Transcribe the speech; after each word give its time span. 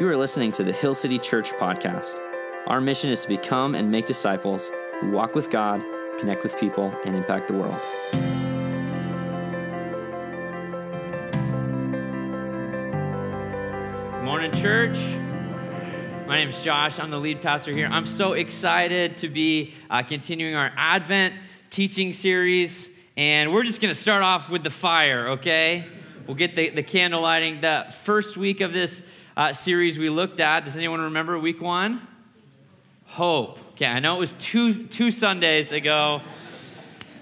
You 0.00 0.08
are 0.08 0.16
listening 0.16 0.50
to 0.52 0.64
the 0.64 0.72
Hill 0.72 0.94
City 0.94 1.18
Church 1.18 1.50
podcast. 1.50 2.18
Our 2.66 2.80
mission 2.80 3.10
is 3.10 3.20
to 3.20 3.28
become 3.28 3.74
and 3.74 3.90
make 3.90 4.06
disciples 4.06 4.72
who 4.98 5.10
walk 5.10 5.34
with 5.34 5.50
God, 5.50 5.84
connect 6.18 6.42
with 6.42 6.58
people, 6.58 6.90
and 7.04 7.14
impact 7.14 7.48
the 7.48 7.52
world. 7.52 7.78
Morning, 14.24 14.50
church. 14.52 14.98
My 16.26 16.38
name 16.38 16.48
is 16.48 16.64
Josh. 16.64 16.98
I'm 16.98 17.10
the 17.10 17.20
lead 17.20 17.42
pastor 17.42 17.74
here. 17.74 17.86
I'm 17.92 18.06
so 18.06 18.32
excited 18.32 19.18
to 19.18 19.28
be 19.28 19.74
uh, 19.90 20.02
continuing 20.02 20.54
our 20.54 20.72
Advent 20.78 21.34
teaching 21.68 22.14
series. 22.14 22.88
And 23.18 23.52
we're 23.52 23.64
just 23.64 23.82
going 23.82 23.92
to 23.92 24.00
start 24.00 24.22
off 24.22 24.48
with 24.48 24.62
the 24.64 24.70
fire, 24.70 25.28
okay? 25.32 25.84
We'll 26.26 26.38
get 26.38 26.54
the, 26.54 26.70
the 26.70 26.82
candle 26.82 27.20
lighting. 27.20 27.60
The 27.60 27.94
first 28.04 28.38
week 28.38 28.62
of 28.62 28.72
this 28.72 29.02
uh, 29.36 29.52
series 29.52 29.98
we 29.98 30.08
looked 30.08 30.40
at, 30.40 30.64
does 30.64 30.76
anyone 30.76 31.00
remember 31.00 31.38
week 31.38 31.60
one? 31.60 32.06
Hope. 33.06 33.58
Okay, 33.72 33.86
I 33.86 34.00
know 34.00 34.16
it 34.16 34.20
was 34.20 34.34
two, 34.34 34.86
two 34.86 35.10
Sundays 35.10 35.72
ago. 35.72 36.20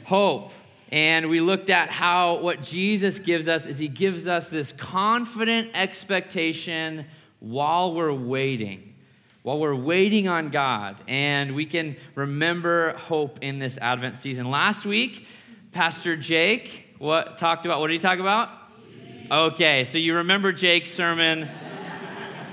Hope. 0.04 0.52
And 0.90 1.28
we 1.28 1.40
looked 1.40 1.70
at 1.70 1.90
how 1.90 2.38
what 2.38 2.62
Jesus 2.62 3.18
gives 3.18 3.48
us 3.48 3.66
is 3.66 3.78
he 3.78 3.88
gives 3.88 4.26
us 4.26 4.48
this 4.48 4.72
confident 4.72 5.70
expectation 5.74 7.06
while 7.40 7.94
we're 7.94 8.12
waiting, 8.12 8.94
while 9.42 9.58
we're 9.58 9.74
waiting 9.74 10.28
on 10.28 10.48
God. 10.48 11.00
And 11.08 11.54
we 11.54 11.66
can 11.66 11.96
remember 12.14 12.92
hope 12.94 13.38
in 13.42 13.58
this 13.58 13.78
Advent 13.78 14.16
season. 14.16 14.50
Last 14.50 14.86
week, 14.86 15.26
Pastor 15.72 16.16
Jake 16.16 16.88
what 16.98 17.36
talked 17.36 17.64
about 17.64 17.80
what 17.80 17.88
did 17.88 17.94
he 17.94 18.00
talk 18.00 18.18
about? 18.18 18.50
Okay, 19.30 19.84
so 19.84 19.98
you 19.98 20.16
remember 20.16 20.52
Jake's 20.52 20.90
sermon, 20.90 21.48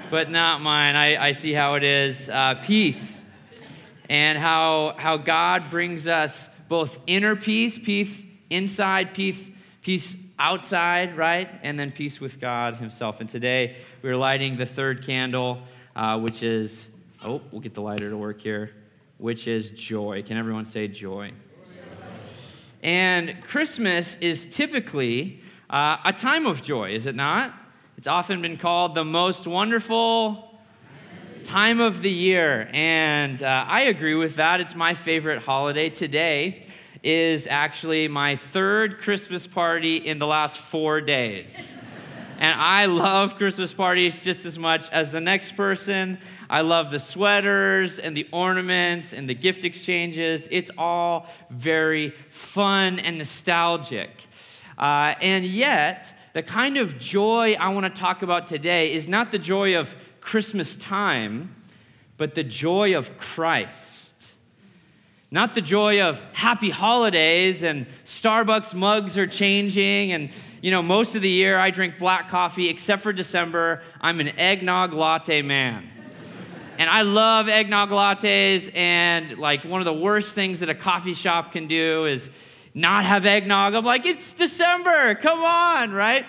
but 0.09 0.29
not 0.29 0.61
mine. 0.61 0.95
I, 0.95 1.27
I 1.27 1.31
see 1.31 1.53
how 1.53 1.75
it 1.75 1.83
is. 1.83 2.29
Uh, 2.29 2.55
peace. 2.63 3.21
And 4.09 4.37
how, 4.37 4.95
how 4.97 5.17
God 5.17 5.69
brings 5.71 6.07
us 6.07 6.49
both 6.69 6.99
inner 7.07 7.35
peace, 7.35 7.79
peace 7.79 8.25
inside, 8.49 9.13
peace, 9.13 9.49
peace 9.81 10.15
outside, 10.37 11.17
right? 11.17 11.49
And 11.63 11.79
then 11.79 11.91
peace 11.91 12.19
with 12.19 12.39
God 12.39 12.75
Himself. 12.75 13.21
And 13.21 13.29
today 13.29 13.77
we're 14.01 14.17
lighting 14.17 14.57
the 14.57 14.65
third 14.65 15.05
candle, 15.05 15.59
uh, 15.95 16.19
which 16.19 16.43
is, 16.43 16.87
oh, 17.23 17.41
we'll 17.51 17.61
get 17.61 17.73
the 17.73 17.81
lighter 17.81 18.09
to 18.09 18.17
work 18.17 18.41
here, 18.41 18.71
which 19.17 19.47
is 19.47 19.71
joy. 19.71 20.21
Can 20.23 20.37
everyone 20.37 20.65
say 20.65 20.87
joy? 20.87 21.31
And 22.83 23.43
Christmas 23.43 24.15
is 24.17 24.47
typically 24.47 25.39
uh, 25.69 25.97
a 26.05 26.13
time 26.13 26.45
of 26.45 26.61
joy, 26.61 26.91
is 26.91 27.07
it 27.07 27.15
not? 27.15 27.51
It's 27.97 28.07
often 28.07 28.41
been 28.41 28.57
called 28.57 28.93
the 28.93 29.05
most 29.05 29.47
wonderful 29.47 30.59
time 31.45 31.79
of 31.79 32.01
the 32.01 32.11
year. 32.11 32.69
And 32.73 33.41
uh, 33.41 33.65
I 33.67 33.83
agree 33.83 34.15
with 34.15 34.35
that. 34.35 34.59
It's 34.59 34.75
my 34.75 34.93
favorite 34.93 35.41
holiday. 35.41 35.89
Today 35.89 36.61
is 37.03 37.47
actually 37.47 38.09
my 38.09 38.35
third 38.35 38.97
Christmas 38.97 39.47
party 39.47 39.95
in 39.95 40.19
the 40.19 40.27
last 40.27 40.59
four 40.59 40.99
days. 40.99 41.77
and 42.37 42.59
I 42.59 42.87
love 42.87 43.37
Christmas 43.37 43.73
parties 43.73 44.25
just 44.25 44.45
as 44.45 44.59
much 44.59 44.89
as 44.89 45.13
the 45.13 45.21
next 45.21 45.53
person. 45.53 46.17
I 46.49 46.61
love 46.61 46.91
the 46.91 46.99
sweaters 46.99 47.97
and 47.97 48.15
the 48.15 48.27
ornaments 48.33 49.13
and 49.13 49.29
the 49.29 49.35
gift 49.35 49.63
exchanges. 49.63 50.49
It's 50.51 50.69
all 50.77 51.27
very 51.49 52.09
fun 52.09 52.99
and 52.99 53.19
nostalgic. 53.19 54.11
Uh, 54.77 55.15
and 55.21 55.45
yet, 55.45 56.13
the 56.35 56.43
kind 56.43 56.75
of 56.75 56.99
joy 56.99 57.55
I 57.57 57.69
want 57.69 57.85
to 57.85 58.01
talk 58.01 58.21
about 58.21 58.47
today 58.47 58.91
is 58.91 59.07
not 59.07 59.31
the 59.31 59.39
joy 59.39 59.79
of 59.79 59.95
Christmas 60.19 60.75
time, 60.75 61.55
but 62.17 62.35
the 62.35 62.43
joy 62.43 62.97
of 62.97 63.17
Christ. 63.17 64.33
Not 65.31 65.55
the 65.55 65.61
joy 65.61 66.01
of 66.01 66.21
happy 66.33 66.69
holidays 66.69 67.63
and 67.63 67.87
Starbucks 68.03 68.75
mugs 68.75 69.17
are 69.17 69.27
changing. 69.27 70.11
And, 70.11 70.29
you 70.61 70.71
know, 70.71 70.83
most 70.83 71.15
of 71.15 71.21
the 71.21 71.29
year 71.29 71.57
I 71.57 71.71
drink 71.71 71.97
black 71.97 72.27
coffee, 72.27 72.67
except 72.67 73.01
for 73.01 73.13
December. 73.13 73.81
I'm 74.01 74.19
an 74.19 74.37
eggnog 74.37 74.91
latte 74.91 75.41
man. 75.41 75.89
And 76.77 76.89
I 76.89 77.03
love 77.03 77.47
eggnog 77.47 77.91
lattes. 77.91 78.75
And, 78.75 79.37
like, 79.37 79.63
one 79.63 79.79
of 79.79 79.85
the 79.85 79.93
worst 79.93 80.35
things 80.35 80.59
that 80.59 80.69
a 80.69 80.75
coffee 80.75 81.13
shop 81.13 81.53
can 81.53 81.67
do 81.67 82.07
is 82.07 82.29
not 82.75 83.05
have 83.05 83.25
eggnog. 83.25 83.73
I'm 83.73 83.85
like, 83.85 84.05
it's 84.05 84.33
December, 84.33 85.15
come 85.15 85.43
on, 85.43 85.93
right? 85.93 86.25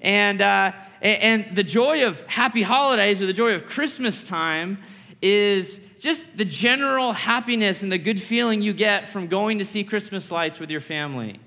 And, 0.00 0.40
uh, 0.40 0.72
and 1.02 1.54
the 1.54 1.62
joy 1.62 2.06
of 2.06 2.22
happy 2.22 2.62
holidays 2.62 3.20
or 3.20 3.26
the 3.26 3.34
joy 3.34 3.54
of 3.54 3.66
Christmas 3.66 4.26
time 4.26 4.78
is 5.20 5.78
just 5.98 6.36
the 6.36 6.46
general 6.46 7.12
happiness 7.12 7.82
and 7.82 7.92
the 7.92 7.98
good 7.98 8.20
feeling 8.20 8.62
you 8.62 8.72
get 8.72 9.06
from 9.06 9.26
going 9.26 9.58
to 9.58 9.66
see 9.66 9.84
Christmas 9.84 10.32
lights 10.32 10.58
with 10.58 10.70
your 10.70 10.80
family, 10.80 11.38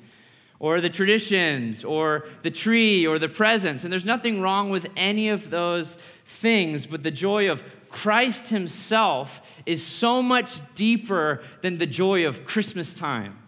or 0.59 0.79
the 0.79 0.89
traditions, 0.89 1.83
or 1.83 2.27
the 2.43 2.51
tree, 2.51 3.05
or 3.05 3.17
the 3.17 3.27
presents. 3.27 3.83
And 3.83 3.91
there's 3.91 4.05
nothing 4.05 4.41
wrong 4.41 4.69
with 4.69 4.87
any 4.95 5.29
of 5.29 5.49
those 5.49 5.97
things, 6.23 6.85
but 6.85 7.01
the 7.01 7.11
joy 7.11 7.49
of 7.49 7.63
Christ 7.89 8.49
Himself 8.49 9.41
is 9.65 9.83
so 9.83 10.21
much 10.21 10.61
deeper 10.75 11.43
than 11.61 11.79
the 11.79 11.87
joy 11.87 12.27
of 12.27 12.45
Christmas 12.45 12.93
time 12.93 13.39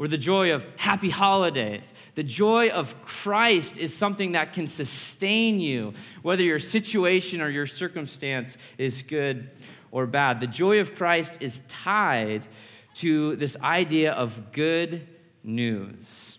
or 0.00 0.08
the 0.08 0.16
joy 0.16 0.50
of 0.54 0.66
happy 0.78 1.10
holidays. 1.10 1.92
The 2.14 2.22
joy 2.22 2.70
of 2.70 2.98
Christ 3.02 3.76
is 3.76 3.94
something 3.94 4.32
that 4.32 4.54
can 4.54 4.66
sustain 4.66 5.60
you, 5.60 5.92
whether 6.22 6.42
your 6.42 6.58
situation 6.58 7.42
or 7.42 7.50
your 7.50 7.66
circumstance 7.66 8.56
is 8.78 9.02
good 9.02 9.50
or 9.90 10.06
bad. 10.06 10.40
The 10.40 10.46
joy 10.46 10.80
of 10.80 10.94
Christ 10.94 11.42
is 11.42 11.62
tied 11.68 12.46
to 12.94 13.36
this 13.36 13.58
idea 13.60 14.12
of 14.12 14.52
good 14.52 15.06
news. 15.44 16.38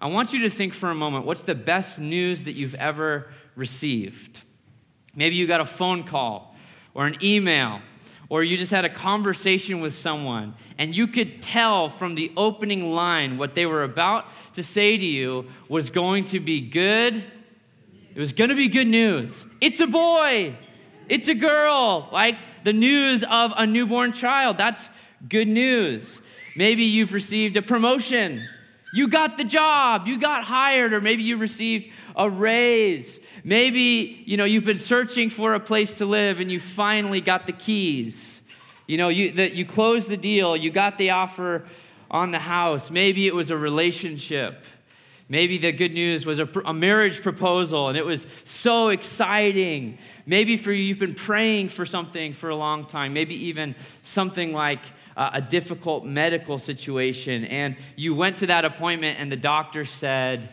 I 0.00 0.08
want 0.08 0.32
you 0.32 0.40
to 0.40 0.50
think 0.50 0.74
for 0.74 0.90
a 0.90 0.94
moment 0.94 1.24
what's 1.24 1.44
the 1.44 1.54
best 1.54 2.00
news 2.00 2.42
that 2.44 2.54
you've 2.54 2.74
ever 2.74 3.30
received? 3.54 4.42
Maybe 5.14 5.36
you 5.36 5.46
got 5.46 5.60
a 5.60 5.64
phone 5.64 6.02
call 6.02 6.56
or 6.94 7.06
an 7.06 7.14
email 7.22 7.80
or 8.30 8.44
you 8.44 8.56
just 8.56 8.72
had 8.72 8.84
a 8.84 8.90
conversation 8.90 9.80
with 9.80 9.94
someone 9.94 10.54
and 10.76 10.94
you 10.94 11.06
could 11.06 11.40
tell 11.40 11.88
from 11.88 12.14
the 12.14 12.30
opening 12.36 12.92
line 12.92 13.38
what 13.38 13.54
they 13.54 13.64
were 13.64 13.84
about 13.84 14.26
to 14.52 14.62
say 14.62 14.96
to 14.98 15.06
you 15.06 15.46
was 15.68 15.90
going 15.90 16.24
to 16.24 16.40
be 16.40 16.60
good. 16.60 17.16
It 18.14 18.18
was 18.18 18.32
going 18.32 18.50
to 18.50 18.56
be 18.56 18.68
good 18.68 18.86
news. 18.86 19.46
It's 19.60 19.80
a 19.80 19.86
boy, 19.86 20.56
it's 21.08 21.28
a 21.28 21.34
girl, 21.34 22.08
like 22.12 22.36
the 22.64 22.72
news 22.72 23.24
of 23.24 23.52
a 23.56 23.66
newborn 23.66 24.12
child. 24.12 24.58
That's 24.58 24.90
good 25.28 25.48
news. 25.48 26.20
Maybe 26.54 26.82
you've 26.82 27.12
received 27.12 27.56
a 27.56 27.62
promotion. 27.62 28.46
You 28.92 29.08
got 29.08 29.36
the 29.36 29.44
job, 29.44 30.06
you 30.06 30.18
got 30.18 30.44
hired, 30.44 30.92
or 30.92 31.00
maybe 31.00 31.22
you 31.22 31.36
received 31.36 31.90
a 32.18 32.28
raise. 32.28 33.20
Maybe, 33.44 34.22
you 34.26 34.36
know, 34.36 34.44
you've 34.44 34.64
been 34.64 34.80
searching 34.80 35.30
for 35.30 35.54
a 35.54 35.60
place 35.60 35.98
to 35.98 36.06
live 36.06 36.40
and 36.40 36.50
you 36.50 36.58
finally 36.58 37.20
got 37.20 37.46
the 37.46 37.52
keys. 37.52 38.42
You 38.88 38.96
know, 38.96 39.08
you, 39.08 39.32
that 39.32 39.54
you 39.54 39.64
closed 39.64 40.10
the 40.10 40.16
deal, 40.16 40.56
you 40.56 40.70
got 40.70 40.98
the 40.98 41.10
offer 41.10 41.64
on 42.10 42.32
the 42.32 42.38
house. 42.38 42.90
Maybe 42.90 43.26
it 43.26 43.34
was 43.34 43.50
a 43.50 43.56
relationship. 43.56 44.64
Maybe 45.30 45.58
the 45.58 45.72
good 45.72 45.92
news 45.92 46.24
was 46.24 46.40
a, 46.40 46.48
a, 46.64 46.72
marriage 46.72 47.20
proposal 47.20 47.88
and 47.88 47.98
it 47.98 48.06
was 48.06 48.26
so 48.44 48.88
exciting. 48.88 49.98
Maybe 50.24 50.56
for 50.56 50.72
you, 50.72 50.82
you've 50.82 50.98
been 50.98 51.14
praying 51.14 51.68
for 51.68 51.84
something 51.84 52.32
for 52.32 52.48
a 52.48 52.56
long 52.56 52.86
time. 52.86 53.12
Maybe 53.12 53.34
even 53.48 53.74
something 54.00 54.54
like 54.54 54.80
uh, 55.18 55.30
a 55.34 55.42
difficult 55.42 56.06
medical 56.06 56.58
situation. 56.58 57.44
And 57.44 57.76
you 57.94 58.14
went 58.14 58.38
to 58.38 58.46
that 58.46 58.64
appointment 58.64 59.20
and 59.20 59.30
the 59.30 59.36
doctor 59.36 59.84
said, 59.84 60.48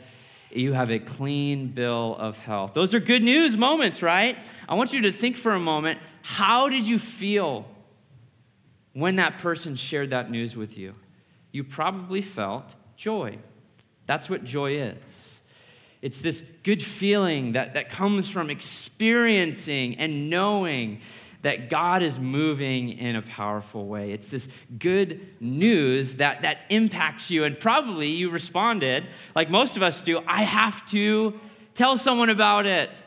you 0.52 0.74
have 0.74 0.92
a 0.92 1.00
clean 1.00 1.68
bill 1.68 2.16
of 2.18 2.38
health. 2.40 2.74
Those 2.74 2.94
are 2.94 3.00
good 3.00 3.24
news 3.24 3.58
moments, 3.58 4.02
right? 4.02 4.42
I 4.68 4.76
want 4.76 4.94
you 4.94 5.02
to 5.04 5.12
think 5.12 5.38
for 5.38 5.52
a 5.52 5.60
moment 5.60 6.00
how 6.22 6.70
did 6.70 6.88
you 6.88 6.98
feel 6.98 7.66
when 8.94 9.18
that 9.18 9.38
person 9.38 9.76
shared 9.76 10.10
that 10.10 10.32
news 10.32 10.56
with 10.56 10.78
you? 10.78 10.94
You 11.52 11.64
probably 11.64 12.22
felt 12.22 12.74
joy. 12.96 13.38
That's 14.06 14.30
what 14.30 14.44
joy 14.44 14.78
is. 14.78 15.42
It's 16.02 16.22
this 16.22 16.44
good 16.64 16.84
feeling 16.84 17.54
that, 17.54 17.74
that 17.74 17.90
comes 17.90 18.30
from 18.30 18.50
experiencing 18.50 19.98
and 19.98 20.30
knowing 20.30 21.02
that 21.46 21.70
God 21.70 22.02
is 22.02 22.20
moving 22.20 22.90
in 22.90 23.16
a 23.16 23.22
powerful 23.22 23.86
way. 23.86 24.12
It's 24.12 24.30
this 24.30 24.50
good 24.80 25.22
news 25.40 26.16
that, 26.16 26.42
that 26.42 26.62
impacts 26.70 27.30
you. 27.30 27.44
And 27.44 27.60
probably 27.60 28.08
you 28.08 28.32
responded, 28.32 29.06
like 29.36 29.52
most 29.52 29.78
of 29.78 29.84
us 29.84 30.02
do, 30.02 30.24
I 30.26 30.42
have 30.42 30.84
to 30.88 31.40
tell 31.76 32.00
someone 32.00 32.32
about 32.32 32.66
it. 32.66 33.00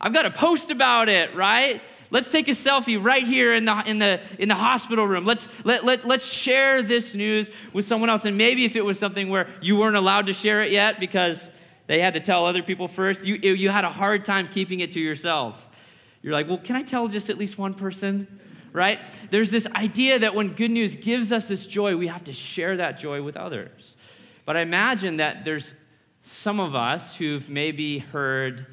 I've 0.00 0.14
got 0.14 0.22
to 0.22 0.30
post 0.30 0.70
about 0.70 1.10
it, 1.10 1.34
right? 1.34 1.82
Let's 2.10 2.30
take 2.30 2.48
a 2.48 2.52
selfie 2.52 2.96
right 2.98 3.26
here 3.26 3.52
in 3.52 3.66
the, 3.66 3.82
in 3.84 3.98
the, 3.98 4.22
in 4.38 4.48
the 4.48 4.54
hospital 4.54 5.06
room. 5.06 5.26
Let's, 5.26 5.46
let, 5.62 5.84
let, 5.84 6.06
let's 6.06 6.24
share 6.24 6.80
this 6.80 7.14
news 7.14 7.50
with 7.74 7.84
someone 7.84 8.08
else. 8.08 8.24
And 8.24 8.38
maybe 8.38 8.64
if 8.64 8.74
it 8.74 8.86
was 8.86 8.98
something 8.98 9.28
where 9.28 9.50
you 9.60 9.76
weren't 9.76 9.96
allowed 9.96 10.28
to 10.28 10.32
share 10.32 10.62
it 10.62 10.72
yet 10.72 10.98
because 10.98 11.50
they 11.88 12.00
had 12.00 12.14
to 12.14 12.20
tell 12.20 12.46
other 12.46 12.62
people 12.62 12.88
first, 12.88 13.26
you, 13.26 13.34
you 13.34 13.68
had 13.68 13.84
a 13.84 13.90
hard 13.90 14.24
time 14.24 14.48
keeping 14.48 14.80
it 14.80 14.92
to 14.92 15.00
yourself 15.00 15.68
You're 16.22 16.32
like, 16.32 16.48
well, 16.48 16.58
can 16.58 16.76
I 16.76 16.82
tell 16.82 17.08
just 17.08 17.30
at 17.30 17.38
least 17.38 17.58
one 17.58 17.74
person? 17.74 18.40
Right? 18.72 19.00
There's 19.30 19.50
this 19.50 19.66
idea 19.66 20.20
that 20.20 20.34
when 20.34 20.54
good 20.54 20.70
news 20.70 20.96
gives 20.96 21.30
us 21.30 21.44
this 21.44 21.66
joy, 21.66 21.96
we 21.96 22.06
have 22.06 22.24
to 22.24 22.32
share 22.32 22.78
that 22.78 22.98
joy 22.98 23.22
with 23.22 23.36
others. 23.36 23.96
But 24.44 24.56
I 24.56 24.60
imagine 24.60 25.18
that 25.18 25.44
there's 25.44 25.74
some 26.22 26.58
of 26.58 26.74
us 26.74 27.16
who've 27.16 27.48
maybe 27.50 27.98
heard 27.98 28.66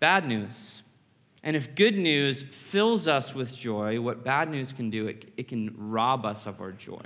bad 0.00 0.26
news. 0.26 0.82
And 1.42 1.56
if 1.56 1.74
good 1.74 1.96
news 1.98 2.42
fills 2.42 3.06
us 3.06 3.34
with 3.34 3.54
joy, 3.54 4.00
what 4.00 4.24
bad 4.24 4.48
news 4.48 4.72
can 4.72 4.88
do, 4.88 5.08
it, 5.08 5.30
it 5.36 5.48
can 5.48 5.74
rob 5.76 6.24
us 6.24 6.46
of 6.46 6.60
our 6.60 6.72
joy. 6.72 7.04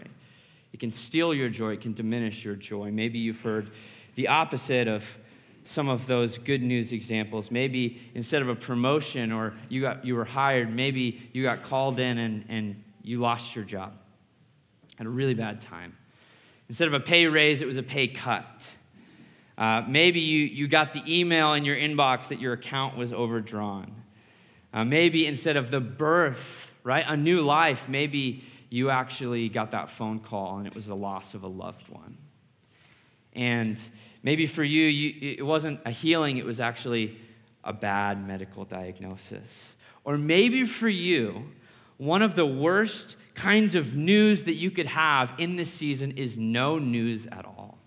It 0.73 0.79
can 0.79 0.91
steal 0.93 1.35
your 1.35 1.49
joy, 1.49 1.73
it 1.73 1.81
can 1.81 1.93
diminish 1.93 2.45
your 2.45 2.55
joy. 2.55 2.93
Maybe 2.93 3.19
you've 3.19 3.41
heard 3.41 3.71
the 4.15 4.29
opposite 4.29 4.87
of 4.87 5.19
some 5.69 5.91
of 5.91 6.07
those 6.07 6.39
good 6.39 6.63
news 6.63 6.93
examples. 6.93 7.51
Maybe 7.51 8.01
instead 8.15 8.41
of 8.41 8.49
a 8.49 8.55
promotion 8.55 9.33
or 9.33 9.53
you, 9.69 9.83
got, 9.83 10.03
you 10.03 10.15
were 10.15 10.25
hired, 10.25 10.75
maybe 10.75 11.29
you 11.35 11.43
got 11.43 11.63
called 11.63 12.01
in 12.01 12.17
and, 12.17 12.45
and 12.49 12.83
you 13.03 13.21
lost 13.21 13.55
your 13.55 13.67
job 13.67 13.93
at 14.99 15.05
a 15.05 15.11
really 15.11 15.35
bad 15.35 15.61
time. 15.61 15.95
Instead 16.71 16.89
of 16.89 16.95
a 16.95 17.01
pay 17.01 17.27
raise, 17.27 17.61
it 17.61 17.67
was 17.67 17.77
a 17.77 17.83
pay 17.83 18.09
cut. 18.09 18.75
Uh, 19.59 19.83
maybe 19.87 20.21
you, 20.21 20.45
you 20.45 20.69
got 20.69 20.95
the 20.95 21.03
email 21.07 21.53
in 21.53 21.67
your 21.67 21.77
inbox 21.77 22.29
that 22.29 22.41
your 22.41 22.55
account 22.55 22.97
was 22.97 23.13
overdrawn. 23.13 23.93
Uh, 24.73 24.87
maybe 24.87 25.27
instead 25.27 25.59
of 25.59 25.71
the 25.71 25.81
birth, 25.81 26.73
right, 26.83 27.05
a 27.07 27.17
new 27.17 27.43
life, 27.43 27.91
maybe 27.91 28.43
you 28.71 28.89
actually 28.89 29.51
got 29.51 29.73
that 29.73 29.91
phone 29.91 30.19
call 30.19 30.57
and 30.57 30.67
it 30.67 30.75
was 30.75 30.87
the 30.87 30.97
loss 30.97 31.35
of 31.35 31.43
a 31.43 31.49
loved 31.49 31.91
one. 31.91 32.17
And 33.39 33.81
maybe 34.25 34.47
for 34.47 34.65
you, 34.65 34.87
you, 34.87 35.37
it 35.39 35.47
wasn't 35.47 35.81
a 35.87 35.93
healing, 35.93 36.39
it 36.39 36.45
was 36.45 36.61
actually 36.61 37.17
a 37.63 37.73
bad 37.73 38.27
medical 38.27 38.65
diagnosis. 38.65 39.77
Or 40.03 40.19
maybe 40.19 40.67
for 40.67 40.89
you, 40.89 41.45
one 41.99 42.23
of 42.23 42.35
the 42.35 42.45
worst 42.45 43.17
kinds 43.35 43.77
of 43.77 43.95
news 43.95 44.43
that 44.45 44.55
you 44.55 44.73
could 44.73 44.87
have 44.87 45.33
in 45.39 45.55
this 45.55 45.73
season 45.73 46.13
is 46.17 46.37
no 46.37 46.79
news 46.79 47.27
at 47.27 47.45
all. 47.45 47.79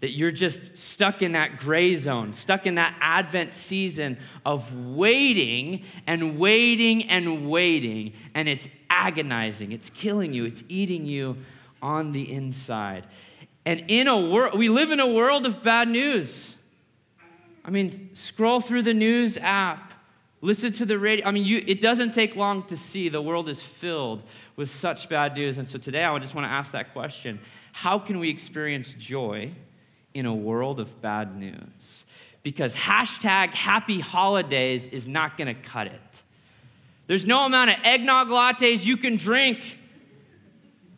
That 0.00 0.12
you're 0.12 0.30
just 0.30 0.78
stuck 0.78 1.20
in 1.20 1.32
that 1.32 1.58
gray 1.58 1.94
zone, 1.96 2.32
stuck 2.32 2.66
in 2.66 2.76
that 2.76 2.96
Advent 2.98 3.52
season 3.52 4.16
of 4.46 4.74
waiting 4.74 5.84
and 6.06 6.38
waiting 6.38 7.10
and 7.10 7.50
waiting, 7.50 8.14
and 8.34 8.48
it's 8.48 8.68
agonizing, 8.88 9.70
it's 9.70 9.90
killing 9.90 10.32
you, 10.32 10.46
it's 10.46 10.64
eating 10.68 11.04
you 11.04 11.36
on 11.82 12.12
the 12.12 12.32
inside. 12.32 13.06
And 13.64 13.84
in 13.88 14.08
a 14.08 14.18
world, 14.18 14.58
we 14.58 14.68
live 14.68 14.90
in 14.90 15.00
a 15.00 15.06
world 15.06 15.46
of 15.46 15.62
bad 15.62 15.88
news. 15.88 16.56
I 17.64 17.70
mean, 17.70 18.14
scroll 18.14 18.60
through 18.60 18.82
the 18.82 18.94
news 18.94 19.38
app, 19.38 19.94
listen 20.40 20.72
to 20.72 20.84
the 20.84 20.98
radio. 20.98 21.26
I 21.26 21.30
mean, 21.30 21.44
you, 21.44 21.62
it 21.66 21.80
doesn't 21.80 22.12
take 22.12 22.34
long 22.34 22.64
to 22.64 22.76
see 22.76 23.08
the 23.08 23.22
world 23.22 23.48
is 23.48 23.62
filled 23.62 24.24
with 24.56 24.68
such 24.68 25.08
bad 25.08 25.36
news. 25.36 25.58
And 25.58 25.68
so 25.68 25.78
today 25.78 26.02
I 26.04 26.18
just 26.18 26.34
want 26.34 26.46
to 26.46 26.50
ask 26.50 26.72
that 26.72 26.92
question 26.92 27.38
How 27.72 27.98
can 27.98 28.18
we 28.18 28.28
experience 28.28 28.94
joy 28.94 29.52
in 30.12 30.26
a 30.26 30.34
world 30.34 30.80
of 30.80 31.00
bad 31.00 31.36
news? 31.36 32.06
Because 32.42 32.74
hashtag 32.74 33.54
happy 33.54 34.00
holidays 34.00 34.88
is 34.88 35.06
not 35.06 35.36
going 35.36 35.54
to 35.54 35.60
cut 35.60 35.86
it. 35.86 36.22
There's 37.06 37.26
no 37.26 37.46
amount 37.46 37.70
of 37.70 37.76
eggnog 37.84 38.28
lattes 38.28 38.84
you 38.84 38.96
can 38.96 39.16
drink 39.16 39.78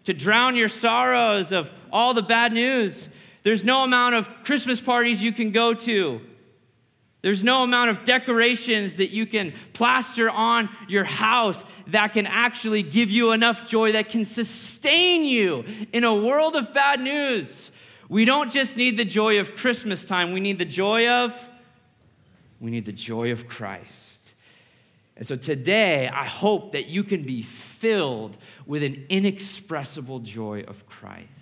to 0.04 0.14
drown 0.14 0.56
your 0.56 0.68
sorrows 0.68 1.52
of 1.52 1.72
all 1.94 2.12
the 2.12 2.22
bad 2.22 2.52
news. 2.52 3.08
There's 3.44 3.64
no 3.64 3.84
amount 3.84 4.16
of 4.16 4.28
Christmas 4.42 4.80
parties 4.80 5.22
you 5.22 5.32
can 5.32 5.52
go 5.52 5.72
to. 5.72 6.20
There's 7.22 7.42
no 7.42 7.62
amount 7.62 7.88
of 7.88 8.04
decorations 8.04 8.94
that 8.94 9.10
you 9.10 9.24
can 9.24 9.54
plaster 9.72 10.28
on 10.28 10.68
your 10.88 11.04
house 11.04 11.64
that 11.86 12.12
can 12.12 12.26
actually 12.26 12.82
give 12.82 13.10
you 13.10 13.32
enough 13.32 13.66
joy 13.66 13.92
that 13.92 14.10
can 14.10 14.26
sustain 14.26 15.24
you 15.24 15.64
in 15.92 16.04
a 16.04 16.14
world 16.14 16.56
of 16.56 16.74
bad 16.74 17.00
news. 17.00 17.70
We 18.10 18.26
don't 18.26 18.50
just 18.50 18.76
need 18.76 18.98
the 18.98 19.06
joy 19.06 19.40
of 19.40 19.56
Christmas 19.56 20.04
time, 20.04 20.32
we 20.32 20.40
need 20.40 20.58
the 20.58 20.66
joy 20.66 21.08
of 21.08 21.48
we 22.60 22.70
need 22.70 22.86
the 22.86 22.92
joy 22.92 23.30
of 23.30 23.46
Christ. 23.46 24.34
And 25.16 25.26
so 25.26 25.36
today, 25.36 26.08
I 26.08 26.24
hope 26.24 26.72
that 26.72 26.86
you 26.86 27.04
can 27.04 27.22
be 27.22 27.42
filled 27.42 28.38
with 28.66 28.82
an 28.82 29.06
inexpressible 29.10 30.20
joy 30.20 30.64
of 30.66 30.86
Christ 30.86 31.33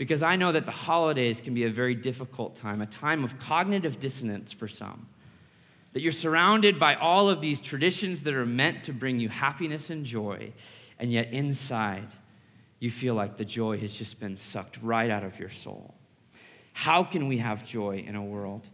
because 0.00 0.22
I 0.22 0.36
know 0.36 0.50
that 0.52 0.64
the 0.64 0.72
holidays 0.72 1.42
can 1.42 1.52
be 1.52 1.64
a 1.64 1.70
very 1.70 1.94
difficult 1.94 2.56
time, 2.56 2.80
a 2.80 2.86
time 2.86 3.22
of 3.22 3.38
cognitive 3.38 4.00
dissonance 4.00 4.50
for 4.50 4.66
some. 4.66 5.06
That 5.92 6.00
you're 6.00 6.10
surrounded 6.10 6.80
by 6.80 6.94
all 6.94 7.28
of 7.28 7.42
these 7.42 7.60
traditions 7.60 8.22
that 8.22 8.32
are 8.32 8.46
meant 8.46 8.84
to 8.84 8.94
bring 8.94 9.20
you 9.20 9.28
happiness 9.28 9.90
and 9.90 10.06
joy, 10.06 10.54
and 10.98 11.12
yet 11.12 11.34
inside, 11.34 12.06
you 12.78 12.90
feel 12.90 13.14
like 13.14 13.36
the 13.36 13.44
joy 13.44 13.76
has 13.76 13.94
just 13.94 14.18
been 14.18 14.38
sucked 14.38 14.78
right 14.80 15.10
out 15.10 15.22
of 15.22 15.38
your 15.38 15.50
soul. 15.50 15.94
How 16.72 17.04
can 17.04 17.28
we 17.28 17.36
have 17.36 17.62
joy 17.62 17.98
in 17.98 18.16
a 18.16 18.24
world 18.24 18.70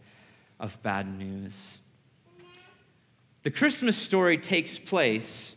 of 0.61 0.81
bad 0.85 1.13
news? 1.13 1.81
The 3.43 3.51
Christmas 3.51 3.97
story 3.97 4.39
takes 4.39 4.79
place 4.79 5.57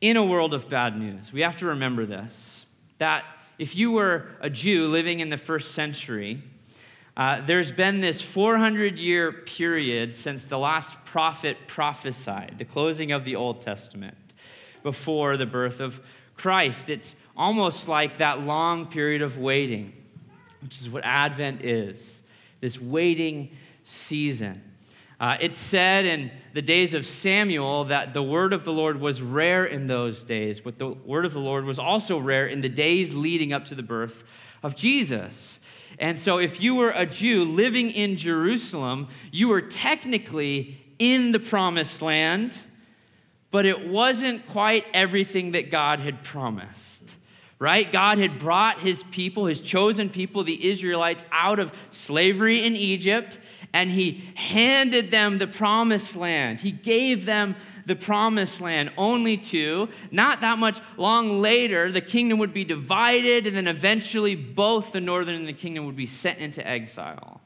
in 0.00 0.16
a 0.16 0.24
world 0.24 0.54
of 0.54 0.66
bad 0.70 0.98
news. 0.98 1.30
We 1.30 1.42
have 1.42 1.56
to 1.56 1.66
remember 1.66 2.06
this 2.06 2.64
that 2.96 3.26
if 3.58 3.76
you 3.76 3.90
were 3.90 4.28
a 4.40 4.48
Jew 4.48 4.86
living 4.86 5.20
in 5.20 5.28
the 5.28 5.36
first 5.36 5.72
century, 5.72 6.42
uh, 7.16 7.40
there's 7.40 7.72
been 7.72 8.00
this 8.00 8.22
400 8.22 9.00
year 9.00 9.32
period 9.32 10.14
since 10.14 10.44
the 10.44 10.58
last 10.58 11.04
prophet 11.04 11.56
prophesied, 11.66 12.54
the 12.58 12.64
closing 12.64 13.10
of 13.10 13.24
the 13.24 13.34
Old 13.34 13.60
Testament, 13.60 14.16
before 14.84 15.36
the 15.36 15.46
birth 15.46 15.80
of 15.80 16.00
Christ. 16.36 16.88
It's 16.88 17.16
almost 17.36 17.88
like 17.88 18.18
that 18.18 18.40
long 18.40 18.86
period 18.86 19.22
of 19.22 19.38
waiting, 19.38 19.92
which 20.62 20.80
is 20.80 20.88
what 20.88 21.04
Advent 21.04 21.64
is 21.64 22.22
this 22.60 22.80
waiting 22.80 23.50
season. 23.82 24.62
Uh, 25.20 25.36
it's 25.40 25.58
said 25.58 26.06
in 26.06 26.30
the 26.52 26.62
days 26.62 26.94
of 26.94 27.04
Samuel 27.04 27.84
that 27.84 28.14
the 28.14 28.22
word 28.22 28.52
of 28.52 28.64
the 28.64 28.72
Lord 28.72 29.00
was 29.00 29.20
rare 29.20 29.64
in 29.64 29.88
those 29.88 30.24
days, 30.24 30.60
but 30.60 30.78
the 30.78 30.88
word 30.90 31.24
of 31.24 31.32
the 31.32 31.40
Lord 31.40 31.64
was 31.64 31.80
also 31.80 32.18
rare 32.18 32.46
in 32.46 32.60
the 32.60 32.68
days 32.68 33.16
leading 33.16 33.52
up 33.52 33.64
to 33.66 33.74
the 33.74 33.82
birth 33.82 34.22
of 34.62 34.76
Jesus. 34.76 35.58
And 35.98 36.16
so, 36.16 36.38
if 36.38 36.60
you 36.60 36.76
were 36.76 36.90
a 36.90 37.04
Jew 37.04 37.44
living 37.44 37.90
in 37.90 38.16
Jerusalem, 38.16 39.08
you 39.32 39.48
were 39.48 39.62
technically 39.62 40.80
in 41.00 41.32
the 41.32 41.40
promised 41.40 42.00
land, 42.00 42.56
but 43.50 43.66
it 43.66 43.88
wasn't 43.88 44.46
quite 44.48 44.84
everything 44.94 45.52
that 45.52 45.70
God 45.70 45.98
had 45.98 46.22
promised 46.22 47.16
right? 47.60 47.90
God 47.90 48.18
had 48.18 48.38
brought 48.38 48.78
his 48.80 49.02
people, 49.10 49.46
his 49.46 49.60
chosen 49.60 50.10
people, 50.10 50.44
the 50.44 50.68
Israelites, 50.68 51.24
out 51.32 51.58
of 51.58 51.72
slavery 51.90 52.64
in 52.64 52.76
Egypt 52.76 53.38
and 53.72 53.90
he 53.90 54.24
handed 54.34 55.10
them 55.10 55.38
the 55.38 55.46
promised 55.46 56.16
land. 56.16 56.60
He 56.60 56.70
gave 56.70 57.24
them 57.24 57.56
the 57.86 57.96
promised 57.96 58.60
land, 58.60 58.90
only 58.96 59.36
to, 59.36 59.88
not 60.10 60.42
that 60.42 60.58
much 60.58 60.78
long 60.96 61.40
later, 61.40 61.90
the 61.90 62.00
kingdom 62.00 62.38
would 62.38 62.52
be 62.52 62.64
divided, 62.64 63.46
and 63.46 63.56
then 63.56 63.66
eventually 63.66 64.36
both 64.36 64.92
the 64.92 65.00
northern 65.00 65.34
and 65.34 65.48
the 65.48 65.52
kingdom 65.52 65.86
would 65.86 65.96
be 65.96 66.06
sent 66.06 66.38
into 66.38 66.66
exile. 66.66 67.40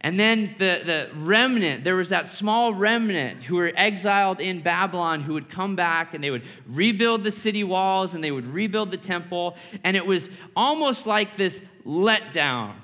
And 0.00 0.20
then 0.20 0.54
the, 0.58 0.82
the 0.84 1.08
remnant, 1.14 1.82
there 1.82 1.96
was 1.96 2.10
that 2.10 2.28
small 2.28 2.74
remnant 2.74 3.42
who 3.42 3.56
were 3.56 3.72
exiled 3.74 4.38
in 4.38 4.60
Babylon 4.60 5.22
who 5.22 5.32
would 5.32 5.48
come 5.48 5.76
back 5.76 6.12
and 6.12 6.22
they 6.22 6.30
would 6.30 6.42
rebuild 6.66 7.22
the 7.22 7.30
city 7.30 7.64
walls 7.64 8.14
and 8.14 8.22
they 8.22 8.30
would 8.30 8.46
rebuild 8.46 8.90
the 8.90 8.98
temple. 8.98 9.56
And 9.82 9.96
it 9.96 10.06
was 10.06 10.28
almost 10.54 11.06
like 11.06 11.36
this 11.36 11.62
letdown 11.86 12.74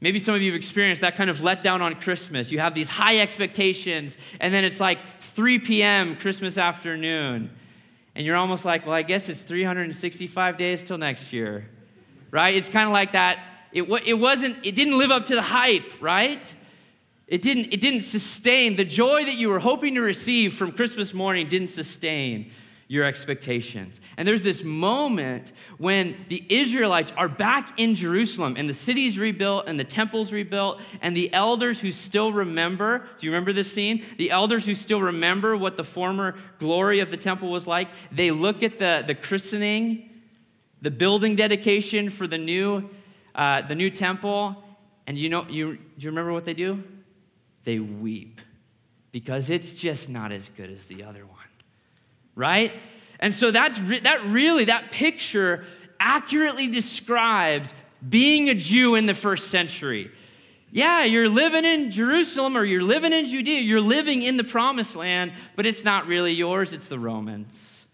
Maybe 0.00 0.18
some 0.18 0.34
of 0.34 0.40
you 0.40 0.50
have 0.50 0.56
experienced 0.56 1.02
that 1.02 1.16
kind 1.16 1.28
of 1.28 1.38
letdown 1.38 1.80
on 1.82 1.94
Christmas. 1.94 2.50
You 2.50 2.58
have 2.58 2.74
these 2.74 2.88
high 2.88 3.20
expectations, 3.20 4.16
and 4.40 4.52
then 4.52 4.64
it's 4.64 4.80
like 4.80 4.98
3 5.20 5.58
p.m. 5.58 6.16
Christmas 6.16 6.56
afternoon, 6.56 7.50
and 8.14 8.26
you're 8.26 8.36
almost 8.36 8.64
like, 8.64 8.86
well, 8.86 8.94
I 8.94 9.02
guess 9.02 9.28
it's 9.28 9.42
365 9.42 10.56
days 10.56 10.82
till 10.84 10.96
next 10.96 11.32
year, 11.32 11.68
right? 12.30 12.54
It's 12.54 12.70
kind 12.70 12.86
of 12.86 12.92
like 12.92 13.12
that. 13.12 13.40
It, 13.72 13.82
it 14.06 14.14
wasn't, 14.14 14.64
it 14.64 14.74
didn't 14.74 14.96
live 14.96 15.10
up 15.10 15.26
to 15.26 15.34
the 15.34 15.42
hype, 15.42 15.92
right? 16.00 16.54
It 17.26 17.42
didn't, 17.42 17.72
it 17.72 17.80
didn't 17.80 18.00
sustain. 18.00 18.76
The 18.76 18.84
joy 18.84 19.24
that 19.26 19.34
you 19.34 19.50
were 19.50 19.60
hoping 19.60 19.94
to 19.94 20.00
receive 20.00 20.54
from 20.54 20.72
Christmas 20.72 21.14
morning 21.14 21.46
didn't 21.46 21.68
sustain 21.68 22.50
your 22.90 23.04
expectations. 23.04 24.00
And 24.16 24.26
there's 24.26 24.42
this 24.42 24.64
moment 24.64 25.52
when 25.78 26.16
the 26.28 26.44
Israelites 26.48 27.12
are 27.16 27.28
back 27.28 27.78
in 27.78 27.94
Jerusalem 27.94 28.56
and 28.58 28.68
the 28.68 28.74
city's 28.74 29.16
rebuilt 29.16 29.68
and 29.68 29.78
the 29.78 29.84
temple's 29.84 30.32
rebuilt, 30.32 30.80
and 31.00 31.16
the 31.16 31.32
elders 31.32 31.80
who 31.80 31.92
still 31.92 32.32
remember 32.32 33.06
do 33.16 33.26
you 33.26 33.30
remember 33.30 33.52
this 33.52 33.72
scene? 33.72 34.04
The 34.18 34.32
elders 34.32 34.66
who 34.66 34.74
still 34.74 35.00
remember 35.00 35.56
what 35.56 35.76
the 35.76 35.84
former 35.84 36.34
glory 36.58 36.98
of 36.98 37.12
the 37.12 37.16
temple 37.16 37.48
was 37.48 37.68
like, 37.68 37.86
they 38.10 38.32
look 38.32 38.64
at 38.64 38.80
the, 38.80 39.04
the 39.06 39.14
christening, 39.14 40.10
the 40.82 40.90
building 40.90 41.36
dedication 41.36 42.10
for 42.10 42.26
the 42.26 42.38
new, 42.38 42.90
uh, 43.36 43.62
the 43.62 43.76
new 43.76 43.90
temple, 43.90 44.64
and 45.06 45.16
you 45.16 45.28
know, 45.28 45.46
you, 45.48 45.76
do 45.76 45.80
you 45.98 46.10
remember 46.10 46.32
what 46.32 46.44
they 46.44 46.54
do? 46.54 46.82
They 47.62 47.78
weep. 47.78 48.40
because 49.12 49.50
it's 49.50 49.72
just 49.72 50.08
not 50.08 50.32
as 50.32 50.48
good 50.50 50.70
as 50.70 50.86
the 50.86 51.04
other 51.04 51.26
one. 51.26 51.39
Right? 52.40 52.72
And 53.18 53.34
so 53.34 53.50
that's 53.50 53.78
re- 53.78 54.00
that 54.00 54.24
really 54.24 54.64
that 54.64 54.92
picture 54.92 55.64
accurately 56.00 56.68
describes 56.68 57.74
being 58.08 58.48
a 58.48 58.54
Jew 58.54 58.94
in 58.94 59.04
the 59.04 59.12
first 59.12 59.48
century. 59.48 60.10
Yeah, 60.72 61.04
you're 61.04 61.28
living 61.28 61.66
in 61.66 61.90
Jerusalem 61.90 62.56
or 62.56 62.64
you're 62.64 62.82
living 62.82 63.12
in 63.12 63.26
Judea, 63.26 63.60
you're 63.60 63.82
living 63.82 64.22
in 64.22 64.38
the 64.38 64.44
promised 64.44 64.96
land, 64.96 65.32
but 65.54 65.66
it's 65.66 65.84
not 65.84 66.06
really 66.06 66.32
yours, 66.32 66.72
it's 66.72 66.88
the 66.88 66.98
Romans. 66.98 67.86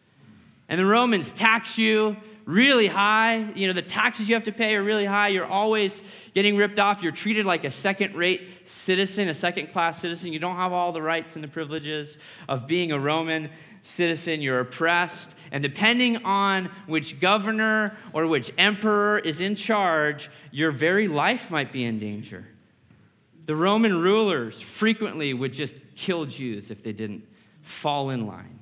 And 0.69 0.79
the 0.79 0.87
Romans 0.87 1.33
tax 1.33 1.77
you, 1.77 2.17
really 2.47 2.87
high. 2.87 3.51
You 3.55 3.67
know, 3.67 3.73
the 3.73 3.83
taxes 3.83 4.29
you 4.29 4.37
have 4.37 4.45
to 4.45 4.53
pay 4.53 4.77
are 4.77 4.83
really 4.83 5.05
high. 5.05 5.29
You're 5.29 5.45
always 5.45 6.01
getting 6.33 6.57
ripped 6.57 6.79
off. 6.79 7.03
You're 7.03 7.13
treated 7.13 7.45
like 7.45 7.65
a 7.65 7.71
second 7.71 8.15
rate 8.15 8.69
citizen, 8.69 9.29
a 9.29 9.35
second 9.35 9.73
class 9.73 10.01
citizen. 10.01 10.33
You 10.33 10.39
don't 10.39 10.57
have 10.57 10.73
all 10.73 10.93
the 10.93 11.03
rights 11.03 11.35
and 11.35 11.43
the 11.43 11.49
privileges 11.49 12.19
of 12.49 12.67
being 12.67 12.93
a 12.93 12.99
Roman 12.99 13.51
citizen. 13.87 14.43
You're 14.43 14.61
oppressed. 14.61 15.35
And 15.53 15.63
depending 15.63 16.25
on 16.25 16.67
which 16.87 17.21
governor 17.21 17.97
or 18.13 18.27
which 18.27 18.53
emperor 18.59 19.19
is 19.19 19.41
in 19.41 19.55
charge, 19.55 20.29
your 20.51 20.71
very 20.71 21.09
life 21.09 21.51
might 21.51 21.73
be 21.73 21.85
in 21.85 21.99
danger. 21.99 22.47
The 23.47 23.55
Roman 23.55 24.03
rulers 24.03 24.61
frequently 24.61 25.33
would 25.33 25.53
just 25.53 25.77
kill 25.95 26.27
Jews 26.27 26.71
if 26.71 26.83
they 26.83 26.93
didn't 26.93 27.25
fall 27.63 28.11
in 28.11 28.27
line. 28.27 28.59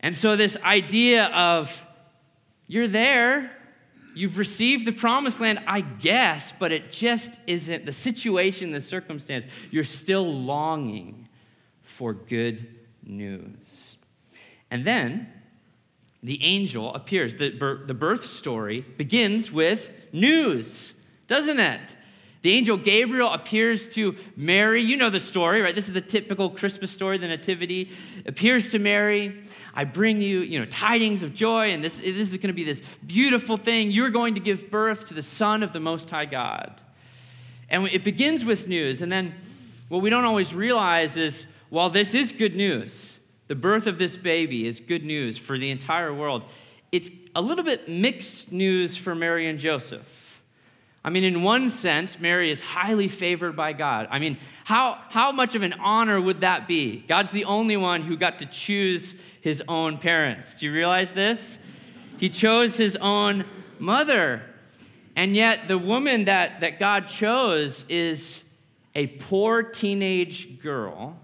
And 0.00 0.14
so, 0.14 0.36
this 0.36 0.56
idea 0.62 1.26
of 1.26 1.86
you're 2.66 2.88
there. 2.88 3.50
You've 4.16 4.38
received 4.38 4.86
the 4.86 4.92
promised 4.92 5.40
land, 5.40 5.60
I 5.66 5.80
guess, 5.80 6.52
but 6.52 6.70
it 6.70 6.88
just 6.90 7.40
isn't 7.48 7.84
the 7.84 7.90
situation, 7.90 8.70
the 8.70 8.80
circumstance. 8.80 9.44
You're 9.72 9.82
still 9.82 10.24
longing 10.24 11.28
for 11.82 12.14
good 12.14 12.73
news. 13.06 13.96
And 14.70 14.84
then 14.84 15.28
the 16.22 16.42
angel 16.42 16.94
appears. 16.94 17.34
The, 17.34 17.50
the 17.86 17.94
birth 17.94 18.24
story 18.24 18.80
begins 18.80 19.52
with 19.52 19.90
news, 20.12 20.94
doesn't 21.26 21.60
it? 21.60 21.96
The 22.44 22.52
angel 22.52 22.76
Gabriel 22.76 23.30
appears 23.30 23.88
to 23.90 24.16
Mary. 24.36 24.82
You 24.82 24.98
know 24.98 25.08
the 25.08 25.18
story, 25.18 25.62
right? 25.62 25.74
This 25.74 25.88
is 25.88 25.94
the 25.94 26.02
typical 26.02 26.50
Christmas 26.50 26.90
story, 26.90 27.16
the 27.16 27.26
Nativity. 27.26 27.90
Appears 28.26 28.70
to 28.72 28.78
Mary. 28.78 29.40
I 29.72 29.84
bring 29.84 30.20
you, 30.20 30.40
you 30.40 30.58
know, 30.58 30.66
tidings 30.66 31.22
of 31.22 31.32
joy, 31.32 31.70
and 31.72 31.82
this, 31.82 32.00
this 32.00 32.30
is 32.32 32.36
going 32.36 32.48
to 32.48 32.52
be 32.52 32.64
this 32.64 32.82
beautiful 33.06 33.56
thing. 33.56 33.90
You're 33.90 34.10
going 34.10 34.34
to 34.34 34.40
give 34.40 34.70
birth 34.70 35.06
to 35.08 35.14
the 35.14 35.22
Son 35.22 35.62
of 35.62 35.72
the 35.72 35.80
Most 35.80 36.10
High 36.10 36.26
God. 36.26 36.82
And 37.70 37.86
it 37.88 38.04
begins 38.04 38.44
with 38.44 38.68
news. 38.68 39.00
And 39.00 39.10
then 39.10 39.34
what 39.88 40.02
we 40.02 40.10
don't 40.10 40.24
always 40.24 40.54
realize 40.54 41.16
is 41.16 41.46
while 41.74 41.90
this 41.90 42.14
is 42.14 42.30
good 42.30 42.54
news, 42.54 43.18
the 43.48 43.56
birth 43.56 43.88
of 43.88 43.98
this 43.98 44.16
baby 44.16 44.64
is 44.64 44.78
good 44.78 45.02
news 45.02 45.36
for 45.36 45.58
the 45.58 45.70
entire 45.70 46.14
world, 46.14 46.44
it's 46.92 47.10
a 47.34 47.42
little 47.42 47.64
bit 47.64 47.88
mixed 47.88 48.52
news 48.52 48.96
for 48.96 49.12
Mary 49.12 49.48
and 49.48 49.58
Joseph. 49.58 50.40
I 51.04 51.10
mean, 51.10 51.24
in 51.24 51.42
one 51.42 51.70
sense, 51.70 52.20
Mary 52.20 52.48
is 52.48 52.60
highly 52.60 53.08
favored 53.08 53.56
by 53.56 53.72
God. 53.72 54.06
I 54.08 54.20
mean, 54.20 54.38
how, 54.62 55.00
how 55.08 55.32
much 55.32 55.56
of 55.56 55.64
an 55.64 55.72
honor 55.72 56.20
would 56.20 56.42
that 56.42 56.68
be? 56.68 57.00
God's 57.08 57.32
the 57.32 57.44
only 57.44 57.76
one 57.76 58.02
who 58.02 58.16
got 58.16 58.38
to 58.38 58.46
choose 58.46 59.16
his 59.40 59.60
own 59.66 59.98
parents. 59.98 60.60
Do 60.60 60.66
you 60.66 60.72
realize 60.72 61.12
this? 61.12 61.58
He 62.18 62.28
chose 62.28 62.76
his 62.76 62.94
own 62.94 63.44
mother. 63.80 64.42
And 65.16 65.34
yet, 65.34 65.66
the 65.66 65.76
woman 65.76 66.26
that, 66.26 66.60
that 66.60 66.78
God 66.78 67.08
chose 67.08 67.84
is 67.88 68.44
a 68.94 69.08
poor 69.08 69.64
teenage 69.64 70.62
girl 70.62 71.18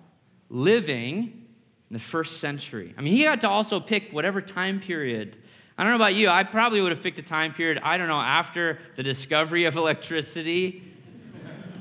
living 0.50 1.46
in 1.88 1.94
the 1.94 1.98
first 1.98 2.40
century. 2.40 2.94
I 2.98 3.00
mean, 3.00 3.14
he 3.14 3.22
had 3.22 3.40
to 3.40 3.48
also 3.48 3.80
pick 3.80 4.10
whatever 4.10 4.42
time 4.42 4.80
period 4.80 5.38
I 5.80 5.82
don't 5.82 5.92
know 5.92 5.96
about 5.96 6.14
you, 6.14 6.28
I 6.28 6.44
probably 6.44 6.82
would 6.82 6.92
have 6.92 7.02
picked 7.02 7.18
a 7.20 7.22
time 7.22 7.54
period, 7.54 7.80
I 7.82 7.96
don't 7.96 8.08
know, 8.08 8.20
after 8.20 8.78
the 8.96 9.02
discovery 9.02 9.64
of 9.64 9.76
electricity, 9.76 10.82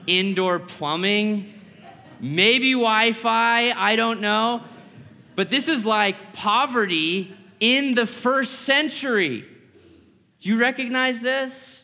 indoor 0.08 0.58
plumbing, 0.58 1.54
maybe 2.22 2.72
Wi 2.72 3.12
Fi, 3.12 3.72
I 3.72 3.98
don't 3.98 4.22
know. 4.22 4.64
But 5.36 5.50
this 5.50 5.68
is 5.68 5.86
like 5.86 6.32
poverty 6.32 7.36
in 7.60 7.94
the 7.94 8.06
first 8.06 8.60
century. 8.62 9.46
Do 10.40 10.48
you 10.48 10.58
recognize 10.58 11.20
this? 11.20 11.84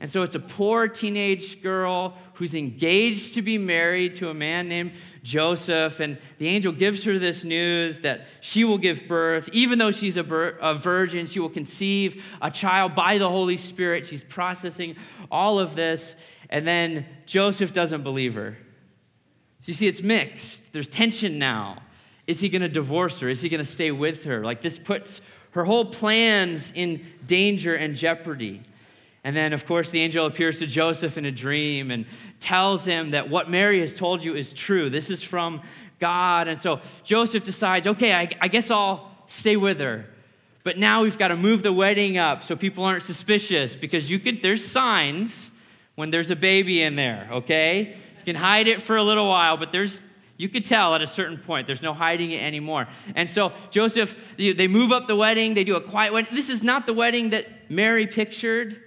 And 0.00 0.10
so 0.10 0.22
it's 0.22 0.34
a 0.34 0.40
poor 0.40 0.88
teenage 0.88 1.62
girl 1.62 2.16
who's 2.34 2.56
engaged 2.56 3.34
to 3.34 3.42
be 3.42 3.58
married 3.58 4.16
to 4.16 4.28
a 4.28 4.34
man 4.34 4.68
named 4.68 4.90
Joseph, 5.28 6.00
and 6.00 6.16
the 6.38 6.48
angel 6.48 6.72
gives 6.72 7.04
her 7.04 7.18
this 7.18 7.44
news 7.44 8.00
that 8.00 8.26
she 8.40 8.64
will 8.64 8.78
give 8.78 9.06
birth. 9.06 9.50
Even 9.52 9.78
though 9.78 9.90
she's 9.90 10.16
a, 10.16 10.22
virgin, 10.22 11.26
she 11.26 11.38
will 11.38 11.50
conceive 11.50 12.24
a 12.40 12.50
child 12.50 12.94
by 12.94 13.18
the 13.18 13.28
Holy 13.28 13.58
Spirit. 13.58 14.06
She's 14.06 14.24
processing 14.24 14.96
all 15.30 15.58
of 15.58 15.74
this, 15.74 16.16
and 16.48 16.66
then 16.66 17.04
Joseph 17.26 17.74
doesn't 17.74 18.02
believe 18.02 18.36
her. 18.36 18.56
So 19.60 19.68
you 19.68 19.74
see, 19.74 19.86
it's 19.86 20.02
mixed. 20.02 20.72
There's 20.72 20.88
tension 20.88 21.38
now. 21.38 21.82
Is 22.26 22.40
he 22.40 22.48
going 22.48 22.62
to 22.62 22.68
divorce 22.68 23.20
her? 23.20 23.28
Is 23.28 23.42
he 23.42 23.50
going 23.50 23.62
to 23.62 23.70
stay 23.70 23.90
with 23.90 24.24
her? 24.24 24.42
Like, 24.42 24.62
this 24.62 24.78
puts 24.78 25.20
her 25.50 25.64
whole 25.66 25.84
plans 25.84 26.72
in 26.74 27.04
danger 27.26 27.74
and 27.74 27.94
jeopardy. 27.94 28.62
And 29.28 29.36
then, 29.36 29.52
of 29.52 29.66
course, 29.66 29.90
the 29.90 30.00
angel 30.00 30.24
appears 30.24 30.58
to 30.60 30.66
Joseph 30.66 31.18
in 31.18 31.26
a 31.26 31.30
dream 31.30 31.90
and 31.90 32.06
tells 32.40 32.86
him 32.86 33.10
that 33.10 33.28
what 33.28 33.50
Mary 33.50 33.80
has 33.80 33.94
told 33.94 34.24
you 34.24 34.34
is 34.34 34.54
true. 34.54 34.88
This 34.88 35.10
is 35.10 35.22
from 35.22 35.60
God. 35.98 36.48
And 36.48 36.58
so 36.58 36.80
Joseph 37.04 37.44
decides, 37.44 37.86
okay, 37.86 38.14
I, 38.14 38.30
I 38.40 38.48
guess 38.48 38.70
I'll 38.70 39.12
stay 39.26 39.58
with 39.58 39.80
her. 39.80 40.06
But 40.64 40.78
now 40.78 41.02
we've 41.02 41.18
got 41.18 41.28
to 41.28 41.36
move 41.36 41.62
the 41.62 41.74
wedding 41.74 42.16
up 42.16 42.42
so 42.42 42.56
people 42.56 42.84
aren't 42.84 43.02
suspicious 43.02 43.76
because 43.76 44.10
you 44.10 44.18
can, 44.18 44.40
there's 44.40 44.64
signs 44.64 45.50
when 45.94 46.10
there's 46.10 46.30
a 46.30 46.36
baby 46.36 46.80
in 46.80 46.96
there, 46.96 47.28
okay? 47.30 47.98
You 48.20 48.24
can 48.24 48.34
hide 48.34 48.66
it 48.66 48.80
for 48.80 48.96
a 48.96 49.02
little 49.02 49.28
while, 49.28 49.58
but 49.58 49.72
there's, 49.72 50.02
you 50.38 50.48
could 50.48 50.64
tell 50.64 50.94
at 50.94 51.02
a 51.02 51.06
certain 51.06 51.36
point. 51.36 51.66
There's 51.66 51.82
no 51.82 51.92
hiding 51.92 52.30
it 52.30 52.40
anymore. 52.40 52.88
And 53.14 53.28
so 53.28 53.52
Joseph, 53.68 54.16
they 54.38 54.68
move 54.68 54.90
up 54.90 55.06
the 55.06 55.16
wedding. 55.16 55.52
They 55.52 55.64
do 55.64 55.76
a 55.76 55.82
quiet 55.82 56.14
wedding. 56.14 56.34
This 56.34 56.48
is 56.48 56.62
not 56.62 56.86
the 56.86 56.94
wedding 56.94 57.28
that 57.30 57.70
Mary 57.70 58.06
pictured. 58.06 58.84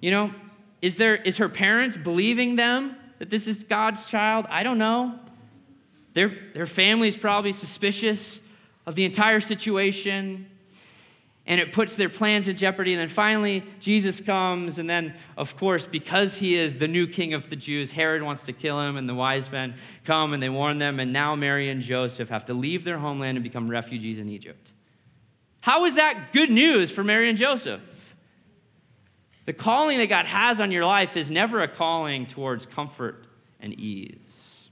You 0.00 0.10
know, 0.10 0.34
is, 0.80 0.96
there, 0.96 1.16
is 1.16 1.38
her 1.38 1.48
parents 1.48 1.96
believing 1.96 2.54
them 2.54 2.96
that 3.18 3.30
this 3.30 3.46
is 3.46 3.64
God's 3.64 4.08
child? 4.08 4.46
I 4.48 4.62
don't 4.62 4.78
know. 4.78 5.18
Their, 6.14 6.36
their 6.54 6.66
family 6.66 7.08
is 7.08 7.16
probably 7.16 7.52
suspicious 7.52 8.40
of 8.86 8.94
the 8.94 9.04
entire 9.04 9.40
situation, 9.40 10.48
and 11.46 11.60
it 11.60 11.72
puts 11.72 11.96
their 11.96 12.08
plans 12.08 12.48
in 12.48 12.56
jeopardy. 12.56 12.92
And 12.94 13.00
then 13.00 13.08
finally, 13.08 13.62
Jesus 13.80 14.20
comes, 14.20 14.78
and 14.78 14.88
then, 14.88 15.14
of 15.36 15.56
course, 15.56 15.86
because 15.86 16.38
he 16.38 16.54
is 16.54 16.78
the 16.78 16.88
new 16.88 17.06
king 17.06 17.34
of 17.34 17.50
the 17.50 17.56
Jews, 17.56 17.92
Herod 17.92 18.22
wants 18.22 18.44
to 18.44 18.52
kill 18.52 18.80
him, 18.80 18.96
and 18.96 19.08
the 19.08 19.14
wise 19.14 19.50
men 19.50 19.74
come 20.04 20.32
and 20.32 20.42
they 20.42 20.48
warn 20.48 20.78
them, 20.78 21.00
and 21.00 21.12
now 21.12 21.34
Mary 21.34 21.68
and 21.68 21.82
Joseph 21.82 22.28
have 22.28 22.46
to 22.46 22.54
leave 22.54 22.84
their 22.84 22.98
homeland 22.98 23.36
and 23.36 23.44
become 23.44 23.68
refugees 23.70 24.18
in 24.18 24.28
Egypt. 24.28 24.72
How 25.60 25.84
is 25.84 25.96
that 25.96 26.32
good 26.32 26.50
news 26.50 26.90
for 26.90 27.02
Mary 27.02 27.28
and 27.28 27.36
Joseph? 27.36 27.80
The 29.48 29.54
calling 29.54 29.96
that 29.96 30.10
God 30.10 30.26
has 30.26 30.60
on 30.60 30.70
your 30.70 30.84
life 30.84 31.16
is 31.16 31.30
never 31.30 31.62
a 31.62 31.68
calling 31.68 32.26
towards 32.26 32.66
comfort 32.66 33.24
and 33.58 33.72
ease. 33.80 34.68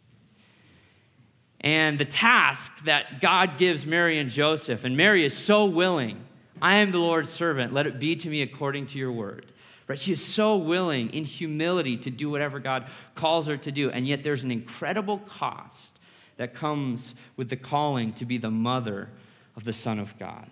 And 1.63 1.99
the 1.99 2.05
task 2.05 2.85
that 2.85 3.23
God 3.23 3.57
gives 3.57 3.87
Mary 3.87 4.19
and 4.19 4.29
Joseph, 4.29 4.85
and 4.85 4.95
Mary 4.95 5.25
is 5.25 5.35
so 5.35 5.65
willing 5.65 6.23
I 6.61 6.77
am 6.77 6.91
the 6.91 6.99
Lord's 6.99 7.31
servant, 7.31 7.73
let 7.73 7.87
it 7.87 7.99
be 7.99 8.17
to 8.17 8.29
me 8.29 8.43
according 8.43 8.89
to 8.89 8.99
your 8.99 9.13
word. 9.13 9.47
Right? 9.89 9.99
She 9.99 10.13
is 10.13 10.23
so 10.23 10.57
willing 10.57 11.09
in 11.15 11.25
humility 11.25 11.97
to 11.97 12.11
do 12.11 12.29
whatever 12.29 12.59
God 12.59 12.87
calls 13.15 13.47
her 13.47 13.57
to 13.57 13.73
do. 13.73 13.91
And 13.91 14.07
yet 14.07 14.23
there's 14.23 14.45
an 14.45 14.51
incredible 14.51 15.21
cost 15.21 15.99
that 16.37 16.53
comes 16.53 17.15
with 17.35 17.49
the 17.49 17.57
calling 17.57 18.13
to 18.13 18.27
be 18.27 18.37
the 18.37 18.51
mother 18.51 19.09
of 19.57 19.65
the 19.65 19.73
Son 19.73 19.99
of 19.99 20.19
God. 20.19 20.51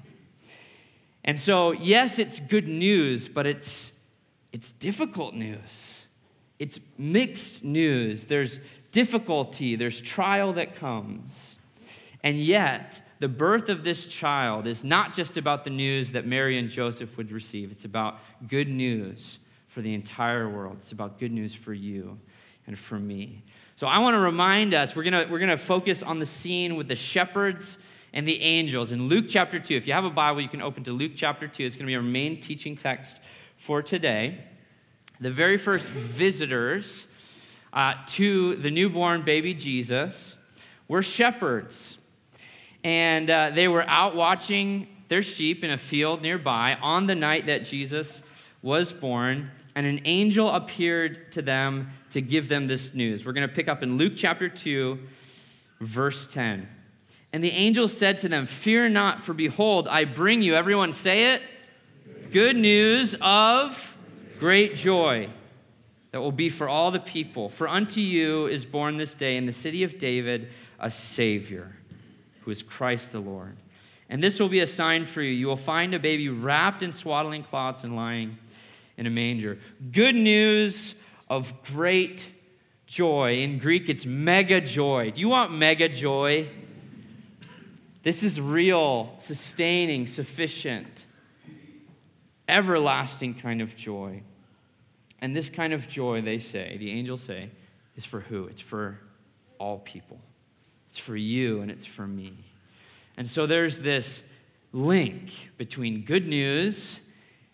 And 1.24 1.38
so, 1.38 1.72
yes, 1.72 2.18
it's 2.18 2.40
good 2.40 2.68
news, 2.68 3.28
but 3.28 3.46
it's 3.46 3.92
it's 4.54 4.72
difficult 4.72 5.34
news. 5.34 6.06
It's 6.60 6.78
mixed 6.96 7.64
news. 7.64 8.26
There's 8.26 8.60
difficulty, 8.92 9.74
there's 9.74 10.00
trial 10.00 10.52
that 10.52 10.76
comes. 10.76 11.58
And 12.22 12.36
yet, 12.36 13.02
the 13.18 13.28
birth 13.28 13.68
of 13.68 13.82
this 13.82 14.06
child 14.06 14.68
is 14.68 14.84
not 14.84 15.12
just 15.12 15.36
about 15.36 15.64
the 15.64 15.70
news 15.70 16.12
that 16.12 16.24
Mary 16.24 16.56
and 16.56 16.70
Joseph 16.70 17.16
would 17.16 17.32
receive, 17.32 17.72
it's 17.72 17.84
about 17.84 18.20
good 18.46 18.68
news 18.68 19.40
for 19.66 19.82
the 19.82 19.92
entire 19.92 20.48
world. 20.48 20.76
It's 20.76 20.92
about 20.92 21.18
good 21.18 21.32
news 21.32 21.52
for 21.52 21.74
you 21.74 22.16
and 22.68 22.78
for 22.78 22.98
me. 22.98 23.42
So 23.74 23.88
I 23.88 23.98
want 23.98 24.14
to 24.14 24.20
remind 24.20 24.72
us, 24.72 24.94
we're 24.94 25.02
going 25.02 25.28
we're 25.30 25.40
to 25.40 25.56
focus 25.56 26.04
on 26.04 26.20
the 26.20 26.26
scene 26.26 26.76
with 26.76 26.86
the 26.86 26.94
shepherds 26.94 27.76
and 28.12 28.26
the 28.28 28.40
angels 28.40 28.92
in 28.92 29.08
Luke 29.08 29.24
chapter 29.28 29.58
2. 29.58 29.74
If 29.74 29.88
you 29.88 29.94
have 29.94 30.04
a 30.04 30.10
Bible, 30.10 30.40
you 30.40 30.48
can 30.48 30.62
open 30.62 30.84
to 30.84 30.92
Luke 30.92 31.12
chapter 31.16 31.48
2. 31.48 31.66
It's 31.66 31.74
going 31.74 31.86
to 31.86 31.90
be 31.90 31.96
our 31.96 32.02
main 32.02 32.40
teaching 32.40 32.76
text 32.76 33.18
for 33.64 33.80
today. 33.80 34.36
The 35.20 35.30
very 35.30 35.56
first 35.56 35.86
visitors 35.86 37.06
uh, 37.72 37.94
to 38.08 38.56
the 38.56 38.70
newborn 38.70 39.22
baby 39.22 39.54
Jesus 39.54 40.36
were 40.86 41.00
shepherds. 41.00 41.96
And 42.84 43.30
uh, 43.30 43.52
they 43.54 43.66
were 43.66 43.88
out 43.88 44.14
watching 44.14 44.86
their 45.08 45.22
sheep 45.22 45.64
in 45.64 45.70
a 45.70 45.78
field 45.78 46.20
nearby 46.20 46.76
on 46.82 47.06
the 47.06 47.14
night 47.14 47.46
that 47.46 47.64
Jesus 47.64 48.22
was 48.60 48.92
born. 48.92 49.50
And 49.74 49.86
an 49.86 50.02
angel 50.04 50.50
appeared 50.50 51.32
to 51.32 51.40
them 51.40 51.90
to 52.10 52.20
give 52.20 52.50
them 52.50 52.66
this 52.66 52.92
news. 52.92 53.24
We're 53.24 53.32
going 53.32 53.48
to 53.48 53.54
pick 53.54 53.68
up 53.68 53.82
in 53.82 53.96
Luke 53.96 54.12
chapter 54.14 54.50
2, 54.50 54.98
verse 55.80 56.26
10. 56.26 56.68
And 57.32 57.42
the 57.42 57.52
angel 57.52 57.88
said 57.88 58.18
to 58.18 58.28
them, 58.28 58.44
Fear 58.44 58.90
not, 58.90 59.22
for 59.22 59.32
behold, 59.32 59.88
I 59.88 60.04
bring 60.04 60.42
you, 60.42 60.54
everyone 60.54 60.92
say 60.92 61.32
it, 61.32 61.40
good 62.30 62.56
news 62.56 63.16
of 63.20 63.96
great 64.38 64.74
joy 64.74 65.28
that 66.10 66.20
will 66.20 66.32
be 66.32 66.48
for 66.48 66.68
all 66.68 66.90
the 66.90 67.00
people. 67.00 67.48
For 67.48 67.68
unto 67.68 68.00
you 68.00 68.46
is 68.46 68.64
born 68.64 68.96
this 68.96 69.16
day 69.16 69.36
in 69.36 69.46
the 69.46 69.52
city 69.52 69.82
of 69.82 69.98
David 69.98 70.48
a 70.78 70.90
Savior, 70.90 71.74
who 72.42 72.50
is 72.50 72.62
Christ 72.62 73.12
the 73.12 73.20
Lord. 73.20 73.56
And 74.08 74.22
this 74.22 74.38
will 74.38 74.48
be 74.48 74.60
a 74.60 74.66
sign 74.66 75.04
for 75.04 75.22
you. 75.22 75.32
You 75.32 75.46
will 75.46 75.56
find 75.56 75.94
a 75.94 75.98
baby 75.98 76.28
wrapped 76.28 76.82
in 76.82 76.92
swaddling 76.92 77.42
cloths 77.42 77.84
and 77.84 77.96
lying 77.96 78.38
in 78.96 79.06
a 79.06 79.10
manger. 79.10 79.58
Good 79.92 80.14
news 80.14 80.94
of 81.28 81.62
great 81.64 82.30
joy. 82.86 83.38
In 83.38 83.58
Greek, 83.58 83.88
it's 83.88 84.06
mega 84.06 84.60
joy. 84.60 85.10
Do 85.10 85.20
you 85.20 85.28
want 85.28 85.52
mega 85.52 85.88
joy? 85.88 86.48
This 88.02 88.22
is 88.22 88.40
real, 88.40 89.14
sustaining, 89.16 90.06
sufficient, 90.06 91.03
everlasting 92.48 93.34
kind 93.34 93.60
of 93.60 93.76
joy. 93.76 94.22
And 95.20 95.34
this 95.34 95.48
kind 95.48 95.72
of 95.72 95.88
joy, 95.88 96.20
they 96.20 96.38
say, 96.38 96.76
the 96.78 96.90
angels 96.90 97.22
say, 97.22 97.50
is 97.96 98.04
for 98.04 98.20
who? 98.20 98.46
It's 98.46 98.60
for 98.60 98.98
all 99.58 99.78
people. 99.78 100.20
It's 100.90 100.98
for 100.98 101.16
you 101.16 101.60
and 101.60 101.70
it's 101.70 101.86
for 101.86 102.06
me. 102.06 102.34
And 103.16 103.28
so 103.28 103.46
there's 103.46 103.78
this 103.78 104.24
link 104.72 105.50
between 105.56 106.02
good 106.02 106.26
news 106.26 107.00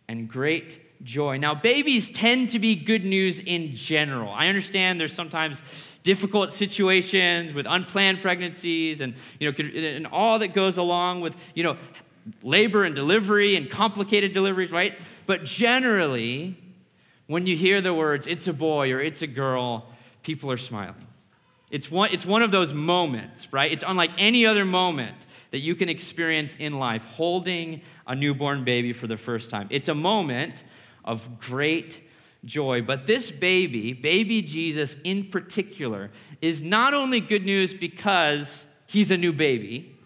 and 0.09 0.29
great 0.29 0.81
joy. 1.05 1.39
Now, 1.39 1.55
babies 1.55 2.11
tend 2.11 2.51
to 2.51 2.59
be 2.59 2.75
good 2.75 3.05
news 3.05 3.41
in 3.41 3.75
general. 3.75 4.33
I 4.33 4.49
understand 4.49 5.01
there's 5.01 5.13
sometimes 5.13 5.63
difficult 6.03 6.53
situations 6.53 7.55
with 7.55 7.67
unplanned 7.69 8.21
pregnancies 8.21 9.01
and, 9.01 9.15
you 9.39 9.51
know, 9.51 9.57
and 9.59 10.07
all 10.07 10.39
that 10.39 10.55
goes 10.55 10.79
along 10.79 11.21
with, 11.21 11.37
you 11.55 11.63
know, 11.63 11.77
labor 12.43 12.85
and 12.85 12.95
delivery 12.95 13.57
and 13.57 13.71
complicated 13.71 14.33
deliveries, 14.33 14.73
right? 14.73 14.99
But 15.27 15.45
generally, 15.45 16.57
when 17.27 17.47
you 17.47 17.57
hear 17.57 17.81
the 17.81 17.95
words, 17.95 18.27
it's 18.27 18.49
a 18.49 18.53
boy 18.53 18.93
or 18.93 19.01
it's 19.01 19.23
a 19.23 19.27
girl, 19.27 19.87
people 20.23 20.51
are 20.51 20.57
smiling. 20.57 21.07
It's 21.71 21.91
one, 21.91 22.11
it's 22.13 22.27
one 22.27 22.43
of 22.43 22.51
those 22.51 22.73
moments, 22.73 23.53
right? 23.53 23.71
It's 23.71 23.85
unlike 23.87 24.11
any 24.19 24.47
other 24.47 24.65
moment 24.65 25.27
that 25.51 25.61
you 25.61 25.75
can 25.75 25.89
experience 25.89 26.57
in 26.57 26.79
life, 26.79 27.05
holding 27.05 27.83
a 28.07 28.15
newborn 28.15 28.65
baby 28.65 28.93
for 28.93 29.07
the 29.07 29.17
first 29.17 29.51
time. 29.51 29.69
It's 29.71 29.89
a 29.89 29.95
moment 29.95 30.65
of 31.05 31.41
great 31.41 32.01
joy. 32.45 32.83
But 32.83 33.07
this 33.07 33.31
baby, 33.31 33.93
baby 33.93 34.43
Jesus 34.43 34.97
in 35.05 35.25
particular, 35.25 36.11
is 36.41 36.63
not 36.63 36.95
only 36.95 37.21
good 37.21 37.45
news 37.45 37.75
because 37.75 38.67
he's 38.87 39.11
a 39.11 39.17
new 39.17 39.33
baby, 39.33 39.97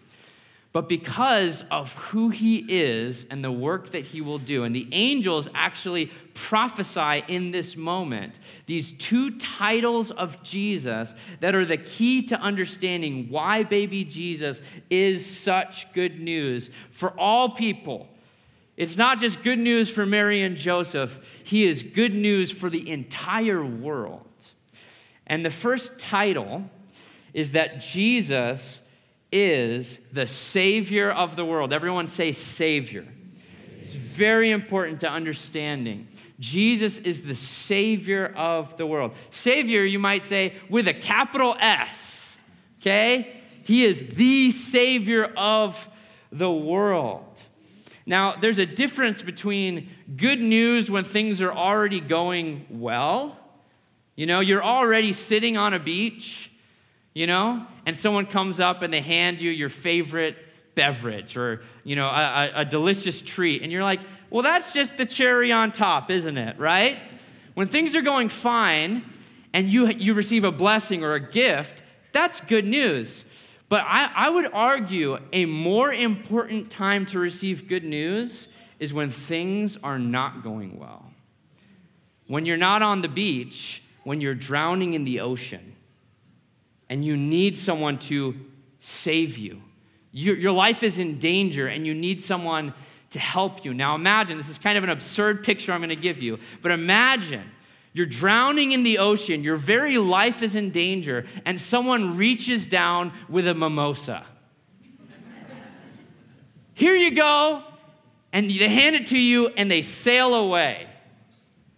but 0.75 0.89
because 0.89 1.63
of 1.71 1.93
who 1.93 2.27
he 2.27 2.57
is 2.67 3.25
and 3.29 3.41
the 3.41 3.49
work 3.49 3.91
that 3.91 4.03
he 4.03 4.19
will 4.19 4.39
do. 4.39 4.65
And 4.65 4.75
the 4.75 4.89
angels 4.91 5.49
actually 5.55 6.07
prophesy 6.33 7.23
in 7.29 7.51
this 7.51 7.77
moment 7.77 8.39
these 8.65 8.91
two 8.91 9.37
titles 9.37 10.11
of 10.11 10.43
Jesus 10.43 11.15
that 11.39 11.55
are 11.55 11.63
the 11.63 11.77
key 11.77 12.23
to 12.23 12.37
understanding 12.41 13.29
why 13.29 13.63
baby 13.63 14.03
Jesus 14.03 14.61
is 14.89 15.25
such 15.25 15.93
good 15.93 16.19
news 16.19 16.69
for 16.91 17.11
all 17.17 17.47
people 17.51 18.09
it's 18.75 18.97
not 18.97 19.19
just 19.19 19.43
good 19.43 19.59
news 19.59 19.89
for 19.89 20.05
Mary 20.05 20.43
and 20.43 20.57
Joseph, 20.57 21.25
he 21.45 21.65
is 21.65 21.81
good 21.81 22.13
news 22.13 22.51
for 22.51 22.69
the 22.69 22.89
entire 22.89 23.63
world. 23.65 24.27
And 25.25 25.45
the 25.45 25.49
first 25.49 25.97
title 25.97 26.65
is 27.33 27.53
that 27.53 27.79
Jesus 27.79 28.81
is 29.35 29.99
the 30.13 30.25
Savior 30.25 31.11
of 31.11 31.35
the 31.35 31.43
world. 31.43 31.73
Everyone 31.73 32.07
say 32.07 32.31
Savior. 32.31 33.05
It's 33.77 33.93
very 33.93 34.49
important 34.51 35.01
to 35.01 35.09
understanding. 35.09 36.07
Jesus 36.39 36.99
is 36.99 37.23
the 37.23 37.35
Savior 37.35 38.33
of 38.37 38.77
the 38.77 38.85
world. 38.85 39.11
Savior, 39.29 39.83
you 39.83 39.99
might 39.99 40.23
say, 40.23 40.53
with 40.69 40.87
a 40.87 40.93
capital 40.93 41.55
S, 41.59 42.39
okay? 42.79 43.41
He 43.65 43.83
is 43.83 44.05
the 44.15 44.51
Savior 44.51 45.25
of 45.35 45.89
the 46.31 46.51
world. 46.51 47.43
Now, 48.05 48.35
there's 48.35 48.59
a 48.59 48.65
difference 48.65 49.21
between 49.21 49.89
good 50.15 50.41
news 50.41 50.89
when 50.89 51.03
things 51.03 51.41
are 51.41 51.51
already 51.51 51.99
going 51.99 52.65
well. 52.69 53.37
You 54.15 54.27
know, 54.27 54.39
you're 54.39 54.63
already 54.63 55.11
sitting 55.11 55.57
on 55.57 55.73
a 55.73 55.79
beach, 55.79 56.51
you 57.15 57.25
know, 57.25 57.65
and 57.87 57.95
someone 57.95 58.27
comes 58.27 58.59
up 58.59 58.83
and 58.83 58.93
they 58.93 59.01
hand 59.01 59.41
you 59.41 59.49
your 59.49 59.69
favorite 59.69 60.37
beverage 60.75 61.37
or, 61.37 61.63
you 61.85 61.95
know, 61.95 62.07
a, 62.07 62.51
a, 62.55 62.65
delicious 62.65 63.21
treat. 63.21 63.61
And 63.61 63.71
you're 63.71 63.83
like, 63.83 64.01
well, 64.29 64.43
that's 64.43 64.73
just 64.73 64.97
the 64.97 65.05
cherry 65.05 65.53
on 65.53 65.71
top, 65.71 66.11
isn't 66.11 66.37
it? 66.37 66.59
Right? 66.59 67.03
When 67.53 67.67
things 67.67 67.95
are 67.95 68.01
going 68.01 68.27
fine 68.27 69.05
and 69.53 69.69
you, 69.69 69.87
you 69.87 70.13
receive 70.13 70.43
a 70.43 70.51
blessing 70.51 71.05
or 71.05 71.13
a 71.13 71.19
gift, 71.19 71.81
that's 72.11 72.41
good 72.41 72.65
news. 72.65 73.23
But 73.69 73.85
I, 73.87 74.11
I 74.13 74.29
would 74.29 74.51
argue 74.53 75.17
a 75.31 75.45
more 75.45 75.93
important 75.93 76.69
time 76.69 77.05
to 77.07 77.19
receive 77.19 77.69
good 77.69 77.85
news 77.85 78.49
is 78.77 78.93
when 78.93 79.09
things 79.09 79.77
are 79.81 79.97
not 79.97 80.43
going 80.43 80.77
well. 80.77 81.05
When 82.27 82.45
you're 82.45 82.57
not 82.57 82.81
on 82.81 83.01
the 83.01 83.07
beach, 83.07 83.81
when 84.03 84.19
you're 84.19 84.35
drowning 84.35 84.95
in 84.95 85.05
the 85.05 85.21
ocean, 85.21 85.74
and 86.89 87.03
you 87.03 87.17
need 87.17 87.57
someone 87.57 87.97
to 87.97 88.35
save 88.79 89.37
you. 89.37 89.61
Your, 90.11 90.35
your 90.35 90.51
life 90.51 90.83
is 90.83 90.99
in 90.99 91.17
danger, 91.19 91.67
and 91.67 91.85
you 91.85 91.93
need 91.93 92.21
someone 92.21 92.73
to 93.09 93.19
help 93.19 93.65
you. 93.65 93.73
Now, 93.73 93.95
imagine 93.95 94.37
this 94.37 94.49
is 94.49 94.57
kind 94.57 94.77
of 94.77 94.83
an 94.83 94.89
absurd 94.89 95.43
picture 95.43 95.71
I'm 95.71 95.79
going 95.79 95.89
to 95.89 95.95
give 95.95 96.21
you, 96.21 96.39
but 96.61 96.71
imagine 96.71 97.49
you're 97.93 98.05
drowning 98.05 98.73
in 98.73 98.83
the 98.83 98.97
ocean, 98.97 99.43
your 99.43 99.57
very 99.57 99.97
life 99.97 100.43
is 100.43 100.55
in 100.55 100.69
danger, 100.69 101.25
and 101.45 101.59
someone 101.59 102.17
reaches 102.17 102.67
down 102.67 103.13
with 103.29 103.47
a 103.47 103.53
mimosa. 103.53 104.25
Here 106.73 106.95
you 106.95 107.15
go, 107.15 107.63
and 108.35 108.49
they 108.49 108.67
hand 108.67 108.97
it 108.97 109.07
to 109.07 109.17
you 109.17 109.47
and 109.55 109.71
they 109.71 109.81
sail 109.81 110.35
away. 110.35 110.87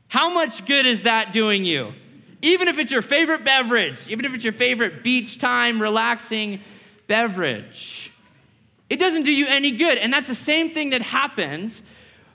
How 0.08 0.34
much 0.34 0.66
good 0.66 0.88
is 0.88 1.04
that 1.04 1.32
doing 1.32 1.64
you? 1.64 1.94
Even 2.42 2.68
if 2.68 2.78
it's 2.78 2.92
your 2.92 3.02
favorite 3.02 3.44
beverage, 3.44 4.08
even 4.10 4.26
if 4.26 4.34
it's 4.34 4.44
your 4.44 4.54
favorite 4.54 5.04
beach 5.04 5.40
time, 5.40 5.82
relaxing 5.82 6.60
beverage, 7.08 8.12
it 8.90 9.00
doesn't 9.00 9.24
do 9.24 9.32
you 9.32 9.48
any 9.50 9.72
good. 9.72 9.98
And 9.98 10.14
that's 10.14 10.28
the 10.28 10.36
same 10.36 10.70
thing 10.70 10.92
that 10.92 11.02
happens 11.02 11.84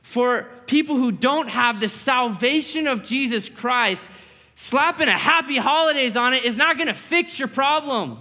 for 0.03 0.49
people 0.67 0.97
who 0.97 1.12
don't 1.12 1.49
have 1.49 1.81
the 1.81 1.88
salvation 1.88 2.87
of 2.87 3.05
Jesus 3.05 3.49
Christ, 3.49 4.09
slapping 4.55 5.09
a 5.09 5.17
happy 5.17 5.57
holidays 5.57 6.17
on 6.17 6.35
it 6.35 6.45
is 6.45 6.57
not 6.57 6.77
going 6.77 6.88
to 6.88 6.95
fix 6.95 7.38
your 7.38 7.49
problem. 7.49 8.21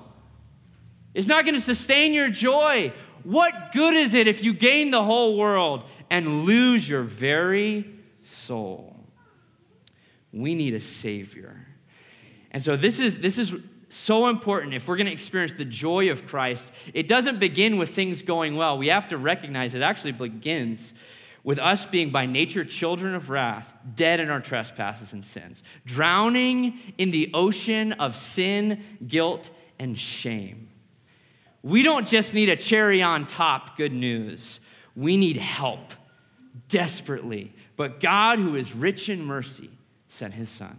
It's 1.13 1.28
not 1.28 1.44
going 1.44 1.56
to 1.56 1.62
sustain 1.62 2.13
your 2.13 2.30
joy. 2.30 2.94
What 3.24 3.72
good 3.74 3.96
is 3.96 4.13
it 4.13 4.28
if 4.28 4.44
you 4.44 4.54
gain 4.54 4.91
the 4.91 5.04
whole 5.04 5.38
world 5.38 5.84
and 6.10 6.46
lose 6.46 6.88
your 6.88 7.04
very 7.04 7.86
soul? 8.22 8.96
We 10.32 10.56
need 10.56 10.74
a 10.74 10.80
Savior. 10.80 11.67
And 12.51 12.61
so 12.61 12.75
this 12.75 12.99
is, 12.99 13.19
this 13.19 13.37
is 13.37 13.55
so 13.89 14.27
important 14.27 14.73
if 14.73 14.87
we're 14.87 14.97
going 14.97 15.07
to 15.07 15.13
experience 15.13 15.53
the 15.53 15.65
joy 15.65 16.11
of 16.11 16.27
Christ. 16.27 16.71
It 16.93 17.07
doesn't 17.07 17.39
begin 17.39 17.77
with 17.77 17.89
things 17.89 18.21
going 18.21 18.55
well. 18.55 18.77
We 18.77 18.87
have 18.87 19.07
to 19.09 19.17
recognize 19.17 19.75
it 19.75 19.81
actually 19.81 20.13
begins 20.13 20.93
with 21.43 21.59
us 21.59 21.85
being 21.85 22.11
by 22.11 22.25
nature 22.25 22.63
children 22.63 23.15
of 23.15 23.29
wrath, 23.29 23.73
dead 23.95 24.19
in 24.19 24.29
our 24.29 24.39
trespasses 24.39 25.13
and 25.13 25.25
sins, 25.25 25.63
drowning 25.85 26.79
in 26.97 27.11
the 27.11 27.31
ocean 27.33 27.93
of 27.93 28.15
sin, 28.15 28.83
guilt, 29.07 29.49
and 29.79 29.97
shame. 29.97 30.67
We 31.63 31.83
don't 31.83 32.07
just 32.07 32.33
need 32.33 32.49
a 32.49 32.55
cherry 32.55 33.01
on 33.01 33.25
top 33.25 33.77
good 33.77 33.93
news, 33.93 34.59
we 34.95 35.17
need 35.17 35.37
help 35.37 35.93
desperately. 36.67 37.53
But 37.75 37.99
God, 37.99 38.37
who 38.37 38.55
is 38.55 38.75
rich 38.75 39.09
in 39.09 39.25
mercy, 39.25 39.69
sent 40.07 40.33
his 40.33 40.49
son. 40.49 40.77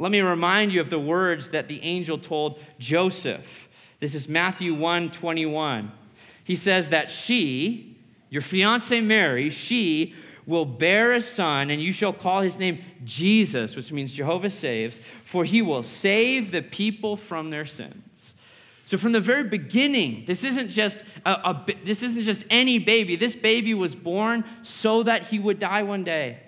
Let 0.00 0.12
me 0.12 0.20
remind 0.20 0.72
you 0.72 0.80
of 0.80 0.90
the 0.90 0.98
words 0.98 1.50
that 1.50 1.66
the 1.66 1.82
angel 1.82 2.18
told 2.18 2.60
Joseph. 2.78 3.68
This 3.98 4.14
is 4.14 4.28
Matthew 4.28 4.72
1 4.72 5.10
21. 5.10 5.90
He 6.44 6.54
says 6.54 6.90
that 6.90 7.10
she, 7.10 7.98
your 8.30 8.40
fiancee 8.40 9.00
Mary, 9.00 9.50
she 9.50 10.14
will 10.46 10.64
bear 10.64 11.12
a 11.12 11.20
son, 11.20 11.68
and 11.68 11.82
you 11.82 11.92
shall 11.92 12.12
call 12.12 12.40
his 12.40 12.58
name 12.58 12.78
Jesus, 13.04 13.76
which 13.76 13.92
means 13.92 14.14
Jehovah 14.14 14.48
saves, 14.48 15.00
for 15.24 15.44
he 15.44 15.60
will 15.60 15.82
save 15.82 16.52
the 16.52 16.62
people 16.62 17.16
from 17.16 17.50
their 17.50 17.66
sins. 17.66 18.34
So 18.86 18.96
from 18.96 19.12
the 19.12 19.20
very 19.20 19.44
beginning, 19.44 20.24
this 20.26 20.44
isn't 20.44 20.70
just 20.70 21.04
a, 21.26 21.32
a, 21.32 21.66
this 21.84 22.02
isn't 22.02 22.22
just 22.22 22.46
any 22.48 22.78
baby. 22.78 23.16
This 23.16 23.36
baby 23.36 23.74
was 23.74 23.94
born 23.94 24.44
so 24.62 25.02
that 25.02 25.26
he 25.26 25.38
would 25.38 25.58
die 25.58 25.82
one 25.82 26.04
day. 26.04 26.38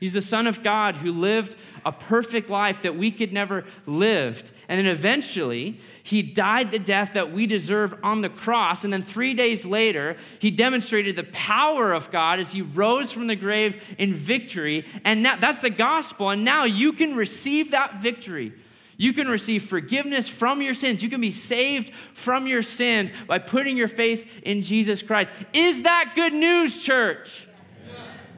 He's 0.00 0.12
the 0.12 0.22
Son 0.22 0.46
of 0.46 0.62
God 0.62 0.96
who 0.96 1.10
lived 1.10 1.56
a 1.84 1.90
perfect 1.90 2.48
life 2.48 2.82
that 2.82 2.96
we 2.96 3.10
could 3.10 3.32
never 3.32 3.64
live. 3.84 4.52
And 4.68 4.78
then 4.78 4.86
eventually, 4.86 5.80
he 6.04 6.22
died 6.22 6.70
the 6.70 6.78
death 6.78 7.14
that 7.14 7.32
we 7.32 7.46
deserve 7.46 7.98
on 8.04 8.20
the 8.20 8.28
cross. 8.28 8.84
And 8.84 8.92
then 8.92 9.02
three 9.02 9.34
days 9.34 9.64
later, 9.64 10.16
he 10.38 10.52
demonstrated 10.52 11.16
the 11.16 11.24
power 11.24 11.92
of 11.92 12.12
God 12.12 12.38
as 12.38 12.52
he 12.52 12.62
rose 12.62 13.10
from 13.10 13.26
the 13.26 13.34
grave 13.34 13.82
in 13.98 14.14
victory. 14.14 14.84
And 15.04 15.22
now, 15.24 15.36
that's 15.36 15.62
the 15.62 15.70
gospel. 15.70 16.30
And 16.30 16.44
now 16.44 16.62
you 16.64 16.92
can 16.92 17.16
receive 17.16 17.72
that 17.72 18.00
victory. 18.00 18.52
You 18.98 19.12
can 19.12 19.28
receive 19.28 19.64
forgiveness 19.64 20.28
from 20.28 20.62
your 20.62 20.74
sins. 20.74 21.02
You 21.02 21.08
can 21.08 21.20
be 21.20 21.30
saved 21.32 21.92
from 22.14 22.46
your 22.46 22.62
sins 22.62 23.12
by 23.26 23.38
putting 23.38 23.76
your 23.76 23.88
faith 23.88 24.42
in 24.44 24.62
Jesus 24.62 25.02
Christ. 25.02 25.34
Is 25.52 25.82
that 25.82 26.12
good 26.14 26.34
news, 26.34 26.82
church? 26.84 27.47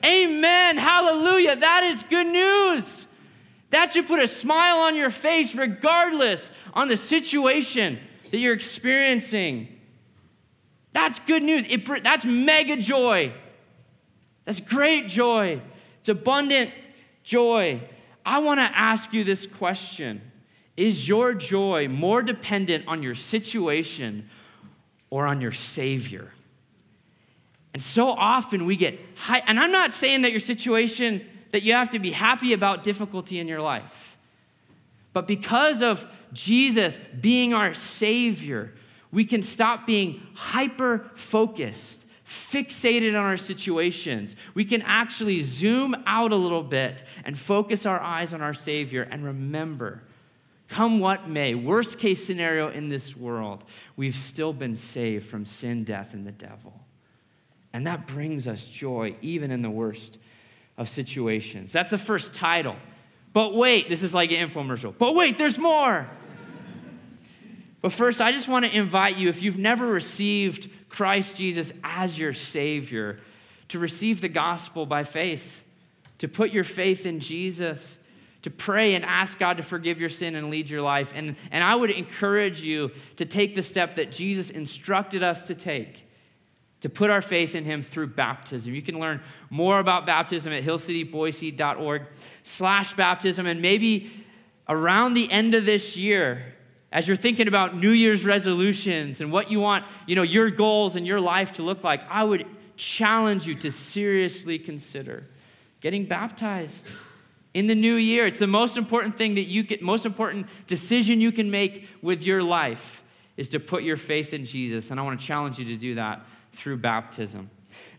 Amen. 0.04 0.76
Hallelujah. 0.76 1.56
That 1.56 1.84
is 1.84 2.02
good 2.04 2.26
news. 2.26 3.06
That 3.70 3.92
should 3.92 4.06
put 4.06 4.20
a 4.20 4.28
smile 4.28 4.78
on 4.78 4.96
your 4.96 5.10
face, 5.10 5.54
regardless 5.54 6.50
on 6.74 6.88
the 6.88 6.96
situation 6.96 7.98
that 8.30 8.38
you're 8.38 8.54
experiencing. 8.54 9.68
That's 10.92 11.20
good 11.20 11.42
news. 11.42 11.66
It, 11.68 11.86
that's 12.02 12.24
mega 12.24 12.76
joy. 12.76 13.32
That's 14.44 14.60
great 14.60 15.08
joy. 15.08 15.60
It's 16.00 16.08
abundant 16.08 16.72
joy. 17.22 17.82
I 18.24 18.40
want 18.40 18.58
to 18.60 18.64
ask 18.64 19.12
you 19.12 19.24
this 19.24 19.46
question 19.46 20.20
Is 20.76 21.06
your 21.06 21.34
joy 21.34 21.88
more 21.88 22.22
dependent 22.22 22.88
on 22.88 23.02
your 23.02 23.14
situation 23.14 24.28
or 25.10 25.26
on 25.26 25.40
your 25.40 25.52
Savior? 25.52 26.32
And 27.72 27.82
so 27.82 28.08
often 28.08 28.66
we 28.66 28.76
get 28.76 28.98
high, 29.14 29.42
and 29.46 29.58
I'm 29.58 29.72
not 29.72 29.92
saying 29.92 30.22
that 30.22 30.30
your 30.30 30.40
situation, 30.40 31.24
that 31.52 31.62
you 31.62 31.72
have 31.72 31.90
to 31.90 31.98
be 31.98 32.10
happy 32.10 32.52
about 32.52 32.82
difficulty 32.82 33.38
in 33.38 33.46
your 33.46 33.60
life. 33.60 34.16
But 35.12 35.26
because 35.26 35.82
of 35.82 36.06
Jesus 36.32 36.98
being 37.20 37.54
our 37.54 37.74
Savior, 37.74 38.72
we 39.12 39.24
can 39.24 39.42
stop 39.42 39.86
being 39.86 40.20
hyper 40.34 41.10
focused, 41.14 42.06
fixated 42.24 43.10
on 43.10 43.24
our 43.24 43.36
situations. 43.36 44.36
We 44.54 44.64
can 44.64 44.82
actually 44.82 45.40
zoom 45.40 45.96
out 46.06 46.32
a 46.32 46.36
little 46.36 46.62
bit 46.62 47.02
and 47.24 47.36
focus 47.36 47.86
our 47.86 48.00
eyes 48.00 48.32
on 48.32 48.40
our 48.40 48.54
Savior 48.54 49.02
and 49.10 49.24
remember 49.24 50.02
come 50.70 51.00
what 51.00 51.28
may, 51.28 51.54
worst 51.54 51.98
case 51.98 52.24
scenario 52.24 52.70
in 52.70 52.88
this 52.88 53.16
world, 53.16 53.64
we've 53.96 54.14
still 54.14 54.52
been 54.52 54.76
saved 54.76 55.26
from 55.26 55.44
sin, 55.44 55.82
death, 55.82 56.14
and 56.14 56.24
the 56.24 56.32
devil. 56.32 56.79
And 57.72 57.86
that 57.86 58.06
brings 58.06 58.48
us 58.48 58.68
joy, 58.68 59.14
even 59.22 59.50
in 59.50 59.62
the 59.62 59.70
worst 59.70 60.18
of 60.76 60.88
situations. 60.88 61.72
That's 61.72 61.90
the 61.90 61.98
first 61.98 62.34
title. 62.34 62.76
But 63.32 63.54
wait, 63.54 63.88
this 63.88 64.02
is 64.02 64.14
like 64.14 64.32
an 64.32 64.48
infomercial. 64.48 64.94
But 64.96 65.14
wait, 65.14 65.38
there's 65.38 65.58
more. 65.58 66.08
but 67.80 67.92
first, 67.92 68.20
I 68.20 68.32
just 68.32 68.48
want 68.48 68.64
to 68.64 68.76
invite 68.76 69.18
you, 69.18 69.28
if 69.28 69.42
you've 69.42 69.58
never 69.58 69.86
received 69.86 70.68
Christ 70.88 71.36
Jesus 71.36 71.72
as 71.84 72.18
your 72.18 72.32
Savior, 72.32 73.16
to 73.68 73.78
receive 73.78 74.20
the 74.20 74.28
gospel 74.28 74.84
by 74.84 75.04
faith, 75.04 75.64
to 76.18 76.26
put 76.26 76.50
your 76.50 76.64
faith 76.64 77.06
in 77.06 77.20
Jesus, 77.20 77.98
to 78.42 78.50
pray 78.50 78.94
and 78.94 79.04
ask 79.04 79.38
God 79.38 79.58
to 79.58 79.62
forgive 79.62 80.00
your 80.00 80.08
sin 80.08 80.34
and 80.34 80.50
lead 80.50 80.68
your 80.68 80.82
life. 80.82 81.12
And, 81.14 81.36
and 81.52 81.62
I 81.62 81.76
would 81.76 81.90
encourage 81.90 82.62
you 82.62 82.90
to 83.16 83.24
take 83.24 83.54
the 83.54 83.62
step 83.62 83.96
that 83.96 84.10
Jesus 84.10 84.50
instructed 84.50 85.22
us 85.22 85.46
to 85.46 85.54
take 85.54 86.04
to 86.80 86.88
put 86.88 87.10
our 87.10 87.20
faith 87.20 87.54
in 87.54 87.64
him 87.64 87.82
through 87.82 88.08
baptism. 88.08 88.74
You 88.74 88.82
can 88.82 88.98
learn 88.98 89.20
more 89.50 89.80
about 89.80 90.06
baptism 90.06 90.52
at 90.52 90.62
hillcityboise.org 90.62 92.02
slash 92.42 92.94
baptism. 92.94 93.46
And 93.46 93.60
maybe 93.60 94.10
around 94.68 95.14
the 95.14 95.30
end 95.30 95.54
of 95.54 95.66
this 95.66 95.96
year, 95.96 96.54
as 96.92 97.06
you're 97.06 97.16
thinking 97.16 97.48
about 97.48 97.76
New 97.76 97.90
Year's 97.90 98.24
resolutions 98.24 99.20
and 99.20 99.30
what 99.30 99.50
you 99.50 99.60
want, 99.60 99.84
you 100.06 100.16
know, 100.16 100.22
your 100.22 100.50
goals 100.50 100.96
and 100.96 101.06
your 101.06 101.20
life 101.20 101.52
to 101.54 101.62
look 101.62 101.84
like, 101.84 102.02
I 102.08 102.24
would 102.24 102.46
challenge 102.76 103.46
you 103.46 103.54
to 103.56 103.70
seriously 103.70 104.58
consider 104.58 105.24
getting 105.80 106.06
baptized 106.06 106.90
in 107.52 107.66
the 107.66 107.74
new 107.74 107.94
year. 107.94 108.26
It's 108.26 108.38
the 108.38 108.46
most 108.46 108.76
important 108.76 109.16
thing 109.16 109.34
that 109.34 109.44
you 109.44 109.62
get, 109.62 109.82
most 109.82 110.06
important 110.06 110.46
decision 110.66 111.20
you 111.20 111.30
can 111.30 111.50
make 111.50 111.86
with 112.00 112.22
your 112.22 112.42
life 112.42 113.02
is 113.36 113.48
to 113.50 113.60
put 113.60 113.82
your 113.82 113.96
faith 113.96 114.32
in 114.32 114.44
Jesus. 114.44 114.90
And 114.90 114.98
I 114.98 115.02
want 115.02 115.20
to 115.20 115.26
challenge 115.26 115.58
you 115.58 115.64
to 115.66 115.76
do 115.76 115.94
that 115.96 116.24
through 116.52 116.78
baptism. 116.78 117.50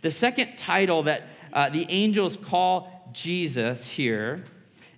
The 0.01 0.11
second 0.11 0.55
title 0.57 1.03
that 1.03 1.27
uh, 1.53 1.69
the 1.69 1.85
angels 1.89 2.37
call 2.37 3.09
Jesus 3.13 3.89
here 3.89 4.43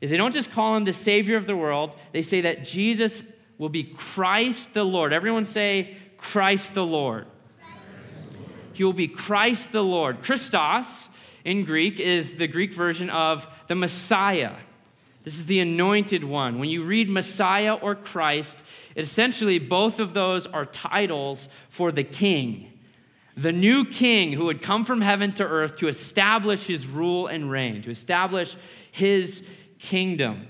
is 0.02 0.12
they 0.12 0.18
don't 0.18 0.34
just 0.34 0.52
call 0.52 0.76
him 0.76 0.84
the 0.84 0.94
Savior 0.94 1.36
of 1.36 1.48
the 1.48 1.56
world, 1.56 1.96
they 2.12 2.22
say 2.22 2.42
that 2.42 2.64
Jesus 2.64 3.24
will 3.58 3.70
be 3.70 3.84
Christ 3.84 4.74
the 4.74 4.84
Lord. 4.84 5.14
Everyone 5.14 5.46
say, 5.46 5.96
Christ 6.18 6.74
the 6.74 6.86
Lord. 6.86 7.26
He 8.74 8.84
will 8.84 8.94
be 8.94 9.08
Christ 9.08 9.72
the 9.72 9.84
Lord. 9.84 10.24
Christos 10.24 11.10
in 11.46 11.64
Greek 11.64 12.00
is 12.00 12.36
the 12.36 12.48
Greek 12.48 12.74
version 12.74 13.10
of 13.10 13.48
the 13.68 13.76
Messiah. 13.76 14.54
This 15.24 15.38
is 15.38 15.46
the 15.46 15.60
anointed 15.60 16.24
one. 16.24 16.60
When 16.60 16.70
you 16.70 16.84
read 16.84 17.10
Messiah 17.10 17.76
or 17.76 17.96
Christ, 17.96 18.64
essentially 18.98 19.60
both 19.60 20.00
of 20.00 20.14
those 20.14 20.48
are 20.48 20.66
titles 20.66 21.48
for 21.70 21.92
the 21.92 22.04
king 22.04 22.73
the 23.36 23.52
new 23.52 23.86
king 23.86 24.34
who 24.34 24.46
would 24.46 24.62
come 24.62 24.86
from 24.86 25.02
heaven 25.02 25.34
to 25.34 25.44
earth 25.44 25.78
to 25.78 25.88
establish 25.88 26.68
his 26.68 26.86
rule 26.88 27.28
and 27.28 27.50
reign, 27.50 27.82
to 27.82 27.90
establish 27.90 28.56
his 28.92 29.48
kingdom. 29.80 30.48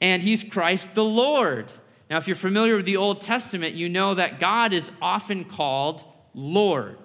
And 0.00 0.22
he's 0.22 0.42
Christ 0.42 0.94
the 0.94 1.04
Lord. 1.04 1.72
Now, 2.10 2.16
if 2.16 2.26
you're 2.26 2.36
familiar 2.36 2.76
with 2.76 2.86
the 2.86 2.96
Old 2.96 3.20
Testament, 3.20 3.74
you 3.74 3.88
know 3.88 4.14
that 4.14 4.40
God 4.40 4.72
is 4.72 4.90
often 5.00 5.44
called 5.44 6.04
Lord, 6.34 6.98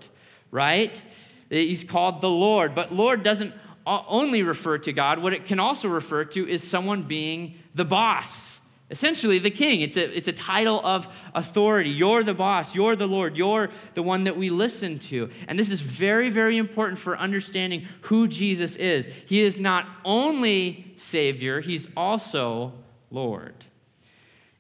right? 0.51 1.01
He's 1.49 1.83
called 1.83 2.21
the 2.21 2.29
Lord. 2.29 2.75
But 2.75 2.93
Lord 2.93 3.23
doesn't 3.23 3.53
only 3.85 4.43
refer 4.43 4.77
to 4.77 4.93
God, 4.93 5.19
what 5.19 5.33
it 5.33 5.45
can 5.45 5.59
also 5.59 5.87
refer 5.87 6.23
to 6.23 6.47
is 6.47 6.67
someone 6.67 7.03
being 7.03 7.55
the 7.73 7.85
boss 7.85 8.58
Essentially, 8.91 9.37
the 9.37 9.51
king. 9.51 9.81
It's 9.81 9.97
a, 9.97 10.17
it's 10.17 10.27
a 10.27 10.33
title 10.33 10.81
of 10.83 11.07
authority. 11.35 11.91
You're 11.91 12.23
the 12.23 12.33
boss. 12.33 12.75
You're 12.75 12.95
the 12.95 13.07
Lord. 13.07 13.37
You're 13.37 13.69
the 13.93 14.01
one 14.01 14.23
that 14.23 14.35
we 14.35 14.49
listen 14.49 14.97
to. 14.99 15.29
And 15.47 15.59
this 15.59 15.69
is 15.69 15.81
very, 15.81 16.29
very 16.29 16.57
important 16.57 16.97
for 16.97 17.15
understanding 17.15 17.85
who 18.01 18.27
Jesus 18.27 18.75
is. 18.75 19.07
He 19.27 19.41
is 19.41 19.59
not 19.59 19.87
only 20.03 20.93
Savior, 20.95 21.61
He's 21.61 21.87
also 21.95 22.73
Lord. 23.11 23.53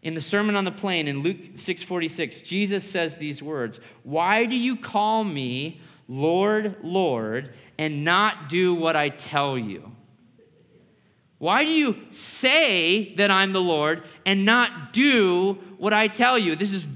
In 0.03 0.13
the 0.13 0.21
Sermon 0.21 0.55
on 0.55 0.63
the 0.63 0.71
Plain 0.71 1.07
in 1.07 1.23
Luke 1.23 1.37
6:46, 1.55 2.43
Jesus 2.43 2.89
says 2.89 3.17
these 3.17 3.41
words, 3.43 3.79
"Why 4.03 4.45
do 4.45 4.55
you 4.55 4.75
call 4.75 5.23
me 5.23 5.81
Lord, 6.07 6.77
Lord, 6.83 7.51
and 7.77 8.05
not 8.05 8.47
do 8.47 8.75
what 8.75 8.95
I 8.95 9.09
tell 9.09 9.57
you?" 9.57 9.91
Why 11.39 11.65
do 11.65 11.71
you 11.71 11.97
say 12.11 13.15
that 13.15 13.31
I'm 13.31 13.53
the 13.53 13.61
Lord 13.61 14.03
and 14.25 14.45
not 14.45 14.93
do 14.93 15.53
what 15.77 15.93
I 15.93 16.07
tell 16.07 16.37
you? 16.37 16.55
This 16.55 16.73
is 16.73 16.87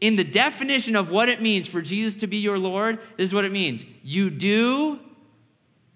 in 0.00 0.16
the 0.16 0.24
definition 0.24 0.96
of 0.96 1.10
what 1.10 1.28
it 1.28 1.42
means 1.42 1.66
for 1.66 1.82
Jesus 1.82 2.16
to 2.16 2.26
be 2.26 2.38
your 2.38 2.58
Lord. 2.58 3.00
This 3.16 3.30
is 3.30 3.34
what 3.34 3.44
it 3.44 3.52
means. 3.52 3.84
You 4.02 4.30
do 4.30 5.00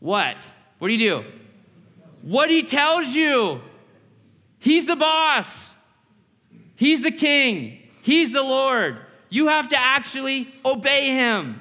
what? 0.01 0.49
What 0.79 0.89
do 0.89 0.95
you 0.95 0.99
do? 0.99 1.25
What 2.23 2.51
he 2.51 2.63
tells 2.63 3.15
you. 3.15 3.61
He's 4.59 4.87
the 4.87 4.97
boss, 4.97 5.75
he's 6.77 7.03
the 7.03 7.11
king, 7.11 7.83
he's 8.01 8.33
the 8.33 8.43
Lord. 8.43 8.97
You 9.29 9.49
have 9.49 9.69
to 9.69 9.79
actually 9.79 10.49
obey 10.65 11.11
him, 11.11 11.61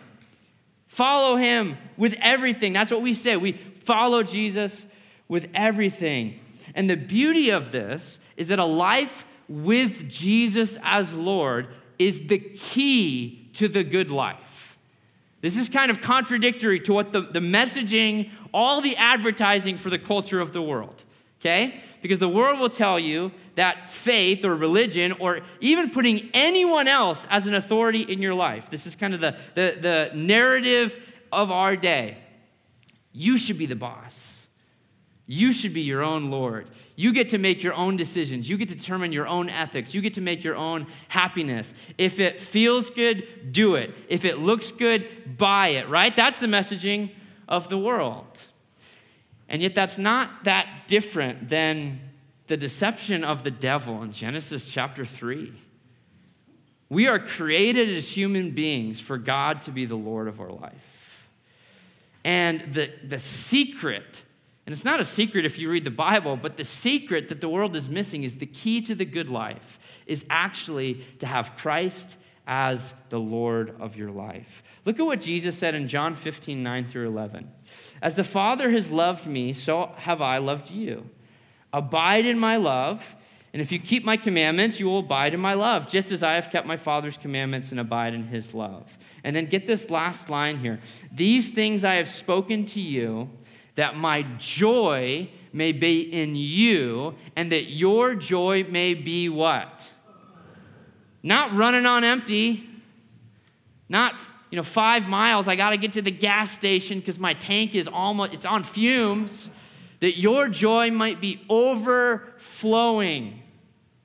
follow 0.88 1.36
him 1.36 1.78
with 1.98 2.16
everything. 2.22 2.72
That's 2.72 2.92
what 2.92 3.02
we 3.02 3.14
say. 3.14 3.36
We 3.36 3.52
follow 3.52 4.24
Jesus 4.24 4.86
with 5.34 5.50
everything. 5.56 6.40
And 6.76 6.88
the 6.88 6.96
beauty 6.96 7.50
of 7.50 7.72
this 7.72 8.20
is 8.38 8.50
that 8.50 8.60
a 8.60 8.66
life 8.66 9.26
with 9.50 10.08
Jesus 10.08 10.78
as 10.84 11.12
Lord 11.12 11.70
is 11.98 12.28
the 12.28 12.38
key 12.38 13.50
to 13.54 13.68
the 13.68 13.84
good 13.84 14.12
life. 14.12 14.78
This 15.42 15.58
is 15.58 15.70
kind 15.70 15.90
of 15.90 16.02
contradictory 16.02 16.80
to 16.82 16.94
what 16.94 17.12
the, 17.12 17.22
the 17.22 17.40
messaging, 17.40 18.30
all 18.54 18.80
the 18.80 18.96
advertising 18.96 19.76
for 19.76 19.90
the 19.90 19.98
culture 19.98 20.40
of 20.40 20.54
the 20.54 20.62
world, 20.62 21.04
okay? 21.42 21.82
Because 22.04 22.20
the 22.20 22.30
world 22.30 22.60
will 22.60 22.70
tell 22.70 23.00
you 23.00 23.32
that 23.56 23.90
faith 23.90 24.46
or 24.46 24.56
religion 24.56 25.14
or 25.14 25.40
even 25.60 25.90
putting 25.90 26.30
anyone 26.36 26.88
else 26.88 27.26
as 27.32 27.48
an 27.48 27.56
authority 27.56 28.02
in 28.02 28.22
your 28.22 28.36
life, 28.36 28.70
this 28.70 28.86
is 28.86 28.96
kind 28.96 29.16
of 29.16 29.20
the, 29.20 29.36
the, 29.56 29.78
the 29.82 30.12
narrative 30.16 31.00
of 31.32 31.50
our 31.50 31.76
day 31.76 32.18
You 33.12 33.38
should 33.40 33.58
be 33.58 33.66
the 33.66 33.76
boss. 33.76 34.33
You 35.34 35.52
should 35.52 35.74
be 35.74 35.82
your 35.82 36.04
own 36.04 36.30
Lord. 36.30 36.70
You 36.96 37.12
get 37.12 37.30
to 37.30 37.40
make 37.40 37.64
your 37.64 37.74
own 37.74 37.98
decisions. 37.98 38.48
You 38.48 38.56
get 38.56 38.70
to 38.70 38.76
determine 38.76 39.12
your 39.12 39.28
own 39.28 39.50
ethics. 39.50 39.96
You 39.96 40.02
get 40.02 40.14
to 40.14 40.22
make 40.22 40.44
your 40.44 40.56
own 40.56 40.86
happiness. 41.08 41.74
If 41.98 42.20
it 42.20 42.40
feels 42.40 42.92
good, 42.92 43.52
do 43.52 43.74
it. 43.74 43.96
If 44.10 44.26
it 44.26 44.38
looks 44.38 44.72
good, 44.72 45.36
buy 45.38 45.70
it, 45.70 45.90
right? 45.90 46.16
That's 46.16 46.40
the 46.40 46.46
messaging 46.46 47.12
of 47.48 47.68
the 47.68 47.80
world. 47.80 48.46
And 49.50 49.60
yet, 49.60 49.74
that's 49.74 49.98
not 49.98 50.44
that 50.44 50.68
different 50.88 51.50
than 51.50 52.00
the 52.46 52.56
deception 52.58 53.24
of 53.24 53.42
the 53.42 53.52
devil 53.52 54.04
in 54.04 54.12
Genesis 54.12 54.72
chapter 54.72 55.04
3. 55.04 55.52
We 56.90 57.08
are 57.08 57.18
created 57.18 57.90
as 57.90 58.16
human 58.16 58.52
beings 58.52 59.00
for 59.00 59.18
God 59.18 59.64
to 59.64 59.72
be 59.72 59.86
the 59.86 59.96
Lord 59.96 60.28
of 60.28 60.40
our 60.40 60.52
life. 60.52 61.28
And 62.24 62.62
the, 62.72 62.92
the 63.04 63.18
secret 63.18 64.22
and 64.66 64.72
it's 64.72 64.86
not 64.86 65.00
a 65.00 65.06
secret 65.06 65.46
if 65.46 65.60
you 65.60 65.70
read 65.70 65.84
the 65.84 65.92
Bible, 65.92 66.38
but 66.38 66.56
the 66.56 66.64
secret 66.64 67.28
that 67.30 67.42
the 67.42 67.50
world 67.50 67.76
is 67.76 67.90
missing 67.90 68.24
is 68.24 68.38
the 68.38 68.46
key 68.46 68.82
to 68.82 68.96
the 68.96 69.06
good 69.06 69.30
life 69.30 69.78
is 70.06 70.26
actually 70.30 71.04
to 71.20 71.26
have 71.26 71.58
Christ 71.58 72.18
as 72.48 72.94
the 73.10 73.20
Lord 73.20 73.76
of 73.82 73.98
your 73.98 74.12
life. 74.12 74.64
Look 74.86 75.00
at 75.00 75.06
what 75.06 75.22
Jesus 75.22 75.58
said 75.58 75.76
in 75.76 75.88
John 75.88 76.16
15, 76.16 76.62
9 76.62 76.86
through 76.86 77.08
11. 77.08 77.50
As 78.02 78.16
the 78.16 78.24
Father 78.24 78.70
has 78.70 78.90
loved 78.90 79.28
me, 79.28 79.54
so 79.54 79.92
have 79.98 80.22
I 80.22 80.38
loved 80.38 80.72
you. 80.72 81.10
Abide 81.74 82.26
in 82.26 82.40
my 82.40 82.58
love, 82.58 83.16
and 83.52 83.62
if 83.62 83.72
you 83.72 83.80
keep 83.80 84.04
my 84.04 84.18
commandments, 84.18 84.80
you 84.80 84.88
will 84.88 85.00
abide 85.00 85.34
in 85.34 85.40
my 85.40 85.54
love, 85.54 85.88
just 85.88 86.12
as 86.12 86.24
I 86.24 86.36
have 86.36 86.50
kept 86.50 86.68
my 86.68 86.78
Father's 86.78 87.18
commandments 87.18 87.72
and 87.72 87.80
abide 87.80 88.14
in 88.14 88.28
his 88.28 88.54
love. 88.54 88.98
And 89.24 89.36
then 89.36 89.46
get 89.46 89.68
this 89.68 89.90
last 89.90 90.30
line 90.30 90.58
here 90.58 90.80
These 91.12 91.52
things 91.52 91.84
I 91.84 91.96
have 91.96 92.08
spoken 92.08 92.66
to 92.68 92.82
you 92.82 93.30
that 93.76 93.96
my 93.96 94.24
joy 94.38 95.30
may 95.52 95.72
be 95.72 96.02
in 96.02 96.36
you, 96.36 97.16
and 97.36 97.52
that 97.52 97.72
your 97.72 98.16
joy 98.16 98.64
may 98.70 98.94
be 98.94 99.30
what? 99.30 99.90
Not 101.22 101.54
running 101.54 101.86
on 101.86 102.04
empty, 102.04 102.68
not 103.88 104.16
you 104.54 104.58
know, 104.58 104.62
five 104.62 105.10
miles, 105.10 105.48
I 105.48 105.56
gotta 105.56 105.78
get 105.78 105.94
to 105.94 106.04
the 106.04 106.12
gas 106.12 106.52
station 106.52 107.00
because 107.00 107.18
my 107.18 107.34
tank 107.34 107.74
is 107.74 107.88
almost, 107.88 108.36
it's 108.36 108.46
on 108.46 108.64
fumes. 108.64 109.50
That 110.00 110.20
your 110.20 110.48
joy 110.48 110.92
might 110.92 111.20
be 111.20 111.42
overflowing, 111.50 113.42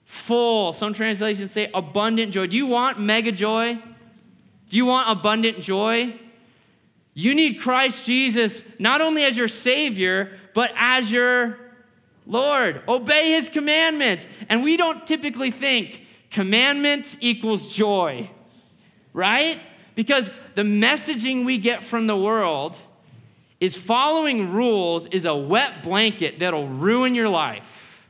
full. 0.04 0.72
Some 0.72 0.94
translations 0.94 1.50
say 1.50 1.70
abundant 1.74 2.32
joy. 2.32 2.46
Do 2.46 2.56
you 2.56 2.66
want 2.66 2.98
mega 2.98 3.30
joy? 3.30 3.74
Do 4.70 4.76
you 4.78 4.86
want 4.86 5.10
abundant 5.10 5.60
joy? 5.60 6.18
You 7.18 7.34
need 7.34 7.54
Christ 7.54 8.06
Jesus 8.06 8.62
not 8.78 9.00
only 9.00 9.24
as 9.24 9.36
your 9.36 9.48
Savior, 9.48 10.38
but 10.54 10.72
as 10.76 11.10
your 11.10 11.58
Lord. 12.28 12.80
Obey 12.88 13.32
His 13.32 13.48
commandments. 13.48 14.28
And 14.48 14.62
we 14.62 14.76
don't 14.76 15.04
typically 15.04 15.50
think 15.50 16.00
commandments 16.30 17.18
equals 17.20 17.74
joy, 17.74 18.30
right? 19.12 19.58
Because 19.96 20.30
the 20.54 20.62
messaging 20.62 21.44
we 21.44 21.58
get 21.58 21.82
from 21.82 22.06
the 22.06 22.16
world 22.16 22.78
is 23.58 23.76
following 23.76 24.52
rules 24.52 25.08
is 25.08 25.24
a 25.24 25.34
wet 25.34 25.82
blanket 25.82 26.38
that'll 26.38 26.68
ruin 26.68 27.16
your 27.16 27.28
life. 27.28 28.08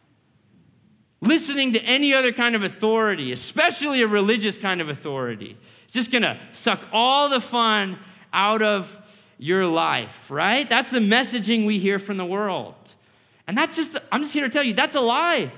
Listening 1.22 1.72
to 1.72 1.82
any 1.82 2.12
other 2.12 2.30
kind 2.30 2.54
of 2.54 2.62
authority, 2.62 3.32
especially 3.32 4.02
a 4.02 4.06
religious 4.06 4.58
kind 4.58 4.82
of 4.82 4.90
authority, 4.90 5.56
it's 5.84 5.94
just 5.94 6.12
gonna 6.12 6.38
suck 6.52 6.86
all 6.92 7.30
the 7.30 7.40
fun 7.40 7.98
out 8.38 8.62
of 8.62 8.98
your 9.36 9.66
life, 9.66 10.30
right? 10.30 10.68
That's 10.68 10.90
the 10.90 11.00
messaging 11.00 11.66
we 11.66 11.78
hear 11.78 11.98
from 11.98 12.16
the 12.16 12.24
world. 12.24 12.74
And 13.48 13.58
that's 13.58 13.76
just, 13.76 13.96
I'm 14.12 14.22
just 14.22 14.32
here 14.32 14.44
to 14.44 14.48
tell 14.48 14.62
you, 14.62 14.74
that's 14.74 14.94
a 14.94 15.00
lie. 15.00 15.52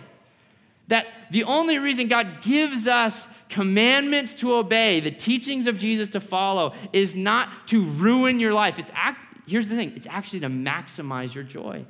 That 0.89 1.07
the 1.31 1.45
only 1.45 1.79
reason 1.79 2.09
God 2.09 2.43
gives 2.43 2.89
us 2.89 3.29
commandments 3.51 4.35
to 4.37 4.55
obey, 4.55 5.01
the 5.01 5.11
teachings 5.11 5.67
of 5.67 5.77
Jesus 5.77 6.09
to 6.11 6.21
follow, 6.21 6.73
is 6.93 7.15
not 7.15 7.69
to 7.69 7.85
ruin 7.85 8.41
your 8.41 8.55
life. 8.55 8.79
It's 8.79 8.91
act, 8.95 9.21
here's 9.47 9.69
the 9.69 9.77
thing 9.77 9.93
it's 9.95 10.07
actually 10.07 10.41
to 10.41 10.49
maximize 10.49 11.35
your 11.35 11.45
joy. 11.45 11.85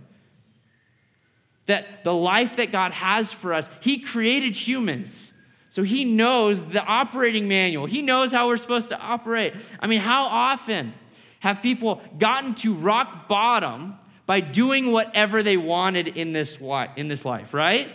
That 1.67 2.03
the 2.03 2.13
life 2.13 2.57
that 2.57 2.73
God 2.73 2.93
has 2.93 3.33
for 3.33 3.55
us, 3.55 3.71
He 3.81 4.01
created 4.01 4.57
humans. 4.57 5.33
So 5.71 5.83
He 5.83 6.05
knows 6.05 6.67
the 6.67 6.85
operating 6.85 7.49
manual, 7.49 7.87
He 7.87 8.03
knows 8.03 8.33
how 8.33 8.49
we're 8.49 8.59
supposed 8.59 8.91
to 8.91 9.01
operate. 9.01 9.55
I 9.81 9.87
mean, 9.87 10.01
how 10.01 10.27
often 10.27 10.93
have 11.41 11.63
people 11.63 12.03
gotten 12.19 12.55
to 12.57 12.75
rock 12.75 13.27
bottom 13.27 13.97
by 14.27 14.41
doing 14.41 14.93
whatever 14.93 15.43
they 15.43 15.57
wanted 15.57 16.09
in 16.09 16.33
this, 16.33 16.59
in 16.97 17.09
this 17.09 17.25
life, 17.25 17.55
right? 17.55 17.91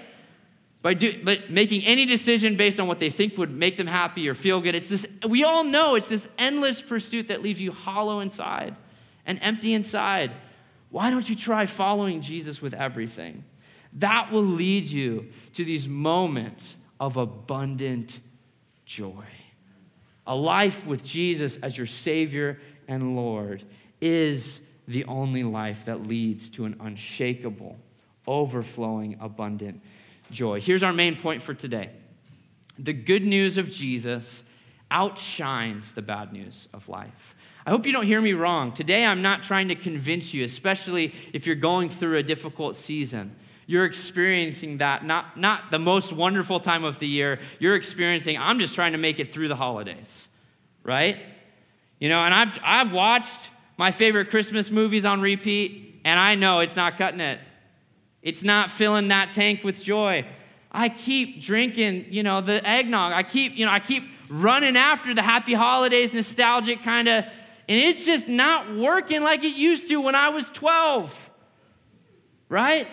By, 0.81 0.93
do, 0.93 1.19
but 1.23 1.49
making 1.49 1.83
any 1.83 2.05
decision 2.05 2.57
based 2.57 2.79
on 2.79 2.87
what 2.87 2.99
they 2.99 3.09
think 3.09 3.37
would 3.37 3.49
make 3.49 3.77
them 3.77 3.87
happy 3.87 4.27
or 4.29 4.33
feel 4.33 4.61
good. 4.61 4.75
It's 4.75 4.89
this, 4.89 5.07
we 5.27 5.43
all 5.43 5.63
know 5.63 5.95
it's 5.95 6.09
this 6.09 6.29
endless 6.37 6.81
pursuit 6.81 7.29
that 7.29 7.41
leaves 7.41 7.61
you 7.61 7.71
hollow 7.71 8.19
inside 8.19 8.75
and 9.25 9.39
empty 9.41 9.73
inside. 9.73 10.31
Why 10.89 11.09
don't 11.09 11.27
you 11.27 11.35
try 11.35 11.65
following 11.65 12.21
Jesus 12.21 12.61
with 12.61 12.73
everything? 12.73 13.43
That 13.93 14.31
will 14.31 14.43
lead 14.43 14.85
you 14.85 15.29
to 15.53 15.65
these 15.65 15.87
moments 15.87 16.75
of 16.99 17.17
abundant 17.17 18.19
joy. 18.85 19.25
A 20.27 20.35
life 20.35 20.87
with 20.87 21.03
Jesus 21.03 21.57
as 21.57 21.77
your 21.77 21.87
Savior 21.87 22.59
and 22.87 23.15
Lord 23.15 23.63
is 24.01 24.61
the 24.87 25.05
only 25.05 25.43
life 25.43 25.85
that 25.85 26.07
leads 26.07 26.49
to 26.51 26.65
an 26.65 26.75
unshakable, 26.79 27.77
overflowing, 28.27 29.17
abundant 29.19 29.81
joy. 30.31 30.61
Here's 30.61 30.83
our 30.83 30.93
main 30.93 31.15
point 31.15 31.41
for 31.41 31.53
today 31.53 31.89
the 32.77 32.93
good 32.93 33.23
news 33.23 33.57
of 33.57 33.69
Jesus 33.69 34.43
outshines 34.91 35.93
the 35.93 36.01
bad 36.01 36.33
news 36.33 36.67
of 36.73 36.89
life. 36.89 37.35
I 37.65 37.71
hope 37.71 37.85
you 37.85 37.91
don't 37.91 38.05
hear 38.05 38.21
me 38.21 38.33
wrong. 38.33 38.71
Today, 38.71 39.05
I'm 39.05 39.21
not 39.21 39.43
trying 39.43 39.69
to 39.69 39.75
convince 39.75 40.33
you, 40.33 40.43
especially 40.43 41.13
if 41.33 41.47
you're 41.47 41.55
going 41.55 41.89
through 41.89 42.17
a 42.17 42.23
difficult 42.23 42.75
season. 42.75 43.35
You're 43.67 43.85
experiencing 43.85 44.77
that, 44.77 45.05
not, 45.05 45.37
not 45.37 45.71
the 45.71 45.79
most 45.79 46.13
wonderful 46.13 46.59
time 46.59 46.83
of 46.83 46.99
the 46.99 47.07
year. 47.07 47.39
You're 47.59 47.75
experiencing, 47.75 48.37
I'm 48.37 48.59
just 48.59 48.75
trying 48.75 48.91
to 48.91 48.97
make 48.97 49.19
it 49.19 49.33
through 49.33 49.47
the 49.47 49.55
holidays, 49.55 50.29
right? 50.83 51.17
You 51.99 52.09
know, 52.09 52.19
and 52.19 52.33
I've, 52.33 52.59
I've 52.63 52.91
watched 52.91 53.49
my 53.77 53.91
favorite 53.91 54.29
Christmas 54.29 54.69
movies 54.69 55.05
on 55.05 55.21
repeat, 55.21 56.01
and 56.05 56.19
I 56.19 56.35
know 56.35 56.59
it's 56.59 56.75
not 56.75 56.97
cutting 56.97 57.19
it. 57.19 57.39
It's 58.21 58.43
not 58.43 58.69
filling 58.69 59.07
that 59.09 59.33
tank 59.33 59.63
with 59.63 59.83
joy. 59.83 60.25
I 60.71 60.89
keep 60.89 61.41
drinking, 61.41 62.07
you 62.09 62.21
know, 62.21 62.41
the 62.41 62.65
eggnog. 62.67 63.13
I 63.13 63.23
keep, 63.23 63.55
you 63.55 63.65
know, 63.65 63.71
I 63.71 63.79
keep 63.79 64.03
running 64.29 64.77
after 64.77 65.13
the 65.13 65.21
happy 65.21 65.53
holidays, 65.53 66.13
nostalgic 66.13 66.83
kind 66.83 67.07
of, 67.07 67.23
and 67.23 67.79
it's 67.79 68.05
just 68.05 68.27
not 68.27 68.75
working 68.75 69.23
like 69.23 69.43
it 69.43 69.55
used 69.55 69.89
to 69.89 70.01
when 70.01 70.15
I 70.15 70.29
was 70.29 70.51
12. 70.51 71.31
Right? 72.47 72.87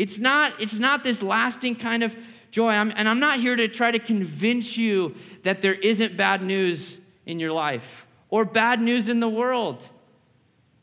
It's 0.00 0.18
not, 0.18 0.58
it's 0.62 0.78
not 0.78 1.04
this 1.04 1.22
lasting 1.22 1.76
kind 1.76 2.02
of 2.02 2.16
joy. 2.50 2.70
I'm, 2.70 2.90
and 2.96 3.06
I'm 3.06 3.20
not 3.20 3.38
here 3.38 3.54
to 3.54 3.68
try 3.68 3.90
to 3.90 3.98
convince 3.98 4.78
you 4.78 5.14
that 5.42 5.60
there 5.60 5.74
isn't 5.74 6.16
bad 6.16 6.42
news 6.42 6.96
in 7.26 7.38
your 7.38 7.52
life 7.52 8.06
or 8.30 8.46
bad 8.46 8.80
news 8.80 9.10
in 9.10 9.20
the 9.20 9.28
world. 9.28 9.86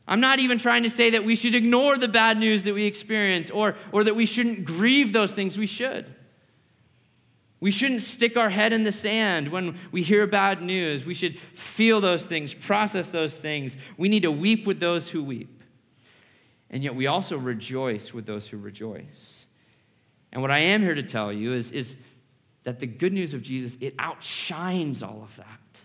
I'm 0.06 0.20
not 0.20 0.38
even 0.38 0.56
trying 0.56 0.84
to 0.84 0.88
say 0.88 1.10
that 1.10 1.24
we 1.24 1.34
should 1.34 1.56
ignore 1.56 1.98
the 1.98 2.06
bad 2.06 2.38
news 2.38 2.62
that 2.62 2.74
we 2.74 2.84
experience 2.84 3.50
or, 3.50 3.74
or 3.90 4.04
that 4.04 4.14
we 4.14 4.24
shouldn't 4.24 4.64
grieve 4.64 5.12
those 5.12 5.34
things. 5.34 5.58
We 5.58 5.66
should. 5.66 6.06
We 7.58 7.72
shouldn't 7.72 8.02
stick 8.02 8.36
our 8.36 8.50
head 8.50 8.72
in 8.72 8.84
the 8.84 8.92
sand 8.92 9.48
when 9.48 9.76
we 9.90 10.04
hear 10.04 10.28
bad 10.28 10.62
news. 10.62 11.04
We 11.04 11.14
should 11.14 11.40
feel 11.40 12.00
those 12.00 12.24
things, 12.24 12.54
process 12.54 13.10
those 13.10 13.36
things. 13.36 13.78
We 13.96 14.08
need 14.08 14.22
to 14.22 14.30
weep 14.30 14.64
with 14.64 14.78
those 14.78 15.10
who 15.10 15.24
weep. 15.24 15.57
And 16.70 16.82
yet 16.82 16.94
we 16.94 17.06
also 17.06 17.38
rejoice 17.38 18.12
with 18.12 18.26
those 18.26 18.48
who 18.48 18.58
rejoice. 18.58 19.46
And 20.32 20.42
what 20.42 20.50
I 20.50 20.58
am 20.58 20.82
here 20.82 20.94
to 20.94 21.02
tell 21.02 21.32
you 21.32 21.54
is, 21.54 21.70
is 21.70 21.96
that 22.64 22.80
the 22.80 22.86
good 22.86 23.12
news 23.12 23.32
of 23.32 23.42
Jesus, 23.42 23.78
it 23.80 23.94
outshines 23.98 25.02
all 25.02 25.22
of 25.22 25.34
that. 25.36 25.82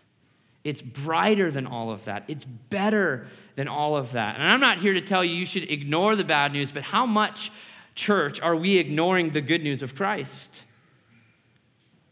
It's 0.64 0.82
brighter 0.82 1.52
than 1.52 1.68
all 1.68 1.92
of 1.92 2.06
that. 2.06 2.24
It's 2.28 2.46
better 2.46 3.28
than 3.56 3.68
all 3.68 3.96
of 3.96 4.14
that. 4.14 4.36
And 4.36 4.44
I'm 4.44 4.60
not 4.60 4.78
here 4.78 4.94
to 4.94 5.02
tell 5.02 5.24
you 5.24 5.36
you 5.36 5.46
should 5.46 5.70
ignore 5.70 6.16
the 6.16 6.24
bad 6.24 6.54
news, 6.54 6.72
but 6.72 6.84
how 6.84 7.06
much, 7.06 7.52
church, 7.96 8.42
are 8.42 8.56
we 8.56 8.78
ignoring 8.78 9.32
the 9.32 9.42
good 9.42 9.64
news 9.64 9.82
of 9.82 9.96
Christ? 9.96 10.64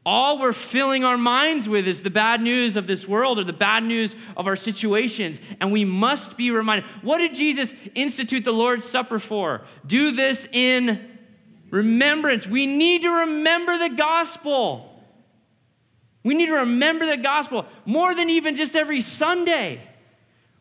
All 0.03 0.39
we're 0.39 0.53
filling 0.53 1.03
our 1.03 1.17
minds 1.17 1.69
with 1.69 1.87
is 1.87 2.01
the 2.01 2.09
bad 2.09 2.41
news 2.41 2.75
of 2.75 2.87
this 2.87 3.07
world 3.07 3.37
or 3.37 3.43
the 3.43 3.53
bad 3.53 3.83
news 3.83 4.15
of 4.35 4.47
our 4.47 4.55
situations. 4.55 5.39
And 5.59 5.71
we 5.71 5.85
must 5.85 6.37
be 6.37 6.49
reminded 6.49 6.89
what 7.03 7.19
did 7.19 7.35
Jesus 7.35 7.75
institute 7.93 8.43
the 8.43 8.51
Lord's 8.51 8.85
Supper 8.85 9.19
for? 9.19 9.61
Do 9.85 10.11
this 10.11 10.47
in 10.51 11.07
remembrance. 11.69 12.47
We 12.47 12.65
need 12.65 13.03
to 13.03 13.09
remember 13.09 13.77
the 13.77 13.89
gospel. 13.89 14.87
We 16.23 16.33
need 16.33 16.47
to 16.47 16.55
remember 16.55 17.05
the 17.05 17.17
gospel 17.17 17.67
more 17.85 18.15
than 18.15 18.29
even 18.29 18.55
just 18.55 18.75
every 18.75 19.01
Sunday. 19.01 19.81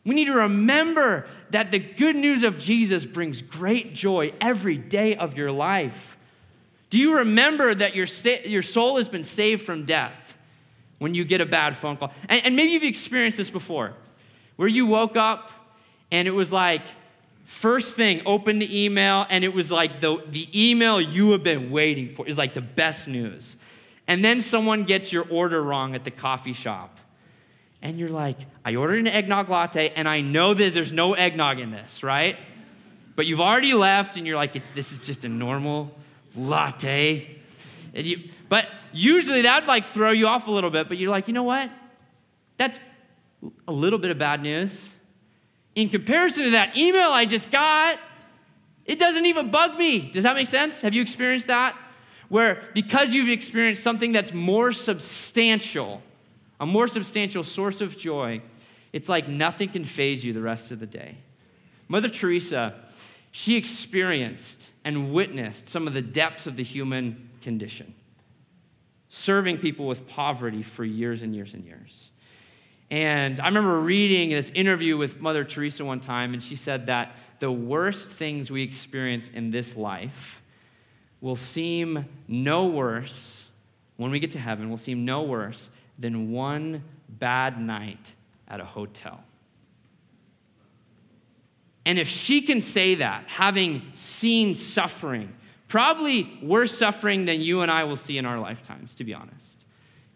We 0.05 0.15
need 0.15 0.27
to 0.27 0.35
remember 0.35 1.27
that 1.51 1.71
the 1.71 1.79
good 1.79 2.17
news 2.17 2.43
of 2.43 2.59
Jesus 2.59 3.07
brings 3.07 3.41
great 3.43 3.95
joy 3.95 4.33
every 4.41 4.77
day 4.77 5.17
of 5.17 5.37
your 5.37 5.53
life. 5.53 6.19
Do 6.91 6.99
you 6.99 7.19
remember 7.19 7.75
that 7.75 7.95
your, 7.95 8.07
your 8.45 8.63
soul 8.63 8.97
has 8.97 9.09
been 9.09 9.25
saved 9.25 9.63
from 9.63 9.85
death 9.85 10.37
when 10.99 11.15
you 11.15 11.25
get 11.25 11.41
a 11.41 11.47
bad 11.47 11.77
phone 11.77 11.97
call? 11.97 12.13
And, 12.29 12.45
and 12.45 12.57
maybe 12.57 12.73
you've 12.73 12.83
experienced 12.83 13.39
this 13.39 13.51
before, 13.51 13.95
where 14.57 14.69
you 14.69 14.87
woke 14.87 15.17
up 15.17 15.53
and 16.11 16.27
it 16.27 16.33
was 16.33 16.53
like, 16.53 16.83
first 17.45 17.97
thing, 17.97 18.23
open 18.27 18.59
the 18.59 18.85
email, 18.85 19.27
and 19.29 19.45
it 19.45 19.55
was 19.55 19.73
like 19.73 20.01
the, 20.01 20.23
the 20.29 20.49
email 20.55 21.01
you 21.01 21.33
have 21.33 21.43
been 21.43 21.71
waiting 21.71 22.09
for 22.09 22.27
is 22.27 22.39
like 22.39 22.55
the 22.55 22.61
best 22.61 23.09
news. 23.09 23.57
And 24.07 24.25
then 24.25 24.41
someone 24.41 24.85
gets 24.85 25.13
your 25.13 25.27
order 25.29 25.63
wrong 25.63 25.95
at 25.95 26.05
the 26.05 26.11
coffee 26.11 26.53
shop. 26.53 26.99
And 27.83 27.99
you're 27.99 28.09
like, 28.11 28.37
I 28.65 28.75
ordered 28.75 28.99
an 28.99 29.07
eggnog 29.07 29.49
latte, 29.49 29.93
and 29.95 30.09
I 30.09 30.21
know 30.21 30.53
that 30.53 30.75
there's 30.75 30.93
no 30.93 31.15
eggnog 31.15 31.61
in 31.61 31.71
this, 31.71 32.03
right? 32.03 32.37
But 33.17 33.27
you've 33.27 33.41
already 33.41 33.75
left, 33.75 34.17
and 34.17 34.27
you're 34.27 34.37
like, 34.37 34.55
it's, 34.57 34.71
this 34.71 34.93
is 34.93 35.07
just 35.07 35.25
a 35.25 35.29
normal 35.29 35.91
latte. 36.37 37.37
You, 37.95 38.31
but 38.49 38.69
usually 38.93 39.43
that'd 39.43 39.69
like 39.69 39.89
throw 39.89 40.11
you 40.11 40.27
off 40.27 40.49
a 40.49 40.51
little 40.51 40.71
bit, 40.71 40.89
but 40.89 40.99
you're 40.99 41.11
like, 41.11 41.29
you 41.29 41.35
know 41.35 41.43
what? 41.43 41.71
That's 42.57 42.79
a 43.67 43.73
little 43.73 43.99
bit 43.99 44.11
of 44.11 44.19
bad 44.19 44.43
news. 44.43 44.93
In 45.75 45.89
comparison 45.89 46.45
to 46.45 46.51
that 46.51 46.77
email 46.77 47.11
I 47.11 47.25
just 47.25 47.51
got, 47.51 47.99
it 48.85 48.99
doesn't 48.99 49.27
even 49.27 49.51
bug 49.51 49.79
me. 49.79 50.11
Does 50.11 50.25
that 50.25 50.35
make 50.35 50.47
sense? 50.47 50.81
Have 50.81 50.95
you 50.95 51.03
experienced 51.03 51.47
that? 51.47 51.77
Where 52.29 52.63
because 52.75 53.13
you've 53.13 53.29
experienced 53.29 53.83
something 53.83 54.13
that's 54.13 54.33
more 54.33 54.73
substantial, 54.73 56.03
a 56.61 56.67
more 56.67 56.87
substantial 56.87 57.45
source 57.45 57.81
of 57.81 57.97
joy, 57.97 58.41
it's 58.93 59.09
like 59.09 59.29
nothing 59.29 59.69
can 59.69 59.85
faze 59.85 60.25
you 60.25 60.33
the 60.33 60.41
rest 60.41 60.73
of 60.73 60.81
the 60.81 60.87
day. 60.87 61.17
Mother 61.89 62.09
Teresa, 62.09 62.75
she 63.31 63.57
experienced 63.57 64.71
and 64.85 65.13
witnessed 65.13 65.69
some 65.69 65.87
of 65.87 65.93
the 65.93 66.03
depths 66.03 66.47
of 66.47 66.57
the 66.57 66.65
human 66.65 67.31
condition, 67.43 67.95
serving 69.09 69.59
people 69.59 69.87
with 69.87 70.09
poverty 70.09 70.63
for 70.63 70.85
years 70.85 71.23
and 71.23 71.35
years 71.35 71.55
and 71.55 71.65
years. 71.65 72.11
And 72.91 73.39
I 73.39 73.47
remember 73.47 73.79
reading 73.79 74.31
this 74.31 74.51
interview 74.51 74.97
with 74.97 75.21
Mother 75.21 75.45
Teresa 75.45 75.85
one 75.85 76.01
time, 76.01 76.35
and 76.35 76.43
she 76.43 76.57
said 76.57 76.87
that 76.87 77.15
the 77.39 77.51
worst 77.51 78.11
things 78.11 78.51
we 78.51 78.63
experience 78.63 79.31
in 79.31 79.51
this 79.51 79.77
life 79.77 80.43
will 81.21 81.37
seem 81.37 82.05
no 82.27 82.67
worse 82.67 83.49
when 83.97 84.11
we 84.11 84.19
get 84.19 84.33
to 84.33 84.39
heaven, 84.39 84.71
will 84.71 84.77
seem 84.77 85.05
no 85.05 85.23
worse 85.23 85.71
than 85.99 86.33
one 86.33 86.83
bad 87.09 87.61
night 87.61 88.15
at 88.49 88.59
a 88.59 88.65
hotel. 88.65 89.23
And 91.87 91.99
if 91.99 92.09
she 92.09 92.43
can 92.43 92.61
say 92.61 92.97
that, 92.97 93.25
having 93.29 93.83
seen 93.95 94.55
suffering, 94.55 95.35
probably 95.69 96.39
worse 96.43 96.77
suffering 96.77 97.25
than 97.25 97.41
you 97.41 97.63
and 97.63 97.71
I 97.71 97.85
will 97.85 97.97
see 97.97 98.19
in 98.19 98.27
our 98.27 98.39
lifetimes, 98.39 98.95
to 98.97 99.05
be 99.05 99.15
honest. 99.15 99.65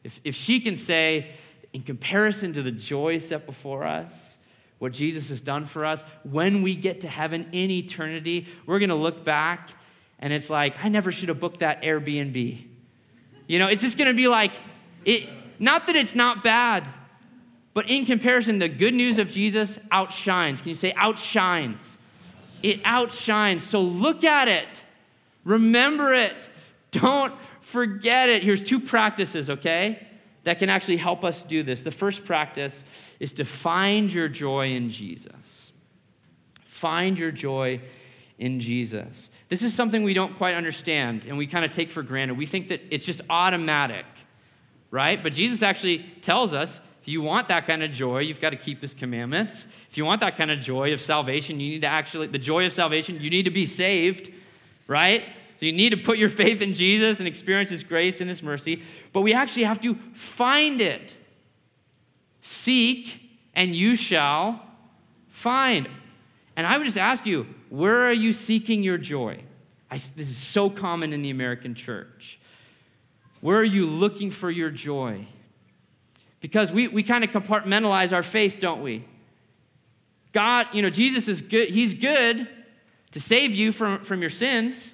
If, 0.03 0.21
if 0.25 0.35
she 0.35 0.61
can 0.61 0.77
say, 0.77 1.31
in 1.73 1.83
comparison 1.83 2.53
to 2.53 2.63
the 2.63 2.71
joy 2.71 3.19
set 3.19 3.47
before 3.47 3.85
us, 3.85 4.39
what 4.79 4.93
Jesus 4.93 5.29
has 5.31 5.41
done 5.41 5.65
for 5.65 5.85
us, 5.85 6.05
when 6.25 6.63
we 6.63 6.75
get 6.75 7.01
to 7.01 7.09
heaven 7.09 7.49
in 7.53 7.71
eternity, 7.71 8.47
we're 8.67 8.79
gonna 8.79 8.95
look 8.95 9.25
back 9.25 9.71
and 10.19 10.33
it's 10.33 10.51
like, 10.51 10.75
I 10.85 10.89
never 10.89 11.11
should 11.11 11.29
have 11.29 11.41
booked 11.41 11.61
that 11.61 11.83
Airbnb. 11.83 12.67
You 13.47 13.59
know, 13.59 13.69
it's 13.69 13.83
just 13.83 13.99
gonna 13.99 14.15
be 14.15 14.29
like, 14.29 14.53
it, 15.05 15.29
not 15.59 15.87
that 15.87 15.97
it's 15.97 16.15
not 16.15 16.43
bad, 16.43 16.89
but 17.75 17.91
in 17.91 18.07
comparison, 18.07 18.59
the 18.59 18.69
good 18.69 18.95
news 18.95 19.19
of 19.19 19.31
Jesus 19.31 19.79
outshines. 19.91 20.61
Can 20.61 20.71
you 20.71 20.75
say 20.75 20.93
outshines? 20.97 21.99
It 22.63 22.81
outshines. 22.85 23.63
So 23.63 23.83
look 23.83 24.25
at 24.25 24.49
it, 24.49 24.85
remember 25.45 26.15
it, 26.15 26.49
don't 26.93 27.35
forget 27.61 28.29
it. 28.29 28.43
Here's 28.43 28.63
two 28.63 28.81
practices, 28.81 29.51
okay? 29.51 30.09
that 30.45 30.59
can 30.59 30.69
actually 30.69 30.99
help 30.99 31.25
us 31.25 31.43
do 31.43 31.63
this. 31.63 31.83
The 31.83 31.91
first 31.91 32.25
practice 32.25 32.85
is 33.19 33.33
to 33.35 33.45
find 33.45 34.13
your 34.13 34.29
joy 34.29 34.73
in 34.73 34.91
Jesus. 34.91 35.73
Find 36.65 37.19
your 37.19 37.31
joy 37.31 37.81
in 38.39 38.61
Jesus. 38.61 39.31
This 39.49 39.63
is 39.63 39.75
something 39.75 40.03
we 40.03 40.15
don't 40.15 40.37
quite 40.37 40.55
understand 40.55 41.27
and 41.27 41.39
we 41.39 41.47
kind 41.47 41.65
of 41.65 41.73
take 41.73 41.91
for 41.91 42.03
granted. 42.03 42.37
We 42.37 42.47
think 42.47 42.69
that 42.69 42.83
it's 42.91 43.07
just 43.07 43.23
automatic, 43.31 44.05
right? 44.91 45.23
But 45.23 45.33
Jesus 45.33 45.63
actually 45.63 45.99
tells 46.21 46.53
us 46.53 46.81
if 47.05 47.09
you 47.09 47.21
want 47.21 47.49
that 47.49 47.67
kind 47.67 47.83
of 47.83 47.91
joy, 47.91 48.21
you've 48.21 48.41
got 48.41 48.51
to 48.51 48.57
keep 48.57 48.81
his 48.81 48.95
commandments. 48.95 49.67
If 49.91 49.99
you 49.99 50.07
want 50.07 50.23
that 50.23 50.39
kind 50.39 50.51
of 50.51 50.59
joy 50.59 50.91
of 50.91 51.03
salvation, 51.03 51.61
you 51.61 51.69
need 51.69 51.83
to 51.83 51.87
actually, 51.87 52.29
the 52.29 52.39
joy 52.39 52.65
of 52.65 52.73
salvation, 52.73 53.21
you 53.21 53.29
need 53.29 53.43
to 53.43 53.51
be 53.51 53.67
saved, 53.67 54.33
right? 54.87 55.23
So 55.57 55.67
you 55.67 55.73
need 55.73 55.91
to 55.91 55.99
put 55.99 56.17
your 56.17 56.31
faith 56.31 56.63
in 56.63 56.73
Jesus 56.73 57.19
and 57.19 57.29
experience 57.29 57.69
His 57.69 57.85
grace 57.85 58.23
and 58.23 58.31
His 58.31 58.43
mercy, 58.43 58.81
but 59.13 59.21
we 59.21 59.35
actually 59.35 59.65
have 59.65 59.81
to 59.81 59.97
find 60.15 60.81
it. 60.81 61.15
Seek, 62.41 63.21
and 63.55 63.77
you 63.77 63.97
shall 63.97 64.65
find. 65.29 65.91
And 66.57 66.67
I 66.67 66.79
would 66.79 66.85
just 66.85 66.97
ask 66.97 67.27
you, 67.27 67.47
where 67.69 68.07
are 68.07 68.15
you 68.15 68.33
seeking 68.33 68.83
your 68.83 68.97
joy? 68.97 69.41
I, 69.91 69.97
this 69.97 70.31
is 70.31 70.39
so 70.39 70.71
common 70.71 71.13
in 71.13 71.21
the 71.21 71.29
American 71.29 71.75
church. 71.75 72.41
Where 73.43 73.59
are 73.59 73.63
you 73.63 73.85
looking 73.85 74.31
for 74.31 74.51
your 74.51 74.71
joy? 74.71 75.27
Because 76.45 76.75
we, 76.75 76.89
we 76.89 77.03
kind 77.03 77.25
of 77.25 77.31
compartmentalize 77.31 78.13
our 78.13 78.23
faith, 78.23 78.61
don't 78.61 78.83
we? 78.83 79.03
God, 80.33 80.67
you 80.75 80.83
know, 80.83 80.91
Jesus 80.91 81.27
is 81.27 81.41
good. 81.41 81.71
He's 81.71 81.95
good 81.95 82.47
to 83.13 83.19
save 83.19 83.55
you 83.55 83.73
from, 83.73 84.05
from 84.05 84.21
your 84.21 84.29
sins 84.29 84.93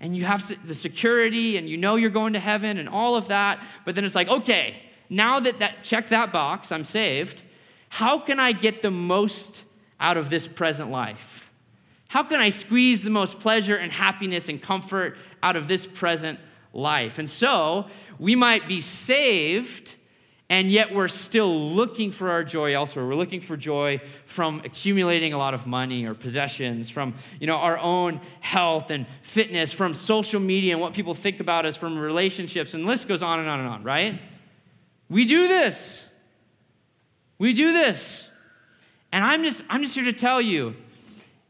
and 0.00 0.14
you 0.14 0.26
have 0.26 0.46
the 0.66 0.74
security 0.74 1.56
and 1.56 1.66
you 1.66 1.78
know 1.78 1.96
you're 1.96 2.10
going 2.10 2.34
to 2.34 2.38
heaven 2.38 2.76
and 2.76 2.90
all 2.90 3.16
of 3.16 3.28
that 3.28 3.64
but 3.86 3.94
then 3.94 4.04
it's 4.04 4.14
like 4.14 4.28
okay 4.28 4.76
now 5.08 5.40
that 5.40 5.58
that 5.60 5.82
check 5.82 6.08
that 6.08 6.30
box 6.30 6.70
i'm 6.70 6.84
saved 6.84 7.42
how 7.88 8.18
can 8.18 8.38
i 8.38 8.52
get 8.52 8.82
the 8.82 8.90
most 8.90 9.64
out 9.98 10.18
of 10.18 10.28
this 10.28 10.46
present 10.46 10.90
life 10.90 11.50
how 12.08 12.22
can 12.22 12.38
i 12.38 12.50
squeeze 12.50 13.02
the 13.02 13.08
most 13.08 13.40
pleasure 13.40 13.76
and 13.76 13.90
happiness 13.92 14.50
and 14.50 14.60
comfort 14.60 15.16
out 15.42 15.56
of 15.56 15.66
this 15.66 15.86
present 15.86 16.38
life 16.74 17.18
and 17.18 17.30
so 17.30 17.86
we 18.18 18.34
might 18.34 18.68
be 18.68 18.82
saved 18.82 19.95
and 20.48 20.70
yet 20.70 20.94
we're 20.94 21.08
still 21.08 21.70
looking 21.70 22.12
for 22.12 22.30
our 22.30 22.44
joy 22.44 22.74
elsewhere. 22.74 23.04
We're 23.04 23.16
looking 23.16 23.40
for 23.40 23.56
joy 23.56 24.00
from 24.26 24.62
accumulating 24.64 25.32
a 25.32 25.38
lot 25.38 25.54
of 25.54 25.66
money 25.66 26.06
or 26.06 26.14
possessions 26.14 26.88
from 26.88 27.14
you 27.40 27.46
know 27.46 27.56
our 27.56 27.78
own 27.78 28.20
health 28.40 28.90
and 28.90 29.06
fitness 29.22 29.72
from 29.72 29.92
social 29.92 30.40
media 30.40 30.72
and 30.72 30.80
what 30.80 30.94
people 30.94 31.14
think 31.14 31.40
about 31.40 31.66
us 31.66 31.76
from 31.76 31.98
relationships 31.98 32.74
and 32.74 32.84
the 32.84 32.88
list 32.88 33.08
goes 33.08 33.22
on 33.22 33.40
and 33.40 33.48
on 33.48 33.60
and 33.60 33.68
on 33.68 33.82
right? 33.82 34.20
We 35.08 35.24
do 35.24 35.48
this. 35.48 36.06
We 37.38 37.52
do 37.52 37.72
this. 37.72 38.30
And 39.12 39.24
i'm 39.24 39.42
just 39.42 39.64
i'm 39.68 39.82
just 39.82 39.94
here 39.94 40.04
to 40.04 40.12
tell 40.12 40.42
you 40.42 40.74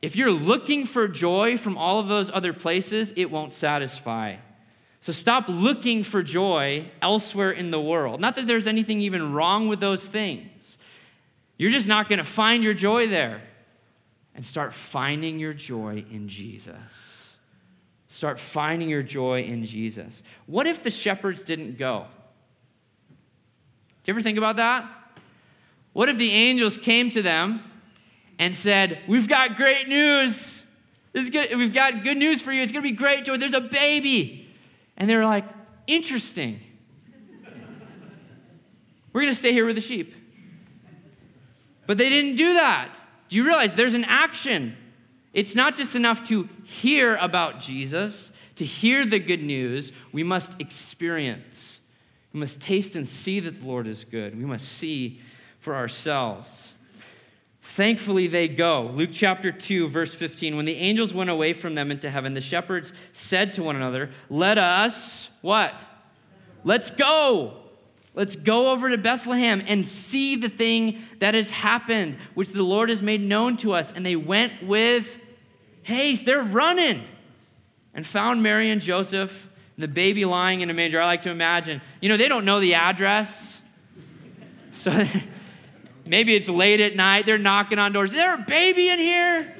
if 0.00 0.14
you're 0.14 0.30
looking 0.30 0.86
for 0.86 1.08
joy 1.08 1.56
from 1.56 1.76
all 1.76 1.98
of 1.98 2.06
those 2.06 2.30
other 2.30 2.52
places 2.52 3.12
it 3.16 3.30
won't 3.30 3.52
satisfy 3.52 4.36
so 5.00 5.12
stop 5.12 5.48
looking 5.48 6.02
for 6.02 6.22
joy 6.22 6.90
elsewhere 7.00 7.52
in 7.52 7.70
the 7.70 7.80
world. 7.80 8.20
Not 8.20 8.34
that 8.36 8.46
there's 8.46 8.66
anything 8.66 9.00
even 9.00 9.32
wrong 9.32 9.68
with 9.68 9.80
those 9.80 10.08
things. 10.08 10.78
You're 11.58 11.70
just 11.70 11.86
not 11.86 12.08
going 12.08 12.18
to 12.18 12.24
find 12.24 12.62
your 12.62 12.74
joy 12.74 13.06
there. 13.06 13.42
And 14.34 14.44
start 14.44 14.74
finding 14.74 15.38
your 15.38 15.54
joy 15.54 16.04
in 16.10 16.28
Jesus. 16.28 17.38
Start 18.08 18.38
finding 18.38 18.90
your 18.90 19.02
joy 19.02 19.42
in 19.42 19.64
Jesus. 19.64 20.22
What 20.46 20.66
if 20.66 20.82
the 20.82 20.90
shepherds 20.90 21.42
didn't 21.42 21.78
go? 21.78 22.04
Do 23.08 23.14
you 24.04 24.14
ever 24.14 24.22
think 24.22 24.36
about 24.36 24.56
that? 24.56 24.86
What 25.94 26.10
if 26.10 26.18
the 26.18 26.30
angels 26.30 26.76
came 26.76 27.08
to 27.10 27.22
them 27.22 27.60
and 28.38 28.54
said, 28.54 29.00
We've 29.08 29.26
got 29.26 29.56
great 29.56 29.88
news. 29.88 30.64
We've 31.14 31.72
got 31.72 32.02
good 32.02 32.18
news 32.18 32.42
for 32.42 32.52
you. 32.52 32.62
It's 32.62 32.72
going 32.72 32.84
to 32.84 32.90
be 32.90 32.94
great 32.94 33.24
joy. 33.24 33.38
There's 33.38 33.54
a 33.54 33.60
baby. 33.60 34.45
And 34.96 35.08
they 35.08 35.16
were 35.16 35.24
like, 35.24 35.44
interesting. 35.86 36.60
We're 39.12 39.22
going 39.22 39.32
to 39.32 39.38
stay 39.38 39.52
here 39.52 39.64
with 39.64 39.76
the 39.76 39.80
sheep. 39.80 40.14
But 41.86 41.98
they 41.98 42.08
didn't 42.08 42.36
do 42.36 42.54
that. 42.54 42.98
Do 43.28 43.36
you 43.36 43.44
realize 43.44 43.74
there's 43.74 43.94
an 43.94 44.04
action? 44.04 44.76
It's 45.32 45.54
not 45.54 45.76
just 45.76 45.96
enough 45.96 46.22
to 46.24 46.48
hear 46.64 47.16
about 47.16 47.60
Jesus, 47.60 48.32
to 48.56 48.64
hear 48.64 49.04
the 49.04 49.18
good 49.18 49.42
news. 49.42 49.92
We 50.12 50.22
must 50.22 50.60
experience. 50.60 51.80
We 52.32 52.40
must 52.40 52.60
taste 52.60 52.96
and 52.96 53.06
see 53.06 53.40
that 53.40 53.60
the 53.60 53.66
Lord 53.66 53.86
is 53.86 54.04
good. 54.04 54.36
We 54.36 54.44
must 54.44 54.66
see 54.68 55.20
for 55.58 55.74
ourselves. 55.74 56.75
Thankfully, 57.68 58.28
they 58.28 58.46
go. 58.46 58.92
Luke 58.94 59.10
chapter 59.12 59.50
2, 59.50 59.88
verse 59.88 60.14
15. 60.14 60.56
When 60.56 60.66
the 60.66 60.76
angels 60.76 61.12
went 61.12 61.30
away 61.30 61.52
from 61.52 61.74
them 61.74 61.90
into 61.90 62.08
heaven, 62.08 62.32
the 62.32 62.40
shepherds 62.40 62.92
said 63.12 63.52
to 63.54 63.62
one 63.64 63.74
another, 63.74 64.10
Let 64.30 64.56
us, 64.56 65.30
what? 65.42 65.84
Let's 66.62 66.92
go. 66.92 67.56
Let's 68.14 68.36
go 68.36 68.70
over 68.70 68.88
to 68.88 68.96
Bethlehem 68.96 69.62
and 69.66 69.86
see 69.86 70.36
the 70.36 70.48
thing 70.48 71.02
that 71.18 71.34
has 71.34 71.50
happened, 71.50 72.16
which 72.34 72.52
the 72.52 72.62
Lord 72.62 72.88
has 72.88 73.02
made 73.02 73.20
known 73.20 73.56
to 73.58 73.72
us. 73.74 73.90
And 73.90 74.06
they 74.06 74.16
went 74.16 74.62
with 74.62 75.18
haste. 75.82 76.24
They're 76.24 76.42
running 76.42 77.02
and 77.94 78.06
found 78.06 78.44
Mary 78.44 78.70
and 78.70 78.80
Joseph, 78.80 79.50
and 79.74 79.82
the 79.82 79.88
baby 79.88 80.24
lying 80.24 80.60
in 80.60 80.70
a 80.70 80.72
manger. 80.72 81.00
I 81.02 81.06
like 81.06 81.22
to 81.22 81.30
imagine, 81.30 81.82
you 82.00 82.08
know, 82.08 82.16
they 82.16 82.28
don't 82.28 82.44
know 82.44 82.60
the 82.60 82.74
address. 82.74 83.60
So 84.72 85.06
maybe 86.06 86.34
it's 86.34 86.48
late 86.48 86.80
at 86.80 86.96
night. 86.96 87.26
They're 87.26 87.38
knocking 87.38 87.78
on 87.78 87.92
doors. 87.92 88.10
Is 88.10 88.16
there 88.16 88.34
a 88.34 88.44
baby 88.46 88.88
in 88.88 88.98
here? 88.98 89.54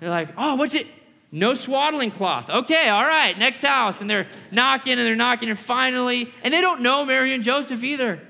They're 0.00 0.10
like, 0.10 0.28
oh, 0.36 0.56
what's 0.56 0.74
it? 0.74 0.86
No 1.32 1.54
swaddling 1.54 2.10
cloth. 2.10 2.48
Okay, 2.48 2.88
all 2.88 3.04
right, 3.04 3.36
next 3.36 3.62
house. 3.62 4.00
And 4.00 4.08
they're 4.08 4.28
knocking 4.50 4.94
and 4.94 5.02
they're 5.02 5.16
knocking, 5.16 5.48
and 5.48 5.58
finally, 5.58 6.32
and 6.42 6.54
they 6.54 6.60
don't 6.60 6.82
know 6.82 7.04
Mary 7.04 7.34
and 7.34 7.42
Joseph 7.42 7.82
either. 7.82 8.20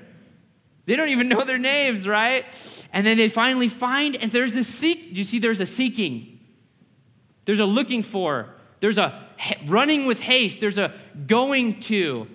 They 0.85 0.95
don't 0.95 1.09
even 1.09 1.27
know 1.27 1.43
their 1.43 1.57
names, 1.57 2.07
right? 2.07 2.45
And 2.93 3.05
then 3.05 3.17
they 3.17 3.27
finally 3.27 3.67
find, 3.67 4.15
and 4.15 4.31
there's 4.31 4.53
this 4.53 4.67
seek. 4.67 5.15
You 5.15 5.25
see, 5.25 5.37
there's 5.37 5.59
a 5.59 5.65
seeking, 5.65 6.39
there's 7.45 7.59
a 7.59 7.65
looking 7.65 8.03
for, 8.03 8.55
there's 8.79 8.97
a 8.97 9.27
running 9.65 10.05
with 10.05 10.19
haste, 10.19 10.59
there's 10.59 10.77
a 10.77 10.93
going 11.27 11.81
to. 11.81 12.27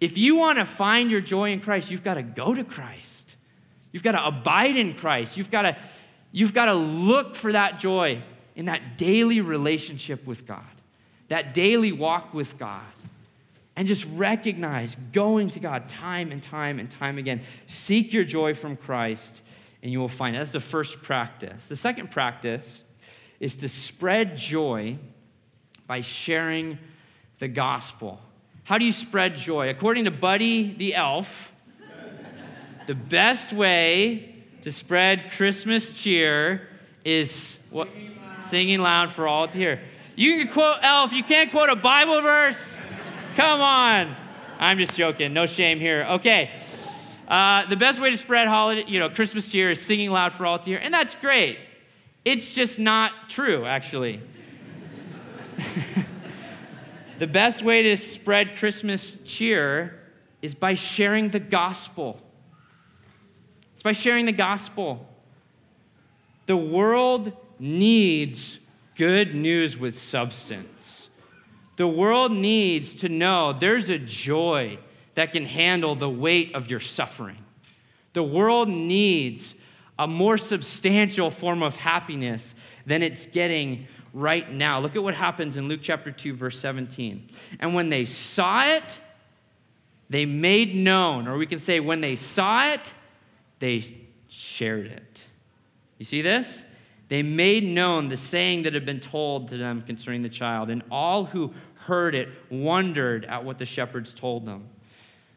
If 0.00 0.18
you 0.18 0.36
want 0.36 0.58
to 0.58 0.66
find 0.66 1.10
your 1.10 1.22
joy 1.22 1.52
in 1.52 1.60
Christ, 1.60 1.90
you've 1.90 2.04
got 2.04 2.14
to 2.14 2.22
go 2.22 2.54
to 2.54 2.62
Christ. 2.62 3.25
You've 3.96 4.02
got 4.02 4.12
to 4.12 4.26
abide 4.26 4.76
in 4.76 4.92
Christ. 4.92 5.38
You've 5.38 5.50
got 5.50 5.62
to, 5.62 5.74
you've 6.30 6.52
got 6.52 6.66
to 6.66 6.74
look 6.74 7.34
for 7.34 7.50
that 7.52 7.78
joy 7.78 8.22
in 8.54 8.66
that 8.66 8.98
daily 8.98 9.40
relationship 9.40 10.26
with 10.26 10.46
God, 10.46 10.60
that 11.28 11.54
daily 11.54 11.92
walk 11.92 12.34
with 12.34 12.58
God. 12.58 12.82
And 13.74 13.88
just 13.88 14.06
recognize 14.12 14.98
going 15.14 15.48
to 15.48 15.60
God 15.60 15.88
time 15.88 16.30
and 16.30 16.42
time 16.42 16.78
and 16.78 16.90
time 16.90 17.16
again. 17.16 17.40
Seek 17.64 18.12
your 18.12 18.24
joy 18.24 18.52
from 18.52 18.76
Christ, 18.76 19.40
and 19.82 19.90
you 19.90 19.98
will 19.98 20.08
find 20.08 20.36
it. 20.36 20.40
That's 20.40 20.52
the 20.52 20.60
first 20.60 21.02
practice. 21.02 21.66
The 21.66 21.74
second 21.74 22.10
practice 22.10 22.84
is 23.40 23.56
to 23.56 23.68
spread 23.70 24.36
joy 24.36 24.98
by 25.86 26.02
sharing 26.02 26.78
the 27.38 27.48
gospel. 27.48 28.20
How 28.64 28.76
do 28.76 28.84
you 28.84 28.92
spread 28.92 29.36
joy? 29.36 29.70
According 29.70 30.04
to 30.04 30.10
Buddy 30.10 30.74
the 30.74 30.94
Elf, 30.94 31.54
the 32.86 32.94
best 32.94 33.52
way 33.52 34.34
to 34.62 34.72
spread 34.72 35.32
Christmas 35.32 36.02
cheer 36.02 36.68
is 37.04 37.58
what? 37.70 37.88
singing 38.38 38.80
loud 38.80 39.10
for 39.10 39.26
all 39.26 39.48
to 39.48 39.58
hear. 39.58 39.80
You 40.14 40.38
can 40.38 40.48
quote 40.48 40.78
Elf, 40.82 41.12
you 41.12 41.22
can't 41.22 41.50
quote 41.50 41.68
a 41.68 41.76
Bible 41.76 42.22
verse. 42.22 42.78
Come 43.34 43.60
on. 43.60 44.14
I'm 44.58 44.78
just 44.78 44.96
joking. 44.96 45.32
No 45.32 45.46
shame 45.46 45.78
here. 45.78 46.06
Okay. 46.10 46.50
Uh, 47.28 47.66
the 47.66 47.76
best 47.76 48.00
way 48.00 48.10
to 48.10 48.16
spread 48.16 48.48
holiday, 48.48 48.84
you 48.86 48.98
know, 48.98 49.10
Christmas 49.10 49.50
cheer 49.50 49.70
is 49.70 49.80
singing 49.80 50.10
loud 50.10 50.32
for 50.32 50.46
all 50.46 50.58
to 50.58 50.64
hear, 50.64 50.78
and 50.78 50.94
that's 50.94 51.14
great. 51.16 51.58
It's 52.24 52.54
just 52.54 52.78
not 52.78 53.28
true, 53.28 53.66
actually. 53.66 54.20
the 57.18 57.26
best 57.26 57.62
way 57.62 57.82
to 57.82 57.96
spread 57.96 58.56
Christmas 58.56 59.18
cheer 59.24 59.98
is 60.40 60.54
by 60.54 60.74
sharing 60.74 61.30
the 61.30 61.40
gospel. 61.40 62.22
By 63.86 63.92
sharing 63.92 64.24
the 64.24 64.32
gospel. 64.32 65.06
The 66.46 66.56
world 66.56 67.30
needs 67.60 68.58
good 68.96 69.32
news 69.32 69.78
with 69.78 69.96
substance. 69.96 71.08
The 71.76 71.86
world 71.86 72.32
needs 72.32 72.96
to 72.96 73.08
know 73.08 73.52
there's 73.52 73.88
a 73.88 73.98
joy 74.00 74.80
that 75.14 75.32
can 75.32 75.44
handle 75.44 75.94
the 75.94 76.10
weight 76.10 76.52
of 76.56 76.68
your 76.68 76.80
suffering. 76.80 77.38
The 78.12 78.24
world 78.24 78.68
needs 78.68 79.54
a 79.96 80.08
more 80.08 80.36
substantial 80.36 81.30
form 81.30 81.62
of 81.62 81.76
happiness 81.76 82.56
than 82.86 83.04
it's 83.04 83.26
getting 83.26 83.86
right 84.12 84.50
now. 84.50 84.80
Look 84.80 84.96
at 84.96 85.02
what 85.04 85.14
happens 85.14 85.58
in 85.58 85.68
Luke 85.68 85.80
chapter 85.80 86.10
2, 86.10 86.34
verse 86.34 86.58
17. 86.58 87.28
And 87.60 87.72
when 87.72 87.88
they 87.88 88.04
saw 88.04 88.66
it, 88.66 89.00
they 90.10 90.26
made 90.26 90.74
known, 90.74 91.28
or 91.28 91.38
we 91.38 91.46
can 91.46 91.60
say, 91.60 91.78
when 91.78 92.00
they 92.00 92.16
saw 92.16 92.72
it, 92.72 92.92
they 93.58 93.82
shared 94.28 94.86
it. 94.86 95.26
You 95.98 96.04
see 96.04 96.22
this? 96.22 96.64
They 97.08 97.22
made 97.22 97.64
known 97.64 98.08
the 98.08 98.16
saying 98.16 98.62
that 98.62 98.74
had 98.74 98.84
been 98.84 99.00
told 99.00 99.48
to 99.48 99.56
them 99.56 99.80
concerning 99.82 100.22
the 100.22 100.28
child, 100.28 100.70
and 100.70 100.82
all 100.90 101.24
who 101.24 101.54
heard 101.74 102.14
it 102.14 102.28
wondered 102.50 103.24
at 103.26 103.44
what 103.44 103.58
the 103.58 103.64
shepherds 103.64 104.12
told 104.12 104.44
them. 104.44 104.68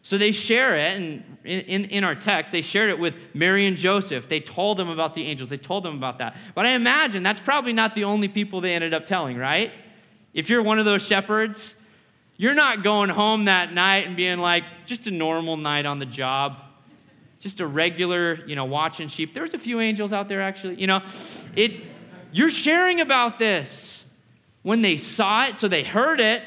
So 0.02 0.18
they 0.18 0.32
share 0.32 0.76
it, 0.78 0.98
and 0.98 1.38
in, 1.44 1.86
in, 1.86 2.04
our 2.04 2.16
text, 2.16 2.52
they 2.52 2.62
shared 2.62 2.90
it 2.90 2.98
with 2.98 3.18
Mary 3.36 3.68
and 3.68 3.78
Joseph. 3.78 4.28
They 4.28 4.40
told 4.40 4.78
them 4.78 4.90
about 4.90 5.14
the 5.14 5.26
angels, 5.26 5.50
they 5.50 5.58
told 5.58 5.84
them 5.84 5.96
about 5.96 6.18
that. 6.18 6.36
But 6.56 6.66
I 6.66 6.72
imagine 6.72 7.22
that's 7.22 7.40
probably 7.40 7.74
not 7.74 7.94
the 7.94 8.06
only 8.06 8.28
people 8.28 8.62
they 8.62 8.74
ended 8.74 8.94
up 8.94 9.06
telling, 9.06 9.38
right? 9.38 9.78
If 10.34 10.50
you're 10.50 10.64
one 10.64 10.80
of 10.80 10.86
those 10.86 11.06
shepherds, 11.06 11.76
you're 12.38 12.56
not 12.56 12.82
going 12.82 13.10
home 13.10 13.46
that 13.46 13.74
night 13.74 14.08
and 14.08 14.16
being 14.16 14.40
like, 14.40 14.64
just 14.86 15.06
a 15.08 15.12
normal 15.12 15.58
night 15.58 15.86
on 15.86 16.00
the 16.00 16.06
job 16.06 16.56
just 17.40 17.62
a 17.62 17.68
regular, 17.68 18.40
you 18.46 18.56
know, 18.56 18.66
watching 18.66 19.08
sheep. 19.08 19.34
There's 19.34 19.54
a 19.54 19.58
few 19.58 19.80
angels 19.80 20.14
out 20.14 20.28
there 20.28 20.42
actually, 20.42 20.76
you 20.76 20.88
know. 20.88 21.02
It 21.56 21.82
you're 22.32 22.50
sharing 22.50 23.02
about 23.02 23.40
this. 23.40 24.06
When 24.62 24.82
they 24.82 24.98
saw 24.98 25.46
it, 25.46 25.58
so 25.58 25.68
they 25.68 25.84
heard 25.84 26.20
it, 26.20 26.44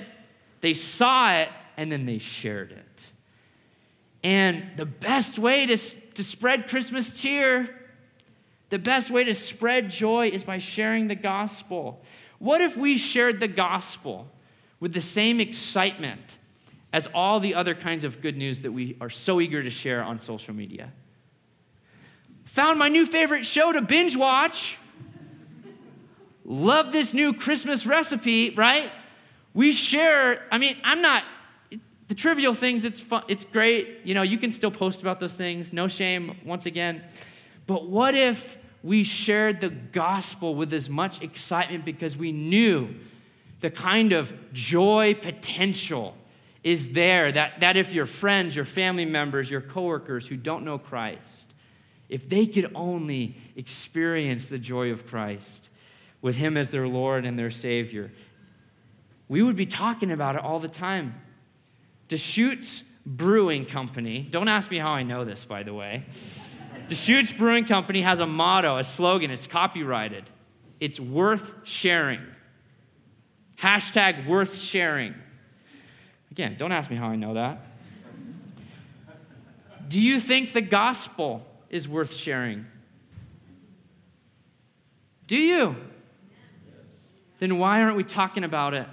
they 0.60 0.74
saw 0.74 1.34
it, 1.34 1.48
and 1.76 1.90
then 1.90 2.04
they 2.04 2.18
shared 2.18 2.72
it. 2.72 3.12
And 4.22 4.64
the 4.76 4.86
best 4.86 5.38
way 5.38 5.66
to, 5.66 5.76
to 5.76 6.22
spread 6.22 6.68
Christmas 6.68 7.14
cheer, 7.14 7.68
the 8.68 8.78
best 8.78 9.10
way 9.10 9.24
to 9.24 9.34
spread 9.34 9.90
joy 9.90 10.28
is 10.28 10.44
by 10.44 10.58
sharing 10.58 11.08
the 11.08 11.14
gospel. 11.14 12.02
What 12.38 12.60
if 12.60 12.76
we 12.76 12.98
shared 12.98 13.40
the 13.40 13.48
gospel 13.48 14.28
with 14.78 14.92
the 14.92 15.00
same 15.00 15.40
excitement 15.40 16.36
as 16.92 17.08
all 17.14 17.40
the 17.40 17.54
other 17.54 17.74
kinds 17.74 18.04
of 18.04 18.20
good 18.20 18.36
news 18.36 18.62
that 18.62 18.72
we 18.72 18.96
are 19.00 19.10
so 19.10 19.40
eager 19.40 19.62
to 19.62 19.70
share 19.70 20.02
on 20.02 20.18
social 20.18 20.54
media. 20.54 20.92
Found 22.44 22.78
my 22.78 22.88
new 22.88 23.06
favorite 23.06 23.46
show 23.46 23.72
to 23.72 23.80
binge 23.80 24.16
watch. 24.16 24.78
Love 26.44 26.92
this 26.92 27.14
new 27.14 27.32
Christmas 27.32 27.86
recipe, 27.86 28.50
right? 28.50 28.90
We 29.54 29.72
share, 29.72 30.42
I 30.50 30.58
mean, 30.58 30.76
I'm 30.84 31.00
not, 31.00 31.24
the 32.08 32.14
trivial 32.14 32.52
things, 32.52 32.84
it's 32.84 33.00
fun, 33.00 33.22
it's 33.28 33.44
great. 33.44 34.00
You 34.04 34.14
know, 34.14 34.22
you 34.22 34.36
can 34.36 34.50
still 34.50 34.70
post 34.70 35.00
about 35.00 35.20
those 35.20 35.34
things, 35.34 35.72
no 35.72 35.88
shame, 35.88 36.36
once 36.44 36.66
again. 36.66 37.02
But 37.66 37.88
what 37.88 38.14
if 38.14 38.58
we 38.82 39.04
shared 39.04 39.60
the 39.60 39.70
gospel 39.70 40.54
with 40.54 40.72
as 40.72 40.90
much 40.90 41.22
excitement 41.22 41.84
because 41.84 42.16
we 42.16 42.32
knew 42.32 42.94
the 43.60 43.70
kind 43.70 44.12
of 44.12 44.34
joy 44.52 45.14
potential 45.14 46.16
is 46.64 46.90
there 46.90 47.32
that, 47.32 47.60
that 47.60 47.76
if 47.76 47.92
your 47.92 48.06
friends, 48.06 48.54
your 48.54 48.64
family 48.64 49.04
members, 49.04 49.50
your 49.50 49.60
coworkers 49.60 50.26
who 50.26 50.36
don't 50.36 50.64
know 50.64 50.78
Christ, 50.78 51.54
if 52.08 52.28
they 52.28 52.46
could 52.46 52.70
only 52.74 53.36
experience 53.56 54.46
the 54.46 54.58
joy 54.58 54.92
of 54.92 55.06
Christ 55.06 55.70
with 56.20 56.36
Him 56.36 56.56
as 56.56 56.70
their 56.70 56.86
Lord 56.86 57.24
and 57.24 57.38
their 57.38 57.50
Savior, 57.50 58.12
we 59.28 59.42
would 59.42 59.56
be 59.56 59.66
talking 59.66 60.10
about 60.10 60.36
it 60.36 60.42
all 60.42 60.58
the 60.58 60.68
time. 60.68 61.14
Deschutes 62.08 62.84
Brewing 63.04 63.64
Company, 63.64 64.26
don't 64.30 64.48
ask 64.48 64.70
me 64.70 64.78
how 64.78 64.92
I 64.92 65.02
know 65.02 65.24
this, 65.24 65.44
by 65.44 65.62
the 65.62 65.74
way. 65.74 66.04
Deschutes 66.86 67.32
Brewing 67.32 67.64
Company 67.64 68.02
has 68.02 68.20
a 68.20 68.26
motto, 68.26 68.76
a 68.76 68.84
slogan, 68.84 69.30
it's 69.30 69.46
copyrighted. 69.46 70.24
It's 70.78 71.00
worth 71.00 71.54
sharing. 71.64 72.20
Hashtag 73.58 74.26
worth 74.26 74.60
sharing. 74.60 75.14
Again, 76.32 76.56
don't 76.56 76.72
ask 76.72 76.90
me 76.90 76.96
how 76.96 77.08
I 77.08 77.16
know 77.16 77.34
that. 77.34 77.58
Do 79.86 80.00
you 80.00 80.18
think 80.18 80.54
the 80.54 80.62
gospel 80.62 81.46
is 81.68 81.86
worth 81.86 82.14
sharing? 82.14 82.64
Do 85.26 85.36
you? 85.36 85.76
Then 87.38 87.58
why 87.58 87.82
aren't 87.82 87.98
we 87.98 88.04
talking 88.04 88.44
about 88.44 88.72
it? 88.72 88.86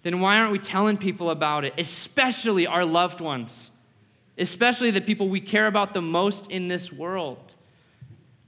Then 0.00 0.22
why 0.22 0.38
aren't 0.38 0.52
we 0.52 0.58
telling 0.58 0.96
people 0.96 1.28
about 1.28 1.66
it, 1.66 1.74
especially 1.76 2.66
our 2.66 2.86
loved 2.86 3.20
ones, 3.20 3.70
especially 4.38 4.90
the 4.90 5.02
people 5.02 5.28
we 5.28 5.42
care 5.42 5.66
about 5.66 5.92
the 5.92 6.00
most 6.00 6.50
in 6.50 6.68
this 6.68 6.90
world? 6.90 7.52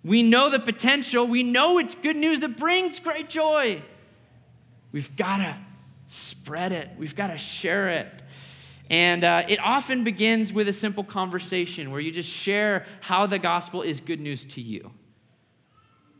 We 0.02 0.22
know 0.22 0.48
the 0.48 0.58
potential, 0.58 1.26
we 1.26 1.42
know 1.42 1.76
it's 1.76 1.94
good 1.94 2.16
news 2.16 2.40
that 2.40 2.56
brings 2.56 2.98
great 2.98 3.28
joy. 3.28 3.82
We've 4.90 5.14
got 5.18 5.36
to 5.36 5.54
spread 6.06 6.72
it, 6.72 6.88
we've 6.98 7.16
got 7.16 7.28
to 7.28 7.38
share 7.38 7.88
it. 7.90 8.22
And 8.90 9.24
uh, 9.24 9.44
it 9.48 9.58
often 9.60 10.04
begins 10.04 10.52
with 10.52 10.68
a 10.68 10.72
simple 10.72 11.04
conversation 11.04 11.90
where 11.90 12.00
you 12.00 12.12
just 12.12 12.30
share 12.30 12.84
how 13.00 13.26
the 13.26 13.38
gospel 13.38 13.80
is 13.82 14.00
good 14.00 14.20
news 14.20 14.44
to 14.46 14.60
you, 14.60 14.90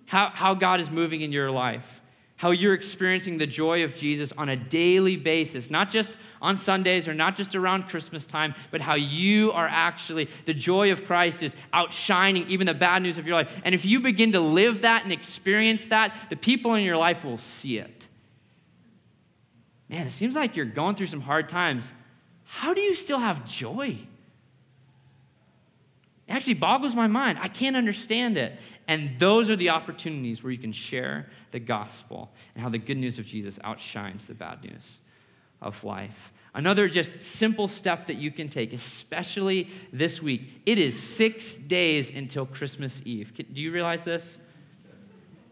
how, 0.09 0.31
how 0.31 0.55
God 0.55 0.81
is 0.81 0.91
moving 0.91 1.21
in 1.21 1.31
your 1.31 1.51
life. 1.51 2.01
how 2.37 2.51
you're 2.51 2.75
experiencing 2.75 3.39
the 3.39 3.47
joy 3.47 3.85
of 3.85 3.95
Jesus 3.95 4.33
on 4.33 4.49
a 4.49 4.57
daily 4.57 5.17
basis, 5.17 5.71
not 5.71 5.89
just 5.89 6.17
on 6.43 6.57
Sundays 6.57 7.09
or 7.09 7.15
not 7.15 7.37
just 7.37 7.55
around 7.55 7.89
Christmas 7.89 8.27
time, 8.27 8.55
but 8.71 8.81
how 8.81 8.95
you 8.95 9.53
are 9.53 9.69
actually, 9.69 10.29
the 10.45 10.53
joy 10.53 10.91
of 10.91 11.05
Christ 11.05 11.43
is 11.43 11.55
outshining 11.73 12.47
even 12.49 12.67
the 12.67 12.75
bad 12.75 13.03
news 13.03 13.19
of 13.19 13.27
your 13.27 13.37
life. 13.37 13.53
And 13.65 13.75
if 13.75 13.87
you 13.87 14.01
begin 14.01 14.33
to 14.33 14.41
live 14.41 14.81
that 14.83 15.05
and 15.05 15.13
experience 15.13 15.87
that, 15.87 16.15
the 16.29 16.37
people 16.37 16.75
in 16.75 16.85
your 16.85 16.97
life 16.97 17.25
will 17.25 17.39
see 17.39 17.79
it. 17.79 17.94
Man, 19.95 20.09
it 20.09 20.11
seems 20.11 20.35
like 20.35 20.57
you're 20.57 20.67
going 20.67 20.97
through 20.97 21.07
some 21.07 21.21
hard 21.21 21.49
times. 21.49 21.95
How 22.43 22.75
do 22.75 22.81
you 22.81 22.97
still 22.97 23.21
have 23.21 23.47
joy? 23.47 23.97
It 26.27 26.33
actually 26.33 26.55
boggles 26.55 26.97
my 26.97 27.07
mind. 27.07 27.39
I 27.41 27.47
can't 27.47 27.77
understand 27.77 28.37
it. 28.37 28.59
And 28.89 29.17
those 29.21 29.51
are 29.51 29.57
the 29.57 29.71
opportunities 29.71 30.43
where 30.43 30.51
you 30.51 30.59
can 30.59 30.73
share 30.73 31.29
the 31.53 31.61
gospel 31.61 32.33
and 32.55 32.63
how 32.65 32.71
the 32.71 32.79
good 32.79 32.97
news 32.97 33.21
of 33.21 33.27
Jesus 33.27 33.61
outshines 33.63 34.27
the 34.27 34.35
bad 34.35 34.65
news 34.65 34.99
of 35.63 35.85
life. 35.85 36.33
Another 36.55 36.89
just 36.89 37.23
simple 37.23 37.69
step 37.69 38.07
that 38.07 38.17
you 38.17 38.33
can 38.33 38.49
take, 38.49 38.73
especially 38.73 39.69
this 39.93 40.21
week, 40.21 40.61
it 40.67 40.81
is 40.81 41.01
six 41.01 41.57
days 41.57 42.11
until 42.11 42.47
Christmas 42.47 43.01
Eve. 43.05 43.33
Do 43.53 43.63
you 43.63 43.71
realize 43.71 44.03
this? 44.03 44.41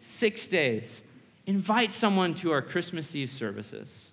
Six 0.01 0.49
days. 0.49 1.05
Invite 1.47 1.93
someone 1.93 2.35
to 2.35 2.51
our 2.51 2.61
Christmas 2.61 3.15
Eve 3.15 3.31
services. 3.31 4.12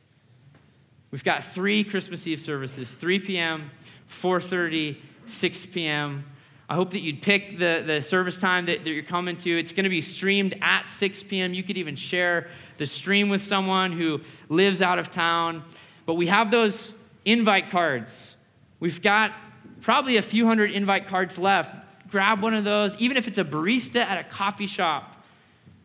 We've 1.12 1.24
got 1.24 1.44
three 1.44 1.84
Christmas 1.84 2.28
Eve 2.28 2.40
services 2.40 2.94
3 2.94 3.20
p.m., 3.20 3.72
4:30, 4.10 4.98
6 5.26 5.66
p.m. 5.68 6.26
I 6.68 6.76
hope 6.76 6.92
that 6.92 7.02
you'd 7.02 7.24
pick 7.24 7.58
the, 7.58 7.84
the 7.84 8.02
service 8.02 8.40
time 8.40 8.68
that, 8.68 8.84
that 8.84 8.90
you're 8.92 9.02
coming 9.02 9.38
to. 9.38 9.58
It's 9.58 9.74
going 9.74 9.86
to 9.86 9.90
be 9.90 10.02
streamed 10.02 10.56
at 10.62 10.88
6 10.88 11.24
p.m. 11.24 11.54
You 11.54 11.64
could 11.64 11.80
even 11.80 11.96
share 11.96 12.48
the 12.78 12.86
stream 12.86 13.30
with 13.30 13.42
someone 13.42 13.92
who 13.92 14.22
lives 14.50 14.84
out 14.84 15.00
of 15.00 15.10
town. 15.10 15.64
But 16.06 16.14
we 16.14 16.28
have 16.28 16.52
those 16.52 16.94
invite 17.26 17.72
cards. 17.72 18.36
We've 18.80 19.02
got 19.02 19.34
probably 19.82 20.18
a 20.18 20.22
few 20.22 20.46
hundred 20.46 20.72
invite 20.72 21.08
cards 21.08 21.40
left. 21.40 21.88
Grab 22.10 22.42
one 22.42 22.54
of 22.54 22.64
those, 22.64 22.96
even 22.98 23.18
if 23.18 23.28
it's 23.28 23.38
a 23.38 23.44
barista 23.44 24.02
at 24.02 24.20
a 24.20 24.30
coffee 24.30 24.68
shop. 24.68 25.26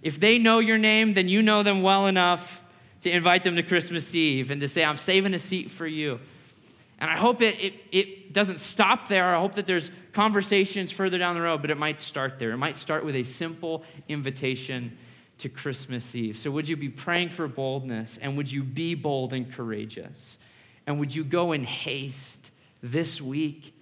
If 0.02 0.20
they 0.20 0.38
know 0.38 0.58
your 0.58 0.78
name, 0.78 1.14
then 1.14 1.28
you 1.28 1.40
know 1.42 1.62
them 1.62 1.82
well 1.82 2.06
enough 2.06 2.63
to 3.04 3.10
invite 3.10 3.44
them 3.44 3.54
to 3.54 3.62
Christmas 3.62 4.14
Eve 4.14 4.50
and 4.50 4.62
to 4.62 4.66
say, 4.66 4.82
I'm 4.82 4.96
saving 4.96 5.34
a 5.34 5.38
seat 5.38 5.70
for 5.70 5.86
you. 5.86 6.18
And 6.98 7.10
I 7.10 7.18
hope 7.18 7.42
it, 7.42 7.62
it, 7.62 7.74
it 7.92 8.32
doesn't 8.32 8.60
stop 8.60 9.08
there. 9.08 9.34
I 9.34 9.38
hope 9.38 9.56
that 9.56 9.66
there's 9.66 9.90
conversations 10.14 10.90
further 10.90 11.18
down 11.18 11.34
the 11.34 11.42
road, 11.42 11.60
but 11.60 11.70
it 11.70 11.76
might 11.76 12.00
start 12.00 12.38
there. 12.38 12.52
It 12.52 12.56
might 12.56 12.78
start 12.78 13.04
with 13.04 13.14
a 13.14 13.22
simple 13.22 13.84
invitation 14.08 14.96
to 15.36 15.50
Christmas 15.50 16.14
Eve. 16.14 16.38
So, 16.38 16.50
would 16.50 16.66
you 16.66 16.78
be 16.78 16.88
praying 16.88 17.28
for 17.28 17.46
boldness? 17.46 18.16
And 18.16 18.38
would 18.38 18.50
you 18.50 18.62
be 18.62 18.94
bold 18.94 19.34
and 19.34 19.52
courageous? 19.52 20.38
And 20.86 20.98
would 20.98 21.14
you 21.14 21.24
go 21.24 21.52
in 21.52 21.62
haste 21.62 22.52
this 22.80 23.20
week 23.20 23.74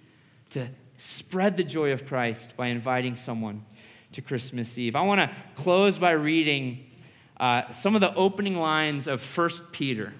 to 0.49 0.67
spread 0.97 1.55
the 1.55 1.63
joy 1.63 1.93
of 1.93 2.05
Christ 2.05 2.57
by 2.57 2.67
inviting 2.67 3.15
someone 3.15 3.63
to 4.11 4.21
Christmas 4.21 4.77
Eve? 4.77 4.97
I 4.97 5.03
want 5.03 5.21
to 5.21 5.31
close 5.55 5.97
by 5.97 6.11
reading 6.11 6.83
uh, 7.37 7.71
some 7.71 7.95
of 7.95 8.01
the 8.01 8.13
opening 8.15 8.59
lines 8.59 9.07
of 9.07 9.21
1 9.37 9.49
Peter. 9.71 10.13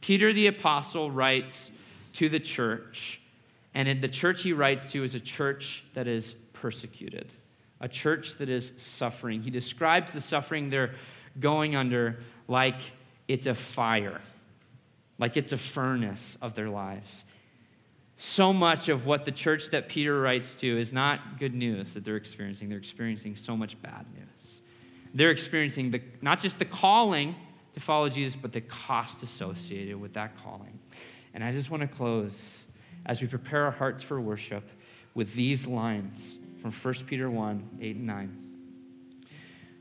Peter 0.00 0.32
the 0.32 0.46
Apostle 0.46 1.10
writes, 1.10 1.70
to 2.16 2.30
the 2.30 2.40
church. 2.40 3.20
And 3.74 4.00
the 4.00 4.08
church 4.08 4.42
he 4.42 4.54
writes 4.54 4.90
to 4.92 5.04
is 5.04 5.14
a 5.14 5.20
church 5.20 5.84
that 5.92 6.08
is 6.08 6.34
persecuted, 6.54 7.34
a 7.78 7.88
church 7.88 8.36
that 8.36 8.48
is 8.48 8.72
suffering. 8.78 9.42
He 9.42 9.50
describes 9.50 10.14
the 10.14 10.22
suffering 10.22 10.70
they're 10.70 10.94
going 11.38 11.76
under 11.76 12.20
like 12.48 12.80
it's 13.28 13.46
a 13.46 13.52
fire, 13.52 14.22
like 15.18 15.36
it's 15.36 15.52
a 15.52 15.58
furnace 15.58 16.38
of 16.40 16.54
their 16.54 16.70
lives. 16.70 17.26
So 18.16 18.50
much 18.50 18.88
of 18.88 19.04
what 19.04 19.26
the 19.26 19.32
church 19.32 19.68
that 19.70 19.90
Peter 19.90 20.18
writes 20.18 20.54
to 20.56 20.80
is 20.80 20.94
not 20.94 21.38
good 21.38 21.54
news 21.54 21.92
that 21.92 22.02
they're 22.02 22.16
experiencing. 22.16 22.70
They're 22.70 22.78
experiencing 22.78 23.36
so 23.36 23.54
much 23.54 23.80
bad 23.82 24.06
news. 24.14 24.35
They're 25.16 25.30
experiencing 25.30 25.92
the, 25.92 26.02
not 26.20 26.40
just 26.40 26.58
the 26.58 26.66
calling 26.66 27.34
to 27.72 27.80
follow 27.80 28.10
Jesus, 28.10 28.36
but 28.36 28.52
the 28.52 28.60
cost 28.60 29.22
associated 29.22 29.98
with 29.98 30.12
that 30.12 30.36
calling. 30.44 30.78
And 31.32 31.42
I 31.42 31.52
just 31.52 31.70
want 31.70 31.80
to 31.80 31.88
close 31.88 32.66
as 33.06 33.22
we 33.22 33.26
prepare 33.26 33.64
our 33.64 33.70
hearts 33.70 34.02
for 34.02 34.20
worship 34.20 34.68
with 35.14 35.32
these 35.32 35.66
lines 35.66 36.36
from 36.60 36.70
1 36.70 36.94
Peter 37.06 37.30
1 37.30 37.78
8 37.80 37.96
and 37.96 38.06
9. 38.06 38.42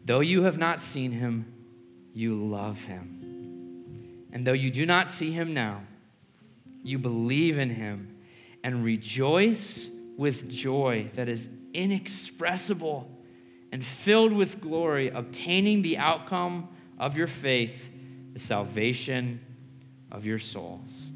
Though 0.06 0.22
you 0.22 0.44
have 0.44 0.58
not 0.58 0.80
seen 0.80 1.12
him, 1.12 1.52
you 2.14 2.42
love 2.42 2.86
him. 2.86 4.30
And 4.32 4.48
though 4.48 4.54
you 4.54 4.72
do 4.72 4.86
not 4.86 5.10
see 5.10 5.32
him 5.32 5.54
now, 5.54 5.82
you 6.82 6.98
believe 6.98 7.60
in 7.60 7.72
him 7.72 8.20
and 8.64 8.86
rejoice 8.86 9.90
with 10.16 10.50
joy 10.50 11.10
that 11.16 11.28
is 11.28 11.50
inexpressible 11.74 13.12
and 13.76 13.84
filled 13.84 14.32
with 14.32 14.62
glory, 14.62 15.10
obtaining 15.10 15.82
the 15.82 15.98
outcome 15.98 16.70
of 16.98 17.18
your 17.18 17.28
faith, 17.28 17.90
the 18.32 18.40
salvation 18.40 19.42
of 20.14 20.26
your 20.26 20.40
souls. 20.40 21.12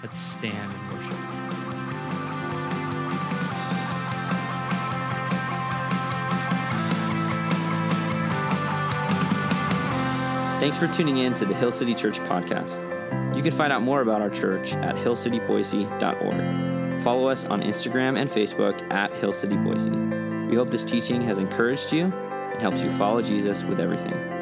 Let's 0.00 0.16
stand 0.16 0.54
and 0.54 0.92
worship. 0.92 1.10
Thanks 10.60 10.78
for 10.78 10.86
tuning 10.86 11.18
in 11.18 11.34
to 11.34 11.44
the 11.44 11.54
Hill 11.54 11.72
City 11.72 11.94
Church 11.94 12.20
podcast. 12.20 12.84
You 13.36 13.42
can 13.42 13.50
find 13.50 13.72
out 13.72 13.82
more 13.82 14.02
about 14.02 14.22
our 14.22 14.30
church 14.30 14.74
at 14.74 14.94
hillcityboise.org. 14.94 17.02
Follow 17.02 17.26
us 17.26 17.44
on 17.44 17.62
Instagram 17.62 18.16
and 18.16 18.30
Facebook 18.30 18.88
at 18.92 19.12
Hill 19.16 19.32
City 19.32 19.56
Boise. 19.56 20.15
We 20.48 20.56
hope 20.56 20.70
this 20.70 20.84
teaching 20.84 21.20
has 21.22 21.38
encouraged 21.38 21.92
you 21.92 22.04
and 22.04 22.60
helps 22.60 22.82
you 22.82 22.90
follow 22.90 23.20
Jesus 23.20 23.64
with 23.64 23.80
everything. 23.80 24.35